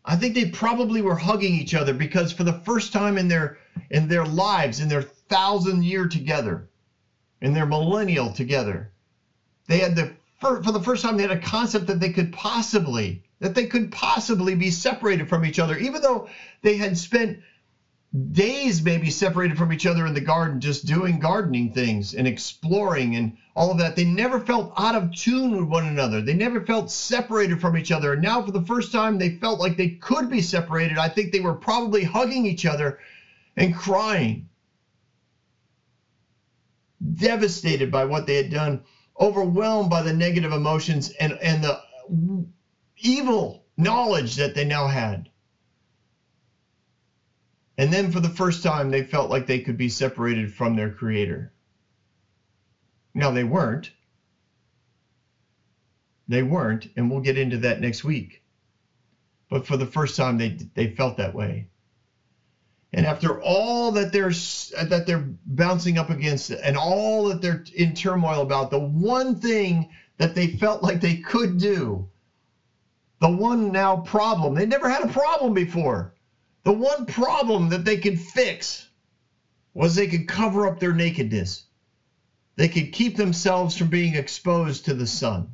I 0.05 0.16
think 0.16 0.34
they 0.34 0.46
probably 0.46 1.03
were 1.03 1.16
hugging 1.16 1.55
each 1.55 1.74
other 1.74 1.92
because 1.92 2.32
for 2.32 2.42
the 2.42 2.61
first 2.64 2.92
time 2.92 3.18
in 3.18 3.28
their 3.28 3.59
in 3.90 4.09
their 4.09 4.24
lives, 4.24 4.80
in 4.80 4.88
their 4.88 5.03
thousand 5.03 5.84
year 5.84 6.09
together, 6.09 6.70
in 7.41 7.53
their 7.53 7.66
millennial 7.66 8.30
together, 8.30 8.91
they 9.66 9.78
had 9.78 9.95
the 9.97 10.12
for, 10.38 10.62
for 10.62 10.70
the 10.70 10.80
first 10.80 11.03
time 11.03 11.16
they 11.16 11.22
had 11.22 11.30
a 11.30 11.36
concept 11.36 11.86
that 11.86 12.01
they 12.01 12.09
could 12.09 12.32
possibly 12.32 13.22
that 13.41 13.55
they 13.55 13.66
could 13.66 13.91
possibly 13.91 14.55
be 14.55 14.70
separated 14.70 15.28
from 15.28 15.45
each 15.45 15.59
other, 15.59 15.76
even 15.76 16.03
though 16.03 16.28
they 16.62 16.76
had 16.76 16.97
spent 16.97 17.38
days 18.32 18.82
maybe 18.82 19.09
separated 19.09 19.57
from 19.57 19.72
each 19.72 19.86
other 19.86 20.05
in 20.05 20.14
the 20.14 20.20
garden, 20.20 20.61
just 20.61 20.84
doing 20.84 21.18
gardening 21.18 21.72
things 21.72 22.12
and 22.12 22.26
exploring 22.26 23.14
and 23.14 23.36
all 23.55 23.70
of 23.70 23.78
that. 23.78 23.95
They 23.95 24.05
never 24.05 24.38
felt 24.38 24.72
out 24.76 24.95
of 24.95 25.14
tune 25.14 25.57
with 25.57 25.68
one 25.68 25.86
another. 25.86 26.20
They 26.20 26.34
never 26.34 26.61
felt 26.61 26.91
separated 26.91 27.61
from 27.61 27.76
each 27.76 27.93
other. 27.93 28.12
And 28.12 28.22
now, 28.22 28.43
for 28.43 28.51
the 28.51 28.62
first 28.62 28.91
time, 28.91 29.16
they 29.16 29.30
felt 29.30 29.61
like 29.61 29.76
they 29.76 29.88
could 29.88 30.28
be 30.28 30.41
separated. 30.41 30.99
I 30.99 31.09
think 31.09 31.30
they 31.30 31.41
were 31.41 31.55
probably 31.55 32.03
hugging 32.03 32.47
each 32.47 32.66
other 32.66 32.99
and 33.57 33.72
crying. 33.74 34.49
Devastated 37.14 37.90
by 37.90 38.05
what 38.05 38.26
they 38.26 38.36
had 38.36 38.51
done, 38.51 38.80
overwhelmed 39.20 39.90
by 39.90 40.03
the 40.03 40.12
negative 40.12 40.53
emotions 40.53 41.09
and, 41.20 41.34
and 41.42 41.64
the 41.64 41.78
evil 42.98 43.64
knowledge 43.76 44.36
that 44.36 44.55
they 44.55 44.64
now 44.64 44.86
had. 44.86 45.28
And 47.78 47.92
then 47.92 48.11
for 48.11 48.20
the 48.20 48.28
first 48.28 48.62
time, 48.62 48.90
they 48.90 49.03
felt 49.03 49.30
like 49.30 49.46
they 49.46 49.59
could 49.61 49.76
be 49.76 49.88
separated 49.88 50.53
from 50.53 50.74
their 50.76 50.90
Creator. 50.90 51.53
Now, 53.14 53.30
they 53.30 53.44
weren't. 53.44 53.90
They 56.28 56.42
weren't, 56.42 56.86
and 56.96 57.11
we'll 57.11 57.20
get 57.20 57.38
into 57.38 57.59
that 57.59 57.80
next 57.80 58.05
week. 58.05 58.42
But 59.51 59.66
for 59.66 59.76
the 59.76 59.86
first 59.86 60.16
time, 60.16 60.38
they, 60.38 60.59
they 60.74 60.88
felt 60.88 61.18
that 61.18 61.34
way. 61.34 61.70
And 62.93 63.07
after 63.07 63.41
all 63.41 63.93
that 63.93 64.12
they're 64.12 64.30
that 64.30 65.05
they're 65.07 65.28
bouncing 65.47 65.97
up 65.97 66.11
against 66.11 66.51
and 66.51 66.76
all 66.76 67.28
that 67.28 67.41
they're 67.41 67.64
in 67.74 67.95
turmoil 67.95 68.43
about, 68.43 68.70
the 68.70 68.80
one 68.80 69.36
thing 69.36 69.91
that 70.18 70.34
they 70.34 70.49
felt 70.49 70.82
like 70.82 71.01
they 71.01 71.16
could 71.16 71.59
do, 71.59 72.09
the 73.20 73.30
one 73.30 73.70
now 73.70 73.99
problem, 73.99 74.55
they 74.55 74.66
never 74.66 74.88
had 74.88 75.03
a 75.03 75.12
problem 75.12 75.55
before. 75.55 76.14
The 76.64 76.72
one 76.72 77.07
problem 77.07 77.68
that 77.68 77.84
they 77.84 77.97
could 77.99 78.20
fix 78.20 78.88
was 79.72 79.95
they 79.95 80.09
could 80.09 80.26
cover 80.26 80.66
up 80.66 80.80
their 80.80 80.93
nakedness. 80.93 81.64
They 82.57 82.68
could 82.68 82.93
keep 82.93 83.16
themselves 83.16 83.76
from 83.76 83.88
being 83.88 84.16
exposed 84.16 84.86
to 84.86 84.95
the 84.95 85.07
sun. 85.07 85.49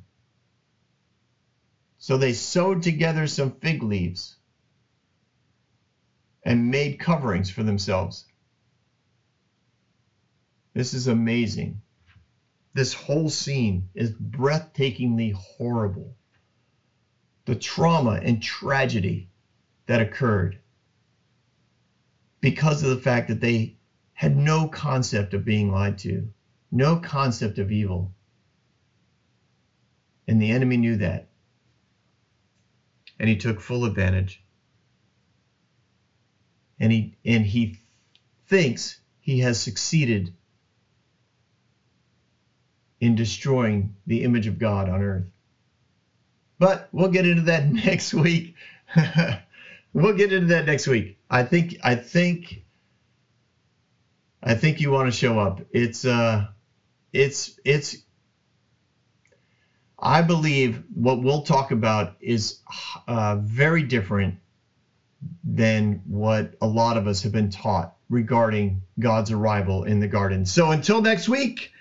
So 1.99 2.17
they 2.17 2.33
sewed 2.33 2.83
together 2.83 3.27
some 3.27 3.53
fig 3.61 3.83
leaves 3.83 4.36
and 6.47 6.71
made 6.71 7.01
coverings 7.01 7.51
for 7.51 7.65
themselves. 7.65 8.25
This 10.75 10.95
is 10.95 11.09
amazing. 11.09 11.81
This 12.73 12.95
whole 12.95 13.29
scene 13.29 13.89
is 13.95 14.13
breathtakingly 14.13 15.33
horrible. 15.33 16.15
The 17.47 17.57
trauma 17.57 18.21
and 18.23 18.41
tragedy 18.41 19.29
that 19.87 20.01
occurred 20.01 20.61
because 22.41 22.83
of 22.85 22.91
the 22.91 22.97
fact 23.03 23.27
that 23.29 23.41
they 23.41 23.75
had 24.13 24.37
no 24.37 24.69
concept 24.69 25.35
of 25.35 25.45
being 25.45 25.73
lied 25.73 25.99
to, 25.99 26.29
no 26.71 26.97
concept 26.97 27.59
of 27.59 27.73
evil. 27.73 28.13
And 30.29 30.41
the 30.41 30.53
enemy 30.53 30.77
knew 30.77 30.97
that. 30.97 31.27
And 33.19 33.29
he 33.29 33.35
took 33.37 33.61
full 33.61 33.85
advantage 33.85 34.41
and 36.81 36.93
he 36.93 37.15
and 37.25 37.45
he 37.45 37.77
thinks 38.47 38.99
he 39.21 39.41
has 39.41 39.59
succeeded 39.59 40.33
in 43.01 43.15
destroying 43.15 43.95
the 44.07 44.23
image 44.25 44.47
of 44.47 44.59
God 44.59 44.89
on 44.89 45.03
earth. 45.03 45.27
But 46.59 46.89
we'll 46.93 47.09
get 47.09 47.27
into 47.27 47.43
that 47.43 47.67
next 47.87 48.15
week. 48.15 48.55
we'll 49.93 50.13
get 50.15 50.33
into 50.33 50.49
that 50.49 50.67
next 50.67 50.87
week. 50.87 51.17
I 51.31 51.43
think 51.43 51.77
I 51.83 51.95
think 51.95 52.63
I 54.43 54.55
think 54.55 54.81
you 54.81 54.91
want 54.91 55.07
to 55.09 55.13
show 55.13 55.39
up. 55.39 55.61
It's 55.73 56.05
uh 56.05 56.47
it's 57.13 57.59
it's 57.65 57.97
I 59.99 60.21
believe 60.23 60.83
what 60.95 61.23
we'll 61.23 61.43
talk 61.43 61.71
about 61.71 62.15
is 62.21 62.61
uh, 63.09 63.37
very 63.37 63.83
different 63.83 64.37
than 65.45 66.03
what 66.07 66.55
a 66.61 66.67
lot 66.67 66.97
of 66.97 67.07
us 67.07 67.23
have 67.23 67.33
been 67.33 67.51
taught 67.51 67.95
regarding 68.09 68.83
God's 68.99 69.31
arrival 69.31 69.85
in 69.85 70.01
the 70.01 70.09
garden. 70.09 70.45
So 70.47 70.71
until 70.71 71.01
next 71.01 71.29
week, 71.29 71.73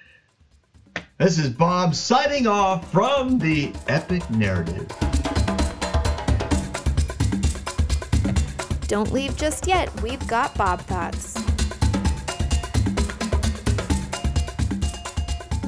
this 1.17 1.37
is 1.37 1.49
Bob 1.49 1.95
signing 1.95 2.47
off 2.47 2.91
from 2.91 3.39
the 3.39 3.73
Epic 3.87 4.29
Narrative. 4.31 4.87
Don't 8.87 9.11
leave 9.11 9.35
just 9.35 9.65
yet. 9.65 9.89
We've 10.01 10.25
got 10.27 10.55
Bob 10.55 10.81
Thoughts. 10.81 11.35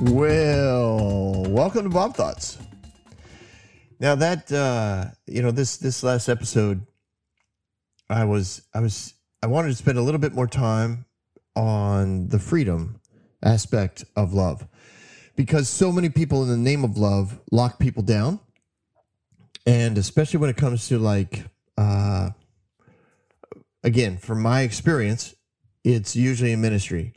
Well, 0.01 1.43
welcome 1.49 1.84
to 1.84 1.89
Bob 1.89 2.15
Thoughts. 2.15 2.59
Now 3.99 4.13
that 4.15 4.51
uh, 4.51 5.05
you 5.26 5.41
know 5.41 5.49
this 5.49 5.78
this 5.78 6.03
last 6.03 6.30
episode 6.30 6.86
I 8.10 8.26
was 8.26 8.62
I 8.74 8.80
was 8.80 9.14
I 9.43 9.47
wanted 9.47 9.70
to 9.70 9.76
spend 9.76 9.97
a 9.97 10.01
little 10.01 10.20
bit 10.20 10.34
more 10.34 10.47
time 10.47 11.05
on 11.55 12.28
the 12.30 12.39
freedom 12.39 12.99
aspect 13.43 14.05
of 14.16 14.34
love. 14.34 14.68
Because 15.36 15.70
so 15.70 15.91
many 15.91 16.10
people 16.10 16.43
in 16.43 16.49
the 16.49 16.58
name 16.58 16.84
of 16.84 16.97
love 16.97 17.39
lock 17.51 17.80
people 17.80 18.03
down. 18.03 18.39
And 19.66 19.97
especially 19.97 20.39
when 20.39 20.49
it 20.49 20.58
comes 20.58 20.88
to 20.88 20.97
like 20.97 21.45
uh 21.78 22.32
again 23.84 24.18
from 24.18 24.41
my 24.41 24.62
experience 24.62 25.36
it's 25.84 26.16
usually 26.16 26.51
in 26.51 26.62
ministry. 26.62 27.14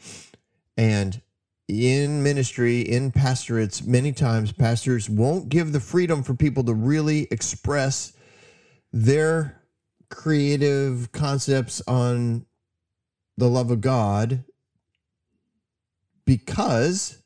And 0.77 1.21
in 1.69 2.23
ministry 2.23 2.81
in 2.81 3.13
pastorates 3.13 3.85
many 3.85 4.13
times 4.13 4.51
pastors 4.51 5.09
won't 5.09 5.49
give 5.49 5.73
the 5.73 5.81
freedom 5.81 6.23
for 6.23 6.35
people 6.35 6.65
to 6.65 6.75
really 6.75 7.29
express 7.31 8.13
their 8.93 9.60
creative 10.11 11.13
concepts 11.13 11.81
on 11.87 12.45
the 13.37 13.49
love 13.49 13.71
of 13.71 13.81
God 13.81 14.45
because 16.27 17.21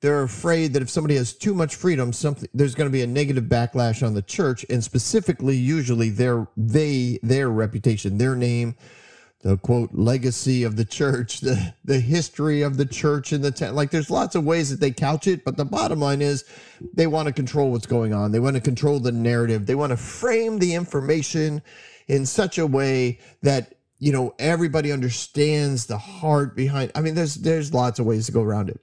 they're 0.00 0.22
afraid 0.22 0.74
that 0.74 0.82
if 0.82 0.90
somebody 0.90 1.16
has 1.16 1.32
too 1.32 1.54
much 1.54 1.76
freedom, 1.76 2.12
something 2.12 2.48
there's 2.52 2.74
going 2.74 2.90
to 2.90 2.92
be 2.92 3.00
a 3.00 3.06
negative 3.06 3.44
backlash 3.44 4.06
on 4.06 4.12
the 4.12 4.20
church, 4.20 4.66
and 4.68 4.84
specifically, 4.84 5.56
usually 5.56 6.10
their 6.10 6.46
they 6.56 7.18
their 7.22 7.48
reputation, 7.48 8.18
their 8.18 8.36
name, 8.36 8.76
the 9.40 9.56
quote 9.56 9.94
legacy 9.94 10.62
of 10.62 10.76
the 10.76 10.84
church, 10.84 11.40
the 11.40 11.74
the 11.84 12.00
history 12.00 12.60
of 12.60 12.76
the 12.76 12.84
church 12.84 13.32
in 13.32 13.40
the 13.40 13.50
town. 13.50 13.74
Like 13.74 13.90
there's 13.90 14.10
lots 14.10 14.34
of 14.34 14.44
ways 14.44 14.68
that 14.68 14.78
they 14.78 14.90
couch 14.90 15.26
it, 15.26 15.42
but 15.42 15.56
the 15.56 15.64
bottom 15.64 16.00
line 16.00 16.20
is 16.20 16.44
they 16.92 17.06
want 17.06 17.26
to 17.28 17.32
control 17.32 17.70
what's 17.70 17.86
going 17.86 18.12
on. 18.12 18.30
They 18.30 18.40
want 18.40 18.56
to 18.56 18.60
control 18.60 19.00
the 19.00 19.12
narrative. 19.12 19.64
They 19.64 19.74
want 19.74 19.90
to 19.90 19.96
frame 19.96 20.58
the 20.58 20.74
information 20.74 21.62
in 22.08 22.26
such 22.26 22.58
a 22.58 22.66
way 22.66 23.18
that 23.42 23.74
you 23.98 24.12
know 24.12 24.34
everybody 24.38 24.92
understands 24.92 25.86
the 25.86 25.98
heart 25.98 26.56
behind 26.56 26.92
i 26.94 27.00
mean 27.00 27.14
there's 27.14 27.36
there's 27.36 27.72
lots 27.72 27.98
of 27.98 28.06
ways 28.06 28.26
to 28.26 28.32
go 28.32 28.42
around 28.42 28.68
it. 28.68 28.80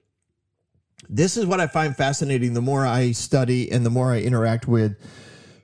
This 1.09 1.37
is 1.37 1.45
what 1.45 1.59
i 1.59 1.67
find 1.67 1.95
fascinating. 1.95 2.53
The 2.53 2.61
more 2.61 2.85
i 2.85 3.11
study 3.11 3.71
and 3.71 3.85
the 3.85 3.89
more 3.89 4.11
i 4.13 4.19
interact 4.19 4.67
with 4.67 4.97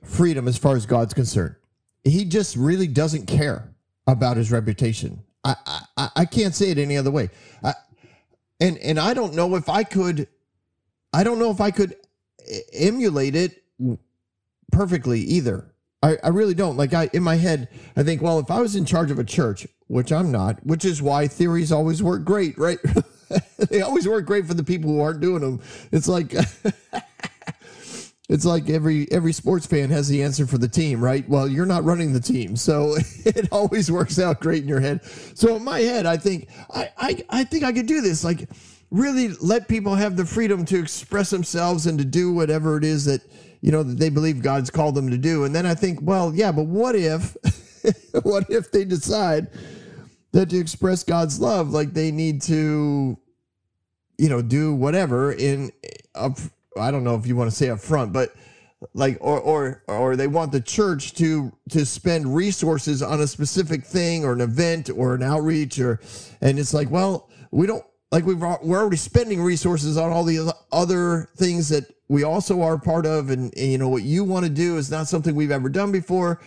freedom 0.04 0.48
as 0.48 0.56
far 0.56 0.76
as 0.76 0.86
god's 0.86 1.14
concerned 1.14 1.56
he 2.04 2.24
just 2.24 2.56
really 2.56 2.86
doesn't 2.86 3.26
care 3.26 3.74
about 4.06 4.36
his 4.36 4.50
reputation. 4.50 5.22
I 5.44 5.56
i, 5.96 6.08
I 6.16 6.24
can't 6.24 6.54
say 6.54 6.70
it 6.70 6.78
any 6.78 6.96
other 6.96 7.10
way. 7.10 7.30
I, 7.62 7.74
and 8.60 8.78
and 8.78 8.98
i 8.98 9.14
don't 9.14 9.34
know 9.34 9.54
if 9.54 9.68
i 9.68 9.84
could 9.84 10.26
i 11.12 11.22
don't 11.22 11.38
know 11.38 11.50
if 11.50 11.60
i 11.60 11.70
could 11.70 11.94
emulate 12.72 13.36
it 13.36 13.62
perfectly 14.72 15.20
either 15.20 15.67
I, 16.02 16.16
I 16.22 16.28
really 16.28 16.54
don't. 16.54 16.76
Like 16.76 16.94
I 16.94 17.10
in 17.12 17.22
my 17.22 17.36
head, 17.36 17.68
I 17.96 18.02
think, 18.02 18.22
well, 18.22 18.38
if 18.38 18.50
I 18.50 18.60
was 18.60 18.76
in 18.76 18.84
charge 18.84 19.10
of 19.10 19.18
a 19.18 19.24
church, 19.24 19.66
which 19.88 20.12
I'm 20.12 20.30
not, 20.30 20.64
which 20.64 20.84
is 20.84 21.02
why 21.02 21.26
theories 21.26 21.72
always 21.72 22.02
work 22.02 22.24
great, 22.24 22.56
right? 22.58 22.78
they 23.70 23.80
always 23.82 24.06
work 24.06 24.24
great 24.26 24.46
for 24.46 24.54
the 24.54 24.64
people 24.64 24.90
who 24.90 25.00
aren't 25.00 25.20
doing 25.20 25.40
them. 25.40 25.60
It's 25.90 26.06
like 26.06 26.34
it's 28.28 28.44
like 28.44 28.70
every 28.70 29.10
every 29.10 29.32
sports 29.32 29.66
fan 29.66 29.90
has 29.90 30.08
the 30.08 30.22
answer 30.22 30.46
for 30.46 30.58
the 30.58 30.68
team, 30.68 31.02
right? 31.02 31.28
Well, 31.28 31.48
you're 31.48 31.66
not 31.66 31.84
running 31.84 32.12
the 32.12 32.20
team, 32.20 32.54
so 32.56 32.94
it 33.24 33.48
always 33.50 33.90
works 33.90 34.20
out 34.20 34.40
great 34.40 34.62
in 34.62 34.68
your 34.68 34.80
head. 34.80 35.04
So 35.34 35.56
in 35.56 35.64
my 35.64 35.80
head, 35.80 36.06
I 36.06 36.16
think 36.16 36.48
I 36.70 36.90
I, 36.96 37.24
I 37.28 37.44
think 37.44 37.64
I 37.64 37.72
could 37.72 37.86
do 37.86 38.00
this. 38.00 38.22
Like 38.22 38.48
really 38.90 39.28
let 39.40 39.68
people 39.68 39.94
have 39.94 40.16
the 40.16 40.24
freedom 40.24 40.64
to 40.64 40.78
express 40.78 41.30
themselves 41.30 41.86
and 41.86 41.98
to 41.98 42.04
do 42.04 42.32
whatever 42.32 42.76
it 42.78 42.84
is 42.84 43.04
that 43.04 43.20
you 43.60 43.72
know, 43.72 43.82
that 43.82 43.98
they 43.98 44.08
believe 44.08 44.42
God's 44.42 44.70
called 44.70 44.94
them 44.94 45.10
to 45.10 45.18
do. 45.18 45.44
And 45.44 45.54
then 45.54 45.66
I 45.66 45.74
think, 45.74 46.00
well, 46.02 46.32
yeah, 46.34 46.52
but 46.52 46.66
what 46.66 46.94
if, 46.94 47.36
what 48.22 48.48
if 48.50 48.70
they 48.70 48.84
decide 48.84 49.48
that 50.32 50.50
to 50.50 50.58
express 50.58 51.02
God's 51.02 51.40
love, 51.40 51.70
like 51.70 51.92
they 51.92 52.10
need 52.10 52.42
to, 52.42 53.18
you 54.18 54.28
know, 54.28 54.42
do 54.42 54.74
whatever 54.74 55.32
in, 55.32 55.70
up, 56.14 56.38
I 56.78 56.90
don't 56.90 57.04
know 57.04 57.16
if 57.16 57.26
you 57.26 57.34
want 57.34 57.50
to 57.50 57.56
say 57.56 57.70
up 57.70 57.80
front, 57.80 58.12
but 58.12 58.34
like, 58.94 59.18
or, 59.20 59.40
or, 59.40 59.82
or 59.88 60.14
they 60.14 60.28
want 60.28 60.52
the 60.52 60.60
church 60.60 61.14
to, 61.14 61.52
to 61.70 61.84
spend 61.84 62.32
resources 62.34 63.02
on 63.02 63.20
a 63.20 63.26
specific 63.26 63.84
thing 63.84 64.24
or 64.24 64.32
an 64.32 64.40
event 64.40 64.88
or 64.94 65.14
an 65.14 65.22
outreach 65.22 65.80
or, 65.80 66.00
and 66.40 66.58
it's 66.58 66.72
like, 66.74 66.90
well, 66.90 67.28
we 67.50 67.66
don't, 67.66 67.84
like 68.12 68.24
we've, 68.24 68.40
we're 68.40 68.78
already 68.78 68.96
spending 68.96 69.42
resources 69.42 69.98
on 69.98 70.12
all 70.12 70.22
the 70.22 70.54
other 70.70 71.28
things 71.36 71.68
that 71.70 71.92
we 72.08 72.24
also 72.24 72.62
are 72.62 72.78
part 72.78 73.06
of 73.06 73.30
and, 73.30 73.52
and, 73.56 73.72
you 73.72 73.78
know 73.78 73.88
what 73.88 74.02
you 74.02 74.24
want 74.24 74.44
to 74.44 74.50
do 74.50 74.76
is 74.76 74.90
not 74.90 75.08
something 75.08 75.34
we've 75.34 75.50
ever 75.50 75.68
done 75.68 75.92
before. 75.92 76.40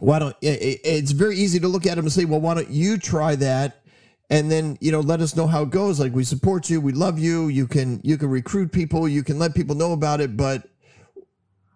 Why 0.00 0.18
don't 0.18 0.36
it, 0.40 0.80
it's 0.84 1.12
very 1.12 1.36
easy 1.36 1.60
to 1.60 1.68
look 1.68 1.86
at 1.86 1.96
them 1.96 2.04
and 2.04 2.12
say 2.12 2.24
well 2.24 2.40
why 2.40 2.54
don't 2.54 2.70
you 2.70 2.98
try 2.98 3.36
that? 3.36 3.82
And 4.30 4.50
then 4.50 4.78
you 4.80 4.90
know 4.90 5.00
let 5.00 5.20
us 5.20 5.36
know 5.36 5.46
how 5.46 5.62
it 5.62 5.70
goes. 5.70 6.00
Like 6.00 6.12
we 6.12 6.24
support 6.24 6.68
you 6.68 6.80
we 6.80 6.92
love 6.92 7.18
you 7.18 7.48
you 7.48 7.66
can 7.66 8.00
you 8.02 8.18
can 8.18 8.28
recruit 8.28 8.72
people 8.72 9.08
you 9.08 9.22
can 9.22 9.38
let 9.38 9.54
people 9.54 9.76
know 9.76 9.92
about 9.92 10.20
it 10.20 10.36
but 10.36 10.68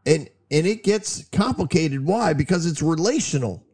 and 0.05 0.29
and 0.51 0.67
it 0.67 0.83
gets 0.83 1.29
complicated. 1.31 2.05
Why? 2.05 2.33
Because 2.33 2.67
it's 2.67 2.83
relational. 2.83 3.65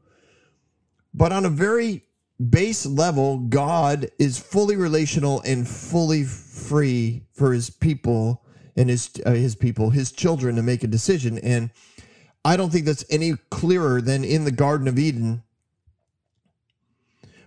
But 1.15 1.33
on 1.33 1.45
a 1.45 1.51
very 1.51 2.03
base 2.51 2.85
level 2.87 3.39
god 3.39 4.11
is 4.19 4.39
fully 4.39 4.75
relational 4.75 5.41
and 5.43 5.69
fully 5.69 6.25
free 6.25 7.23
for 7.33 7.53
his 7.53 7.71
people 7.71 8.42
and 8.77 8.89
his 8.89 9.11
uh, 9.27 9.33
his 9.33 9.55
people 9.55 9.91
his 9.91 10.13
children 10.13 10.57
to 10.57 10.63
make 10.63 10.83
a 10.83 10.87
decision 10.89 11.39
and 11.39 11.71
i 12.45 12.57
don't 12.57 12.71
think 12.71 12.87
that's 12.87 13.05
any 13.11 13.35
clearer 13.51 14.01
than 14.01 14.25
in 14.25 14.45
the 14.45 14.51
garden 14.53 14.89
of 14.89 14.99
eden 14.99 15.43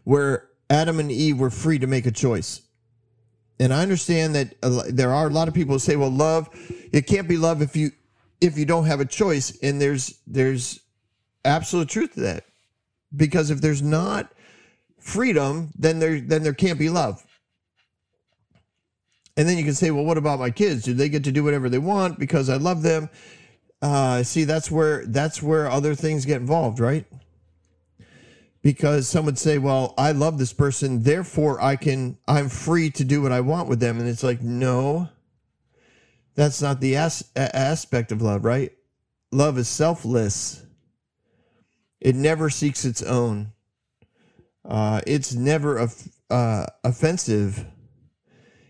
where 0.05 0.47
Adam 0.69 0.99
and 0.99 1.11
Eve 1.11 1.39
were 1.39 1.49
free 1.49 1.78
to 1.80 1.88
make 1.88 2.05
a 2.05 2.11
choice. 2.11 2.61
And 3.59 3.73
I 3.73 3.82
understand 3.82 4.36
that 4.36 4.55
there 4.89 5.13
are 5.13 5.28
a 5.28 5.30
lot 5.30 5.47
of 5.47 5.53
people 5.53 5.76
who 5.76 5.80
say, 5.80 5.95
"Well, 5.95 6.09
love, 6.09 6.49
it 6.91 7.07
can't 7.07 7.28
be 7.28 7.38
love 7.38 7.61
if 7.61 7.76
you 7.76 7.91
if 8.41 8.57
you 8.57 8.65
don't 8.65 8.86
have 8.86 8.99
a 8.99 9.05
choice." 9.05 9.57
And 9.61 9.80
there's 9.82 10.19
there's 10.28 10.80
absolute 11.43 11.89
truth 11.89 12.15
to 12.15 12.21
that, 12.21 12.45
because 13.15 13.51
if 13.51 13.61
there's 13.61 13.82
not 13.82 14.34
freedom, 14.99 15.71
then 15.78 15.99
there 15.99 16.19
then 16.19 16.43
there 16.43 16.53
can't 16.53 16.80
be 16.80 16.89
love. 16.89 17.24
And 19.38 19.47
then 19.47 19.57
you 19.57 19.63
can 19.63 19.73
say, 19.73 19.91
"Well, 19.91 20.05
what 20.05 20.17
about 20.17 20.39
my 20.39 20.49
kids? 20.49 20.83
Do 20.83 20.93
they 20.93 21.09
get 21.09 21.23
to 21.25 21.31
do 21.31 21.43
whatever 21.43 21.69
they 21.69 21.77
want 21.77 22.19
because 22.19 22.49
I 22.49 22.57
love 22.57 22.81
them?" 22.81 23.09
Uh, 23.81 24.23
see, 24.23 24.45
that's 24.45 24.71
where 24.71 25.05
that's 25.05 25.43
where 25.43 25.69
other 25.69 25.93
things 25.95 26.25
get 26.25 26.39
involved, 26.41 26.79
right? 26.79 27.05
because 28.65 29.07
some 29.07 29.25
would 29.25 29.38
say, 29.38 29.59
well, 29.59 29.93
I 29.95 30.11
love 30.11 30.39
this 30.39 30.51
person, 30.51 31.03
therefore 31.03 31.61
I 31.61 31.75
can, 31.75 32.17
I'm 32.27 32.49
free 32.49 32.89
to 32.89 33.03
do 33.03 33.21
what 33.21 33.31
I 33.31 33.41
want 33.41 33.69
with 33.69 33.79
them. 33.79 33.99
And 33.99 34.09
it's 34.09 34.23
like, 34.23 34.41
no, 34.41 35.07
that's 36.33 36.63
not 36.63 36.81
the 36.81 36.95
as- 36.95 37.29
aspect 37.36 38.11
of 38.11 38.23
love, 38.23 38.43
right? 38.43 38.71
Love 39.31 39.59
is 39.59 39.67
selfless, 39.67 40.65
it 42.01 42.15
never 42.15 42.49
seeks 42.49 42.86
its 42.86 43.03
own, 43.03 43.51
uh, 44.67 44.99
it's 45.05 45.36
never 45.36 45.77
of, 45.77 46.09
uh, 46.31 46.65
offensive. 46.83 47.67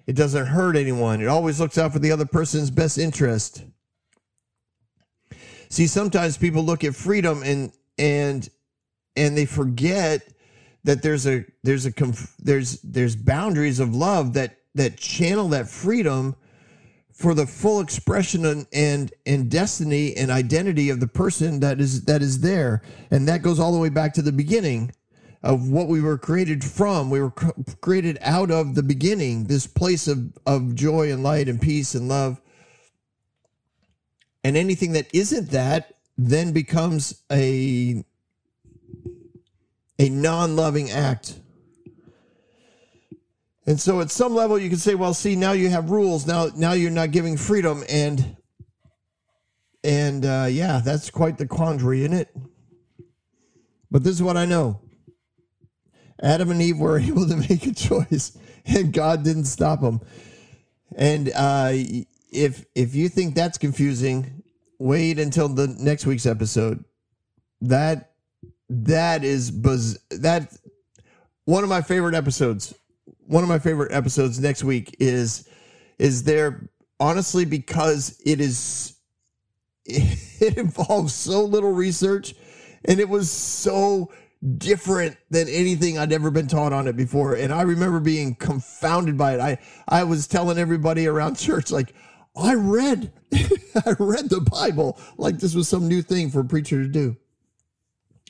It 0.07 0.15
doesn't 0.15 0.47
hurt 0.47 0.75
anyone. 0.75 1.21
It 1.21 1.27
always 1.27 1.59
looks 1.59 1.77
out 1.77 1.93
for 1.93 1.99
the 1.99 2.11
other 2.11 2.25
person's 2.25 2.69
best 2.69 2.97
interest. 2.97 3.63
See, 5.69 5.87
sometimes 5.87 6.37
people 6.37 6.63
look 6.63 6.83
at 6.83 6.95
freedom 6.95 7.41
and 7.43 7.71
and 7.97 8.47
and 9.15 9.37
they 9.37 9.45
forget 9.45 10.27
that 10.83 11.01
there's 11.01 11.25
a 11.25 11.43
there's 11.63 11.85
a 11.85 11.93
there's 12.39 12.79
there's 12.81 13.15
boundaries 13.15 13.79
of 13.79 13.95
love 13.95 14.33
that 14.33 14.57
that 14.75 14.97
channel 14.97 15.47
that 15.49 15.67
freedom 15.67 16.35
for 17.11 17.33
the 17.33 17.47
full 17.47 17.79
expression 17.79 18.45
and, 18.45 18.67
and 18.73 19.13
and 19.25 19.49
destiny 19.49 20.15
and 20.15 20.29
identity 20.29 20.89
of 20.89 20.99
the 20.99 21.07
person 21.07 21.59
that 21.61 21.79
is 21.79 22.03
that 22.05 22.21
is 22.21 22.41
there 22.41 22.81
and 23.09 23.27
that 23.27 23.41
goes 23.41 23.59
all 23.59 23.71
the 23.71 23.79
way 23.79 23.89
back 23.89 24.13
to 24.13 24.21
the 24.21 24.31
beginning 24.31 24.91
of 25.45 25.69
what 25.69 25.87
we 25.87 26.01
were 26.01 26.17
created 26.17 26.61
from 26.63 27.09
we 27.09 27.21
were 27.21 27.31
created 27.79 28.17
out 28.21 28.51
of 28.51 28.75
the 28.75 28.83
beginning 28.83 29.45
this 29.45 29.65
place 29.65 30.07
of 30.07 30.37
of 30.45 30.75
joy 30.75 31.09
and 31.09 31.23
light 31.23 31.47
and 31.47 31.61
peace 31.61 31.95
and 31.95 32.09
love 32.09 32.41
and 34.43 34.55
anything 34.57 34.91
that 34.91 35.07
isn't 35.13 35.49
that 35.51 35.95
then 36.17 36.51
becomes 36.51 37.23
a 37.31 38.03
a 39.97 40.09
non 40.09 40.55
loving 40.55 40.91
act. 40.91 41.39
And 43.67 43.79
so 43.79 44.01
at 44.01 44.11
some 44.11 44.35
level 44.35 44.59
you 44.59 44.69
can 44.69 44.77
say, 44.77 44.93
well, 44.93 45.15
see, 45.15 45.35
now 45.35 45.53
you 45.53 45.69
have 45.69 45.89
rules. 45.89 46.27
Now 46.27 46.49
now 46.55 46.73
you're 46.73 46.91
not 46.91 47.09
giving 47.09 47.37
freedom 47.37 47.83
and 47.89 48.37
and 49.83 50.25
uh, 50.25 50.47
yeah, 50.49 50.81
that's 50.83 51.09
quite 51.09 51.37
the 51.37 51.47
quandary, 51.47 52.01
isn't 52.01 52.13
it? 52.13 52.35
But 53.89 54.03
this 54.03 54.13
is 54.13 54.21
what 54.21 54.37
I 54.37 54.45
know. 54.45 54.79
Adam 56.21 56.51
and 56.51 56.61
Eve 56.61 56.79
were 56.79 56.99
able 56.99 57.27
to 57.27 57.35
make 57.35 57.65
a 57.65 57.73
choice, 57.73 58.37
and 58.65 58.93
God 58.93 59.23
didn't 59.23 59.45
stop 59.45 59.81
them. 59.81 60.01
And 60.95 61.31
uh, 61.35 61.71
if 62.31 62.65
if 62.75 62.95
you 62.95 63.09
think 63.09 63.35
that's 63.35 63.57
confusing, 63.57 64.43
wait 64.79 65.19
until 65.19 65.49
the 65.49 65.67
next 65.67 66.05
week's 66.05 66.25
episode. 66.25 66.83
That 67.61 68.11
that 68.69 69.23
is 69.23 69.51
buzz 69.51 69.99
that 70.09 70.53
one 71.45 71.63
of 71.63 71.69
my 71.69 71.81
favorite 71.81 72.15
episodes 72.15 72.73
one 73.27 73.43
of 73.43 73.49
my 73.49 73.59
favorite 73.59 73.91
episodes 73.91 74.39
next 74.39 74.63
week 74.63 74.95
is 74.99 75.47
is 75.99 76.23
there 76.23 76.69
honestly 76.99 77.45
because 77.45 78.21
it 78.25 78.41
is 78.41 78.95
it 79.85 80.57
involves 80.57 81.13
so 81.13 81.43
little 81.43 81.71
research 81.71 82.35
and 82.85 82.99
it 82.99 83.09
was 83.09 83.29
so 83.29 84.11
different 84.57 85.17
than 85.29 85.47
anything 85.49 85.97
I'd 85.97 86.13
ever 86.13 86.29
been 86.29 86.47
taught 86.47 86.73
on 86.73 86.87
it 86.87 86.95
before 86.95 87.35
and 87.35 87.51
I 87.51 87.63
remember 87.63 87.99
being 87.99 88.35
confounded 88.35 89.17
by 89.17 89.35
it 89.35 89.39
I 89.39 89.57
I 89.87 90.03
was 90.03 90.27
telling 90.27 90.57
everybody 90.57 91.07
around 91.07 91.35
church 91.39 91.71
like 91.71 91.93
I 92.35 92.53
read 92.53 93.11
I 93.33 93.95
read 93.97 94.29
the 94.29 94.41
Bible 94.41 94.99
like 95.17 95.39
this 95.39 95.55
was 95.55 95.67
some 95.67 95.87
new 95.87 96.01
thing 96.01 96.29
for 96.29 96.41
a 96.41 96.45
preacher 96.45 96.83
to 96.83 96.87
do 96.87 97.17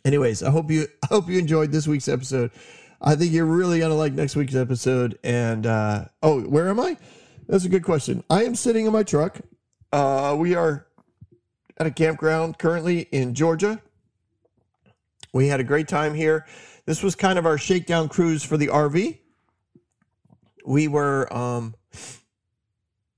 anyways, 0.06 0.44
I 0.44 0.52
hope 0.52 0.72
you 0.72 0.88
I 1.04 1.08
hope 1.08 1.28
you 1.28 1.38
enjoyed 1.38 1.72
this 1.72 1.88
week's 1.88 2.08
episode. 2.08 2.52
I 3.02 3.16
think 3.16 3.34
you're 3.34 3.46
really 3.46 3.80
gonna 3.80 3.96
like 3.96 4.14
next 4.14 4.36
week's 4.36 4.56
episode. 4.56 5.20
And 5.24 5.66
uh, 5.66 6.06
oh, 6.24 6.42
where 6.42 6.70
am 6.70 6.80
I? 6.80 6.98
That's 7.48 7.66
a 7.66 7.70
good 7.70 7.84
question. 7.84 8.24
I 8.30 8.44
am 8.44 8.56
sitting 8.56 8.86
in 8.86 8.94
my 8.94 9.04
truck. 9.04 9.42
Uh, 9.92 10.36
we 10.38 10.56
are 10.56 10.88
at 11.78 11.88
a 11.88 11.92
campground 11.92 12.58
currently 12.58 13.02
in 13.12 13.34
Georgia. 13.34 13.82
We 15.36 15.50
had 15.50 15.60
a 15.60 15.66
great 15.66 15.90
time 15.90 16.14
here. 16.14 16.46
This 16.86 17.04
was 17.04 17.14
kind 17.14 17.38
of 17.38 17.46
our 17.46 17.58
shakedown 17.58 18.08
cruise 18.08 18.42
for 18.42 18.56
the 18.56 18.68
RV. 18.68 19.20
We 20.66 20.88
were 20.88 21.32
um, 21.36 21.76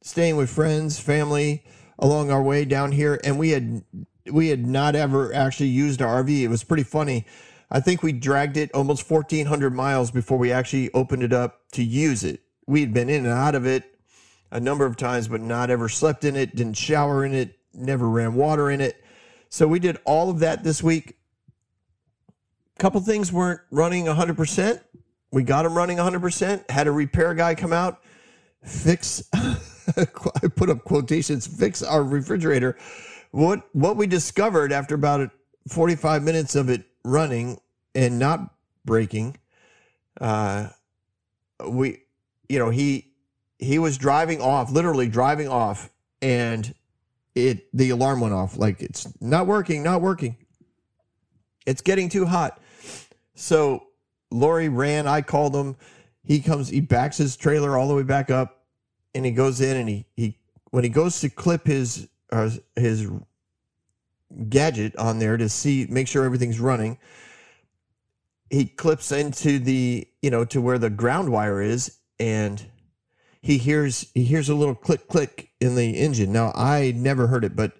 staying 0.02 0.36
with 0.36 0.50
friends, 0.50 1.00
family 1.00 1.64
along 2.00 2.32
our 2.32 2.42
way 2.42 2.66
down 2.66 2.92
here, 2.92 3.22
and 3.24 3.38
we 3.38 3.52
had 3.52 3.84
we 4.32 4.48
had 4.48 4.66
not 4.66 4.96
ever 4.96 5.32
actually 5.32 5.70
used 5.70 6.02
our 6.02 6.24
RV. 6.24 6.42
It 6.42 6.48
was 6.48 6.64
pretty 6.64 6.82
funny. 6.82 7.28
I 7.70 7.82
think 7.82 8.02
we 8.02 8.14
dragged 8.14 8.58
it 8.58 8.74
almost 8.74 9.08
1,400 9.08 9.76
miles 9.76 10.10
before 10.10 10.40
we 10.40 10.52
actually 10.52 10.92
opened 10.94 11.22
it 11.22 11.34
up 11.34 11.70
to 11.74 11.84
use 11.84 12.24
it. 12.24 12.42
We 12.66 12.82
had 12.82 12.96
been 12.96 13.12
in 13.12 13.28
and 13.28 13.34
out 13.34 13.54
of 13.54 13.68
it 13.68 13.84
a 14.50 14.60
number 14.60 14.88
of 14.88 14.98
times, 14.98 15.28
but 15.28 15.42
not 15.42 15.70
ever 15.70 15.88
slept 15.88 16.26
in 16.26 16.36
it, 16.36 16.56
didn't 16.56 16.78
shower 16.78 17.24
in 17.24 17.36
it, 17.36 17.60
never 17.76 18.10
ran 18.10 18.34
water 18.34 18.72
in 18.72 18.82
it. 18.82 19.04
So 19.50 19.68
we 19.68 19.78
did 19.78 20.00
all 20.04 20.32
of 20.32 20.40
that 20.40 20.64
this 20.64 20.82
week. 20.82 21.14
Couple 22.78 23.02
things 23.02 23.34
weren't 23.34 23.62
running 23.72 24.06
100%. 24.06 24.82
We 25.32 25.44
got 25.44 25.64
them 25.64 25.76
running 25.76 25.98
100%. 25.98 26.70
Had 26.70 26.88
a 26.88 26.92
repair 26.92 27.34
guy 27.34 27.56
come 27.56 27.74
out, 27.74 28.02
fix, 28.64 29.24
I 29.34 30.48
put 30.56 30.70
up 30.70 30.84
quotations, 30.84 31.48
fix 31.48 31.82
our 31.82 32.04
refrigerator 32.04 32.78
what 33.32 33.64
what 33.74 33.98
we 33.98 34.08
discovered 34.08 34.72
after 34.72 34.96
about 34.96 35.30
45 35.70 36.24
minutes 36.24 36.56
of 36.56 36.70
it 36.70 36.86
running 37.04 37.60
and 37.94 38.20
not 38.20 38.54
breaking, 38.86 39.38
uh, 40.22 40.70
we, 41.68 42.04
you 42.50 42.60
know, 42.60 42.70
he 42.70 43.14
he 43.60 43.80
was 43.80 43.98
driving 43.98 44.42
off, 44.42 44.72
literally 44.72 45.08
driving 45.08 45.48
off, 45.48 45.90
and 46.22 46.74
it 47.36 47.68
the 47.74 47.90
alarm 47.90 48.22
went 48.22 48.34
off. 48.34 48.58
Like 48.58 48.82
it's 48.82 49.08
not 49.22 49.48
working, 49.48 49.84
not 49.84 50.02
working. 50.02 50.38
It's 51.66 51.82
getting 51.82 52.10
too 52.10 52.26
hot. 52.26 52.60
So 53.38 53.88
Lori 54.32 54.68
ran. 54.68 55.08
I 55.08 55.22
called 55.22 55.56
him. 55.56 55.78
He 56.24 56.42
comes. 56.42 56.70
He 56.70 56.82
backs 56.82 57.18
his 57.18 57.38
trailer 57.38 57.78
all 57.78 57.88
the 57.88 57.96
way 57.96 58.04
back 58.04 58.30
up, 58.30 58.66
and 59.16 59.26
he 59.26 59.32
goes 59.32 59.62
in 59.62 59.78
and 59.78 59.88
he 59.88 60.06
he 60.16 60.38
when 60.72 60.84
he 60.84 60.90
goes 60.90 61.22
to 61.22 61.30
clip 61.30 61.66
his 61.66 62.10
uh, 62.32 62.50
his 62.76 63.08
gadget 64.50 64.96
on 64.98 65.20
there 65.20 65.38
to 65.38 65.48
see 65.48 65.88
make 65.90 66.08
sure 66.08 66.26
everything's 66.26 66.60
running 66.60 66.98
he 68.50 68.66
clips 68.66 69.12
into 69.12 69.60
the 69.60 70.08
you 70.22 70.30
know 70.30 70.44
to 70.44 70.62
where 70.62 70.78
the 70.78 70.90
ground 70.90 71.30
wire 71.30 71.62
is 71.62 72.00
and 72.20 72.66
he 73.42 73.58
hears 73.58 74.12
he 74.14 74.24
hears 74.24 74.50
a 74.50 74.56
little 74.56 74.76
click 74.76 75.08
click 75.08 75.50
in 75.62 75.76
the 75.76 75.92
engine 75.98 76.34
now 76.34 76.52
i 76.56 76.94
never 76.96 77.28
heard 77.28 77.46
it 77.46 77.56
but 77.56 77.72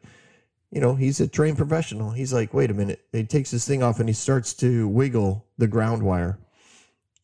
you 0.72 0.82
know 0.82 0.96
he's 0.96 1.20
a 1.20 1.28
trained 1.28 1.58
professional 1.58 2.12
he's 2.12 2.34
like 2.34 2.54
wait 2.54 2.72
a 2.72 2.74
minute 2.74 3.02
he 3.12 3.24
takes 3.24 3.52
this 3.52 3.68
thing 3.68 3.84
off 3.84 4.00
and 4.00 4.10
he 4.10 4.14
starts 4.14 4.54
to 4.54 4.88
wiggle 4.88 5.46
the 5.58 5.68
ground 5.68 6.04
wire 6.04 6.38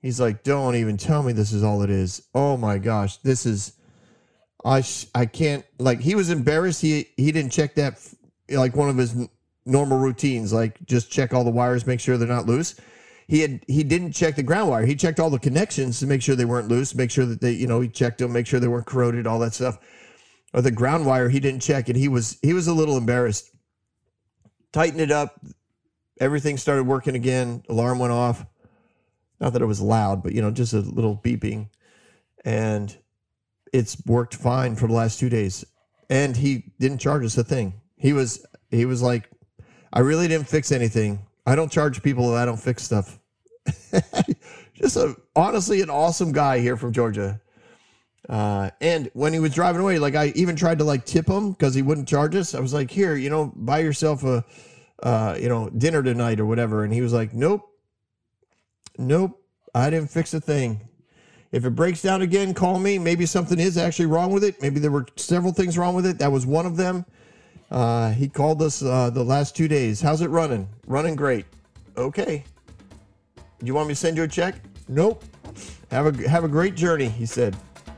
he's 0.02 0.20
like 0.20 0.44
don't 0.44 0.76
even 0.76 0.98
tell 0.98 1.24
me 1.24 1.34
this 1.34 1.52
is 1.52 1.64
all 1.64 1.82
it 1.82 1.90
is 1.90 2.28
oh 2.34 2.58
my 2.58 2.78
gosh 2.78 3.18
this 3.18 3.46
is 3.46 3.74
I 4.66 4.82
sh- 4.82 5.08
I 5.14 5.26
can't 5.26 5.66
like 5.78 6.00
he 6.00 6.16
was 6.16 6.30
embarrassed. 6.30 6.82
He 6.82 7.08
he 7.18 7.32
didn't 7.32 7.52
check 7.52 7.76
that 7.76 8.00
like 8.50 8.76
one 8.76 8.90
of 8.90 8.98
his 8.98 9.14
n- 9.16 9.30
normal 9.66 10.00
routines, 10.00 10.54
like 10.54 10.86
just 10.86 11.12
check 11.12 11.34
all 11.34 11.44
the 11.44 11.52
wires, 11.52 11.86
make 11.86 12.00
sure 12.00 12.18
they're 12.18 12.28
not 12.28 12.46
loose. 12.46 12.76
he 13.28 13.42
had 13.42 13.64
he 13.68 13.84
didn't 13.84 14.14
check 14.14 14.36
the 14.36 14.44
ground 14.44 14.70
wire. 14.70 14.86
He 14.86 14.96
checked 14.96 15.20
all 15.20 15.30
the 15.30 15.40
connections 15.40 16.00
to 16.00 16.08
make 16.08 16.22
sure 16.22 16.36
they 16.36 16.46
weren't 16.46 16.68
loose, 16.70 16.96
make 16.96 17.12
sure 17.12 17.26
that 17.26 17.42
they, 17.42 17.52
you 17.52 17.68
know, 17.68 17.82
he 17.82 17.90
checked 17.90 18.20
them, 18.20 18.32
make 18.34 18.48
sure 18.48 18.60
they 18.60 18.68
weren't 18.68 18.86
corroded, 18.86 19.28
all 19.28 19.40
that 19.40 19.54
stuff. 19.54 19.80
Or 20.54 20.62
the 20.62 20.72
ground 20.72 21.06
wire 21.06 21.30
he 21.30 21.40
didn't 21.40 21.62
check, 21.62 21.90
and 21.90 21.98
he 21.98 22.08
was 22.08 22.38
he 22.42 22.54
was 22.54 22.68
a 22.68 22.74
little 22.74 22.98
embarrassed. 22.98 23.50
Tightened 24.72 25.02
it 25.02 25.12
up, 25.12 25.40
everything 26.20 26.58
started 26.58 26.86
working 26.86 27.16
again. 27.16 27.64
Alarm 27.70 28.00
went 28.00 28.14
off. 28.14 28.46
Not 29.40 29.54
that 29.54 29.62
it 29.62 29.68
was 29.68 29.82
loud, 29.82 30.24
but 30.24 30.34
you 30.34 30.42
know, 30.42 30.52
just 30.52 30.74
a 30.74 30.80
little 30.80 31.20
beeping, 31.24 31.70
and 32.46 32.96
it's 33.74 33.98
worked 34.06 34.36
fine 34.36 34.76
for 34.76 34.88
the 34.88 34.94
last 34.94 35.20
two 35.20 35.30
days. 35.30 35.66
And 36.10 36.38
he 36.38 36.72
didn't 36.80 37.00
charge 37.00 37.26
us 37.26 37.38
a 37.38 37.44
thing. 37.44 37.74
He 37.98 38.14
was 38.14 38.46
he 38.70 38.86
was 38.86 39.02
like, 39.02 39.30
I 39.92 40.00
really 40.00 40.28
didn't 40.28 40.48
fix 40.48 40.72
anything. 40.72 41.26
I 41.46 41.56
don't 41.56 41.72
charge 41.72 42.02
people 42.04 42.34
if 42.34 42.40
I 42.40 42.46
don't 42.46 42.60
fix 42.60 42.84
stuff. 42.84 43.20
Just 44.74 44.98
a 44.98 45.16
honestly 45.36 45.82
an 45.82 45.90
awesome 45.90 46.32
guy 46.32 46.60
here 46.60 46.78
from 46.78 46.94
Georgia. 46.94 47.42
Uh, 48.30 48.70
and 48.80 49.10
when 49.14 49.34
he 49.34 49.40
was 49.40 49.54
driving 49.54 49.82
away, 49.82 50.00
like 50.00 50.16
I 50.16 50.28
even 50.36 50.56
tried 50.56 50.78
to 50.80 50.84
like 50.84 51.06
tip 51.06 51.28
him 51.28 51.52
because 51.52 51.76
he 51.76 51.82
wouldn't 51.82 52.08
charge 52.08 52.36
us. 52.36 52.56
I 52.56 52.60
was 52.60 52.74
like, 52.74 52.90
here, 52.90 53.16
you 53.16 53.30
know, 53.30 53.52
buy 53.56 53.80
yourself 53.80 54.24
a, 54.24 54.46
uh, 55.02 55.38
you 55.40 55.50
know, 55.50 55.70
dinner 55.70 56.02
tonight 56.02 56.40
or 56.40 56.46
whatever. 56.46 56.84
And 56.84 56.94
he 56.94 57.02
was 57.02 57.12
like, 57.12 57.34
nope, 57.34 57.70
nope, 58.98 59.42
I 59.76 59.90
didn't 59.90 60.10
fix 60.10 60.34
a 60.34 60.40
thing. 60.40 60.88
If 61.52 61.66
it 61.66 61.72
breaks 61.72 62.02
down 62.02 62.24
again, 62.24 62.54
call 62.54 62.80
me. 62.80 62.98
Maybe 62.98 63.28
something 63.28 63.60
is 63.60 63.78
actually 63.78 64.08
wrong 64.08 64.32
with 64.32 64.44
it. 64.44 64.60
Maybe 64.62 64.80
there 64.80 64.90
were 64.90 65.06
several 65.18 65.54
things 65.54 65.78
wrong 65.78 65.94
with 65.94 66.06
it. 66.06 66.18
That 66.18 66.32
was 66.32 66.48
one 66.48 66.66
of 66.66 66.78
them. 66.78 67.06
Uh, 67.70 68.12
he 68.12 68.28
called 68.28 68.62
us 68.62 68.82
uh, 68.82 69.12
the 69.12 69.24
last 69.24 69.56
two 69.56 69.68
days. 69.68 70.02
How's 70.02 70.22
it 70.22 70.30
running? 70.30 70.68
Running 70.88 71.16
great. 71.16 71.46
Okay. 71.96 72.44
Do 73.36 73.66
you 73.66 73.76
want 73.76 73.88
me 73.88 73.94
to 73.94 74.00
send 74.00 74.18
you 74.18 74.24
a 74.24 74.28
check? 74.28 74.56
Nope. 74.88 75.24
Have 75.92 76.20
a 76.20 76.30
have 76.30 76.44
a 76.44 76.48
great 76.48 76.76
journey. 76.76 77.08
He 77.08 77.26
said. 77.26 77.56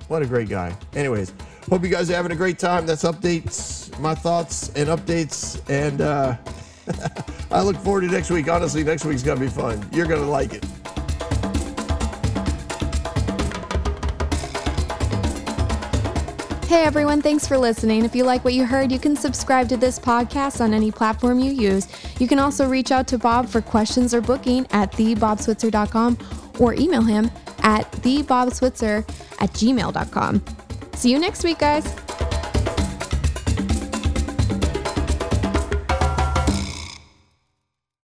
What 0.07 0.21
a 0.21 0.25
great 0.25 0.49
guy. 0.49 0.75
Anyways, 0.93 1.33
hope 1.69 1.83
you 1.83 1.89
guys 1.89 2.09
are 2.09 2.15
having 2.15 2.31
a 2.31 2.35
great 2.35 2.59
time. 2.59 2.85
That's 2.85 3.03
updates, 3.03 3.97
my 3.99 4.13
thoughts 4.13 4.69
and 4.69 4.89
updates, 4.89 5.59
and 5.69 6.01
uh, 6.01 6.37
I 7.51 7.61
look 7.61 7.75
forward 7.77 8.01
to 8.01 8.07
next 8.07 8.29
week. 8.29 8.47
Honestly, 8.47 8.83
next 8.83 9.05
week's 9.05 9.23
gonna 9.23 9.39
be 9.39 9.47
fun. 9.47 9.87
You're 9.91 10.07
gonna 10.07 10.29
like 10.29 10.53
it. 10.53 10.65
Hey 16.67 16.83
everyone, 16.83 17.21
thanks 17.21 17.47
for 17.47 17.57
listening. 17.57 18.05
If 18.05 18.15
you 18.15 18.25
like 18.25 18.43
what 18.43 18.53
you 18.53 18.65
heard, 18.65 18.91
you 18.91 18.99
can 18.99 19.15
subscribe 19.15 19.69
to 19.69 19.77
this 19.77 19.97
podcast 19.97 20.61
on 20.61 20.73
any 20.73 20.91
platform 20.91 21.39
you 21.39 21.51
use. 21.51 21.87
You 22.19 22.27
can 22.27 22.37
also 22.37 22.67
reach 22.67 22.91
out 22.91 23.07
to 23.07 23.17
Bob 23.17 23.47
for 23.47 23.61
questions 23.61 24.13
or 24.13 24.21
booking 24.21 24.67
at 24.71 24.91
thebobswitzer.com 24.91 26.17
or 26.59 26.73
email 26.73 27.01
him 27.01 27.29
at 27.59 27.91
thebobswitzer 27.91 29.07
at 29.41 29.49
gmail.com. 29.51 30.43
See 30.93 31.11
you 31.11 31.19
next 31.19 31.43
week, 31.43 31.59
guys. 31.59 31.85